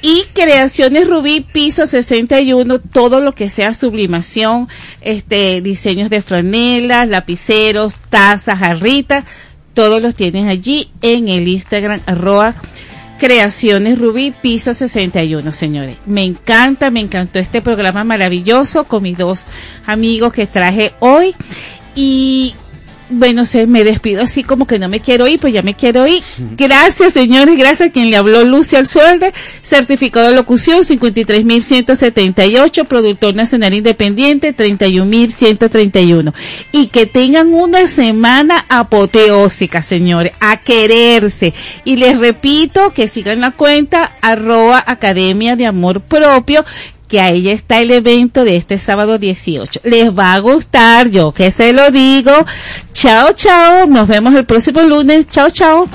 [0.00, 4.68] Y Creaciones Rubí, piso 61, todo lo que sea sublimación,
[5.00, 9.24] este, diseños de franelas, lapiceros, tazas, jarritas,
[9.74, 12.54] todos los tienes allí en el Instagram arroba
[13.18, 15.96] Creaciones Rubí, piso 61, señores.
[16.06, 19.44] Me encanta, me encantó este programa maravilloso con mis dos
[19.86, 21.34] amigos que traje hoy.
[21.96, 22.54] Y
[23.10, 26.06] bueno, se me despido así como que no me quiero ir, pues ya me quiero
[26.06, 26.22] ir.
[26.56, 29.32] Gracias, señores, gracias a quien le habló Lucio Alzuelde,
[29.62, 36.32] certificado de locución 53.178, productor nacional independiente 31.131.
[36.72, 41.54] Y que tengan una semana apoteósica, señores, a quererse.
[41.84, 46.64] Y les repito que sigan la cuenta arroba Academia de Amor Propio
[47.08, 49.80] que ahí está el evento de este sábado 18.
[49.84, 52.32] Les va a gustar, yo que se lo digo.
[52.92, 53.86] Chao, chao.
[53.86, 55.26] Nos vemos el próximo lunes.
[55.28, 55.86] Chao, chao.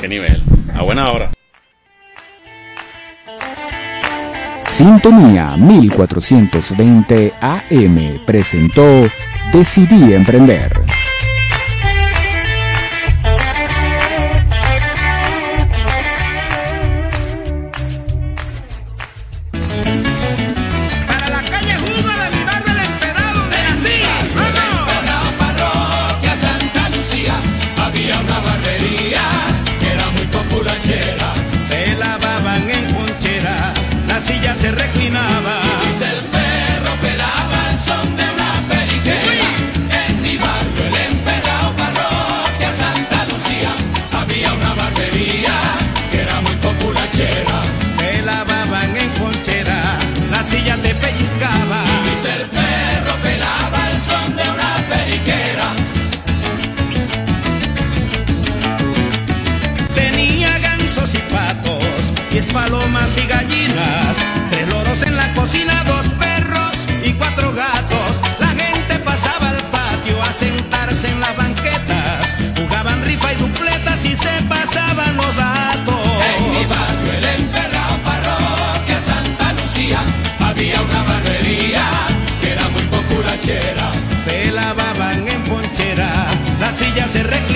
[0.00, 0.42] ¿Qué nivel?
[0.74, 1.30] A buena hora.
[4.70, 9.10] Sintonía 1420 AM presentó
[9.52, 10.80] Decidí Emprender.
[87.10, 87.49] Se reclinaba.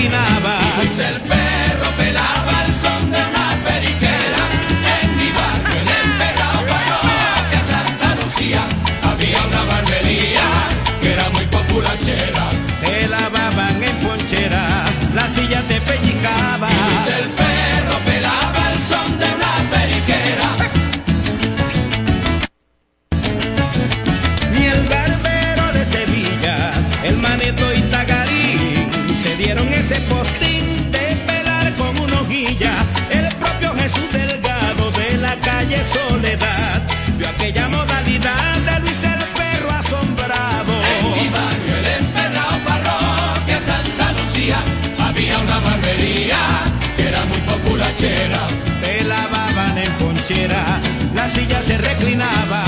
[47.97, 50.81] Te lavaban en ponchera,
[51.13, 52.65] la silla se reclinaba.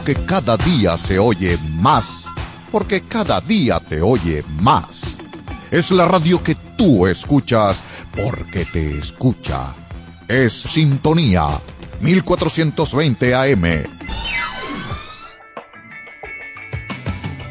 [0.00, 2.26] Que cada día se oye más,
[2.70, 5.16] porque cada día te oye más.
[5.70, 9.74] Es la radio que tú escuchas porque te escucha.
[10.28, 11.48] Es Sintonía
[12.00, 13.64] 1420 AM.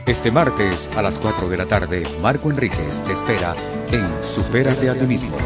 [0.05, 3.55] Este martes a las 4 de la tarde, Marco Enríquez te espera
[3.91, 5.37] en Supérate a mismo,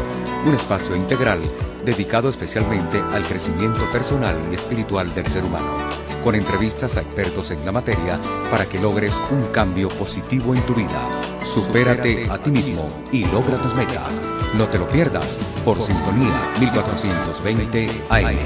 [0.44, 1.40] un espacio integral
[1.84, 5.85] dedicado especialmente al crecimiento personal y espiritual del ser humano,
[6.26, 8.18] con entrevistas a expertos en la materia
[8.50, 11.08] para que logres un cambio positivo en tu vida.
[11.44, 14.20] Supérate a ti mismo y logra tus metas.
[14.54, 18.36] No te lo pierdas por Sintonía 1420 AM.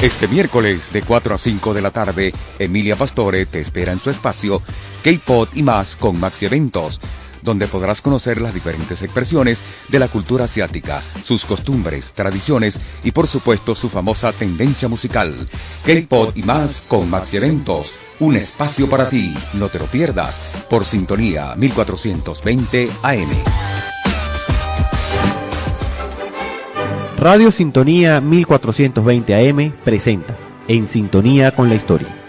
[0.00, 4.08] Este miércoles de 4 a 5 de la tarde, Emilia Pastore te espera en su
[4.08, 4.62] espacio
[5.04, 6.98] K-Pod y más con Maxi Eventos,
[7.42, 13.26] donde podrás conocer las diferentes expresiones de la cultura asiática, sus costumbres, tradiciones y por
[13.26, 15.34] supuesto su famosa tendencia musical.
[15.84, 20.84] K-Pod y más con Maxi Eventos, un espacio para ti, no te lo pierdas, por
[20.84, 23.30] sintonía 1420 AM.
[27.20, 32.19] Radio Sintonía 1420 AM presenta En Sintonía con la Historia.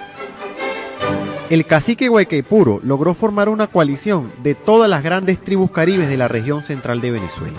[1.51, 6.29] El cacique Guayquepuro logró formar una coalición de todas las grandes tribus caribes de la
[6.29, 7.57] región central de Venezuela,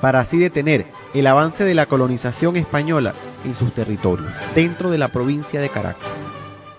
[0.00, 3.12] para así detener el avance de la colonización española
[3.44, 6.08] en sus territorios, dentro de la provincia de Caracas.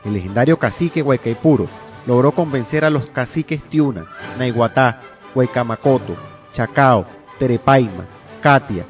[0.05, 1.67] El legendario cacique Guayquepuro
[2.07, 4.07] logró convencer a los caciques Tiuna,
[4.39, 5.01] Naiguatá,
[5.35, 6.15] Huaycamacoto,
[6.51, 7.05] Chacao,
[7.37, 8.05] Terepaima,
[8.41, 8.85] Katia,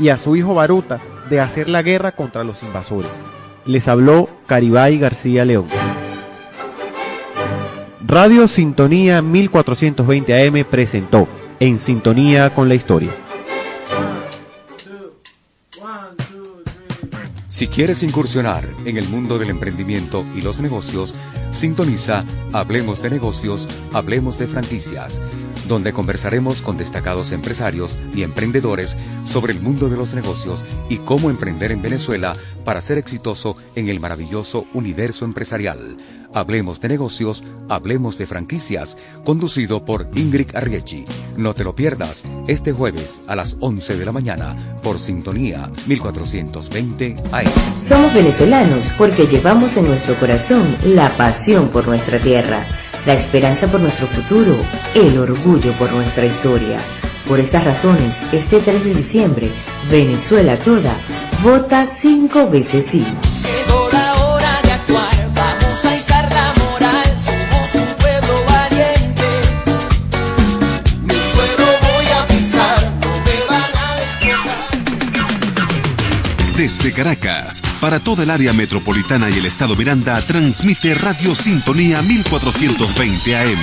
[0.00, 0.98] y a su hijo Baruta
[1.30, 3.12] de hacer la guerra contra los invasores.
[3.66, 5.68] Les habló Caribay García León.
[8.10, 11.28] Radio Sintonía 1420 AM presentó
[11.60, 13.12] En Sintonía con la Historia.
[17.46, 21.14] Si quieres incursionar en el mundo del emprendimiento y los negocios,
[21.52, 25.20] sintoniza Hablemos de negocios, Hablemos de franquicias,
[25.68, 31.30] donde conversaremos con destacados empresarios y emprendedores sobre el mundo de los negocios y cómo
[31.30, 32.32] emprender en Venezuela
[32.64, 35.96] para ser exitoso en el maravilloso universo empresarial.
[36.32, 41.04] Hablemos de negocios, hablemos de franquicias, conducido por Ingrid Arriechi.
[41.36, 47.16] No te lo pierdas este jueves a las 11 de la mañana por Sintonía 1420
[47.32, 47.46] AM.
[47.78, 52.64] Somos venezolanos porque llevamos en nuestro corazón la pasión por nuestra tierra,
[53.06, 54.54] la esperanza por nuestro futuro,
[54.94, 56.78] el orgullo por nuestra historia.
[57.28, 59.50] Por estas razones, este 3 de diciembre,
[59.90, 60.94] Venezuela toda
[61.42, 63.04] vota cinco veces sí.
[77.00, 83.58] Caracas, para toda el área metropolitana y el estado Miranda, transmite Radio Sintonía 1420 AM.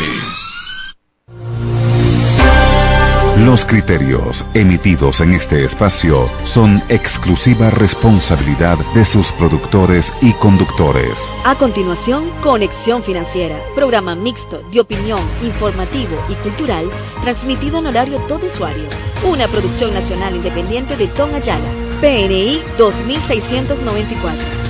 [3.45, 11.13] Los criterios emitidos en este espacio son exclusiva responsabilidad de sus productores y conductores.
[11.45, 16.89] A continuación, Conexión Financiera, programa mixto de opinión, informativo y cultural,
[17.21, 18.85] transmitido en horario todo usuario.
[19.23, 24.67] Una producción nacional independiente de Tom Ayala, PNI 2694.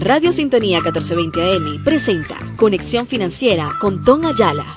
[0.00, 4.74] Radio Sintonía 1420 AM presenta Conexión Financiera con Tom Ayala.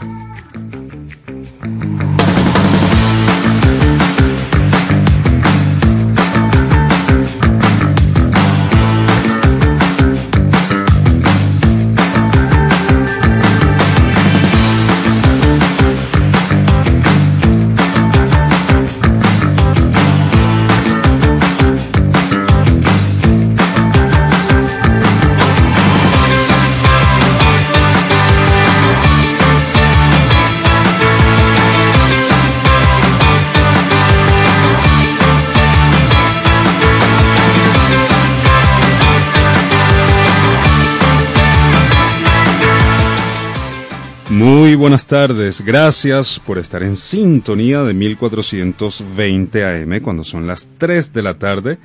[44.84, 45.62] Buenas tardes.
[45.62, 51.78] Gracias por estar en sintonía de 1420 AM cuando son las 3 de la tarde.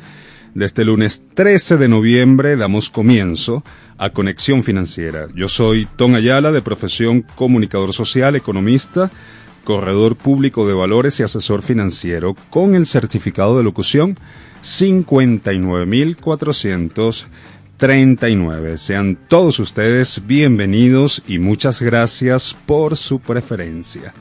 [0.53, 3.62] De este lunes 13 de noviembre damos comienzo
[3.99, 5.29] a Conexión Financiera.
[5.33, 9.12] Yo soy Tom Ayala, de profesión comunicador social, economista,
[9.62, 14.19] corredor público de valores y asesor financiero, con el certificado de locución
[17.79, 18.77] 59439.
[18.77, 24.13] Sean todos ustedes bienvenidos y muchas gracias por su preferencia.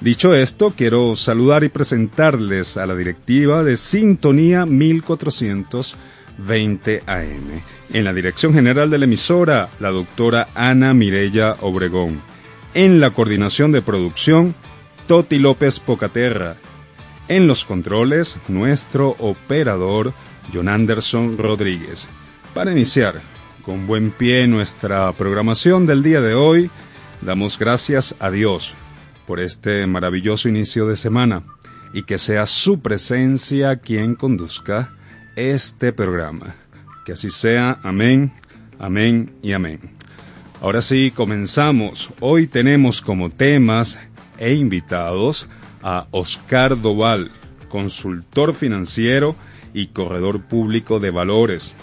[0.00, 7.60] Dicho esto, quiero saludar y presentarles a la directiva de Sintonía 1420 AM.
[7.92, 12.22] En la dirección general de la emisora, la doctora Ana Mirella Obregón.
[12.74, 14.54] En la coordinación de producción,
[15.08, 16.54] Toti López Pocaterra.
[17.28, 20.14] En los controles, nuestro operador,
[20.52, 22.06] John Anderson Rodríguez.
[22.54, 23.20] Para iniciar
[23.62, 26.70] con buen pie nuestra programación del día de hoy,
[27.22, 28.74] damos gracias a Dios
[29.26, 31.44] por este maravilloso inicio de semana
[31.94, 34.92] y que sea su presencia quien conduzca
[35.34, 36.54] este programa.
[37.06, 38.34] Que así sea, amén,
[38.78, 39.80] amén y amén.
[40.60, 42.10] Ahora sí, comenzamos.
[42.20, 43.98] Hoy tenemos como temas
[44.38, 45.48] e invitados
[45.82, 47.30] a Oscar Doval,
[47.70, 49.36] consultor financiero
[49.72, 51.74] y corredor público de valores,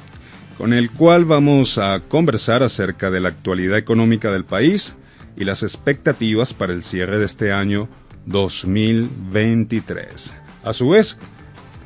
[0.59, 4.93] con el cual vamos a conversar acerca de la actualidad económica del país
[5.37, 7.87] y las expectativas para el cierre de este año
[8.25, 10.33] 2023.
[10.65, 11.17] A su vez,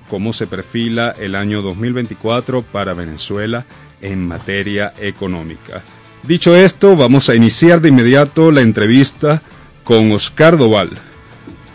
[0.10, 3.64] cómo se perfila el año 2024 para Venezuela
[4.02, 5.84] en materia económica.
[6.24, 9.44] Dicho esto, vamos a iniciar de inmediato la entrevista
[9.84, 10.90] con Oscar Doval,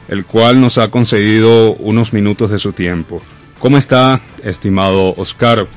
[0.09, 3.23] el cual nos ha concedido unos minutos de su tiempo.
[3.61, 5.69] ¿Cómo está, estimado Oscar?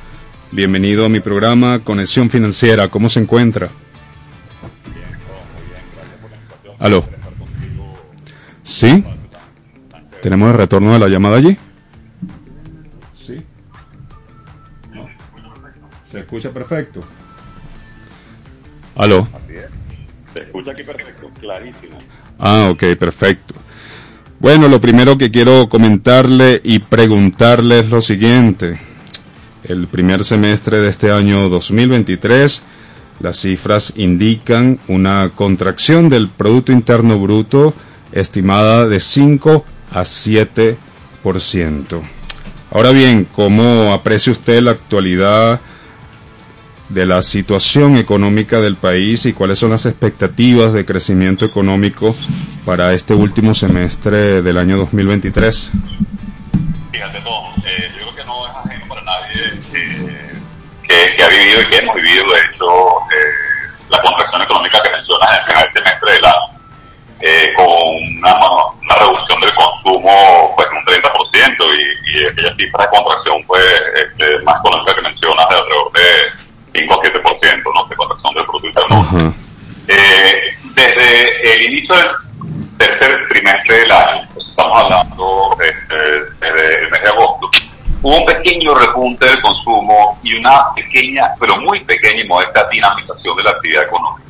[0.54, 2.90] Bienvenido a mi programa Conexión Financiera.
[2.90, 3.70] ¿Cómo se encuentra?
[6.78, 7.06] Aló.
[8.62, 9.02] ¿Sí?
[10.22, 11.56] ¿Tenemos el retorno de la llamada allí?
[13.18, 13.38] Sí.
[16.12, 17.00] ¿Se escucha perfecto?
[18.98, 19.26] Aló.
[20.34, 21.98] Se escucha aquí perfecto, clarísimo.
[22.38, 23.56] Ah, ok, perfecto.
[24.40, 28.91] Bueno, lo primero que quiero comentarle y preguntarle es lo siguiente.
[29.72, 32.62] El primer semestre de este año 2023,
[33.22, 37.74] las cifras indican una contracción del Producto Interno Bruto
[38.12, 40.76] estimada de 5 a 7%.
[42.70, 45.62] Ahora bien, ¿cómo aprecia usted la actualidad
[46.90, 52.14] de la situación económica del país y cuáles son las expectativas de crecimiento económico
[52.66, 55.72] para este último semestre del año 2023?
[56.92, 57.41] Fíjate, Tom,
[61.22, 65.30] que, ha vivido y que hemos vivido, de hecho, eh, la contracción económica que mencionas
[65.30, 66.62] en el primer semestre del año,
[67.20, 68.36] eh, con una,
[68.82, 73.60] una reducción del consumo pues un 30% y, y aquella cifra de contracción fue
[73.96, 77.86] este, más económica que mencionas de alrededor de 5 a 7%, ¿no?
[77.86, 79.36] De contracción del Producto Interno Bruto.
[79.88, 85.96] Eh, desde el inicio del tercer trimestre del año, pues, estamos hablando este,
[86.40, 87.31] desde el mes de agosto,
[88.02, 93.38] hubo un pequeño repunte del consumo y una pequeña, pero muy pequeña y modesta dinamización
[93.38, 94.22] de la actividad económica.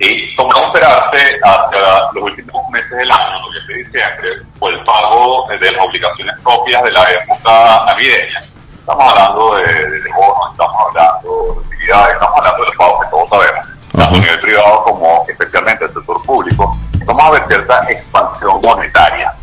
[0.00, 4.28] Y como no esperarse hacia los últimos meses del año, noviembre y diciembre,
[4.58, 8.44] fue el pago de las obligaciones propias de la época navideña.
[8.78, 13.04] Estamos hablando de, de, de bonos, estamos hablando de utilidades, estamos hablando de los pagos
[13.04, 16.78] que todos sabemos, tanto a nivel privado como especialmente el sector público.
[17.04, 19.34] Vamos a ver cierta expansión monetaria.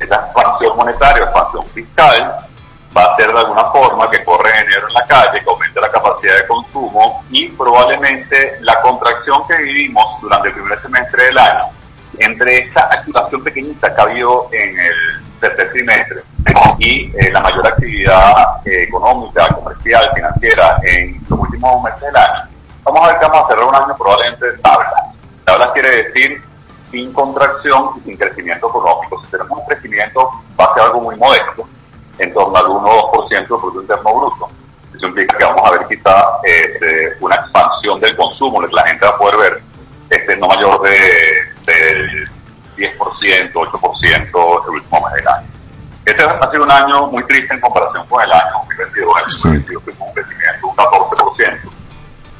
[0.00, 2.36] Esa expansión monetaria, expansión fiscal,
[2.96, 5.90] va a ser de alguna forma que corre dinero en la calle, que aumente la
[5.90, 11.64] capacidad de consumo y probablemente la contracción que vivimos durante el primer semestre del año,
[12.18, 16.22] entre esa activación pequeñita que ha habido en el tercer trimestre
[16.78, 22.48] y eh, la mayor actividad eh, económica, comercial, financiera en los últimos meses del año,
[22.82, 24.92] vamos a ver que vamos a cerrar un año probablemente de tabla.
[25.44, 26.42] Tabla quiere decir
[26.90, 29.22] sin contracción y sin crecimiento económico.
[29.24, 31.66] Si tenemos un crecimiento, va a ser algo muy modesto,
[32.22, 34.50] en torno al 1 o 2% del Producto Interno Bruto.
[34.94, 39.12] Eso implica que vamos a ver quizá este, una expansión del consumo, la gente va
[39.12, 39.62] a poder ver
[40.10, 40.90] este, no mayor de,
[41.66, 42.26] de
[42.76, 45.48] 10%, 8% el último mes del año.
[46.04, 49.16] Este ha sido un año muy triste en comparación con el año 2022.
[49.16, 51.70] El año 2022 tuvimos un crecimiento de un 14%.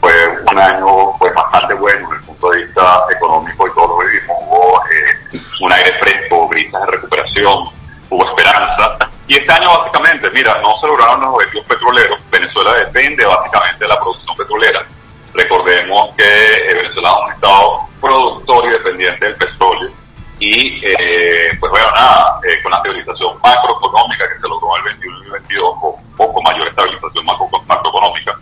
[0.01, 0.13] Fue
[0.51, 4.07] un año pues, bastante bueno desde el punto de vista económico y todo lo que
[4.07, 4.37] vivimos.
[4.43, 7.69] Hubo eh, un aire fresco, brisas de recuperación,
[8.11, 8.99] hubo esperanza.
[9.33, 12.19] Y este año básicamente, mira, no se lograron los objetivos petroleros.
[12.31, 14.85] Venezuela depende básicamente de la producción petrolera.
[15.33, 19.91] Recordemos que eh, Venezuela es un estado productor territorio dependiente del petróleo
[20.39, 24.93] y eh, pues bueno, nada, eh, con la estabilización macroeconómica que se logró en el
[24.97, 28.39] 21 y el 22, con poco mayor estabilización macro, macroeconómica,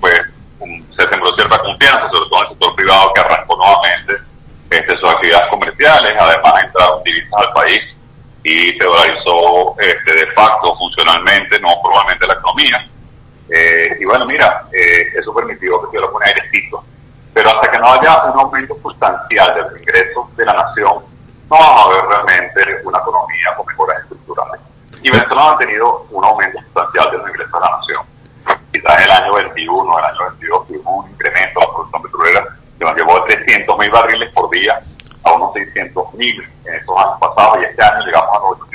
[0.00, 0.20] pues
[0.98, 4.16] se sembró cierta confianza, sobre todo en el sector privado que arrancó nuevamente
[4.68, 7.94] este, sus actividades comerciales, además entraron divisas al país
[8.44, 12.86] y federalizó este, de facto funcionalmente, no probablemente la economía.
[13.48, 16.84] Eh, y bueno, mira, eh, eso permitió que se lo pone airecito.
[17.32, 20.92] Pero hasta que no haya un aumento sustancial de los ingresos de la nación,
[21.50, 24.60] no vamos a ver realmente una economía con mejoras estructurales.
[25.02, 28.02] Y Venezuela ha tenido un aumento sustancial de los ingresos de la nación.
[28.72, 32.46] Quizás en el año 21, el año 22 tuvimos un incremento de la producción petrolera
[32.78, 34.82] que nos llevó a 300 mil barriles por día
[35.24, 38.73] a unos 600 mil en estos años pasados y este año llegamos a 900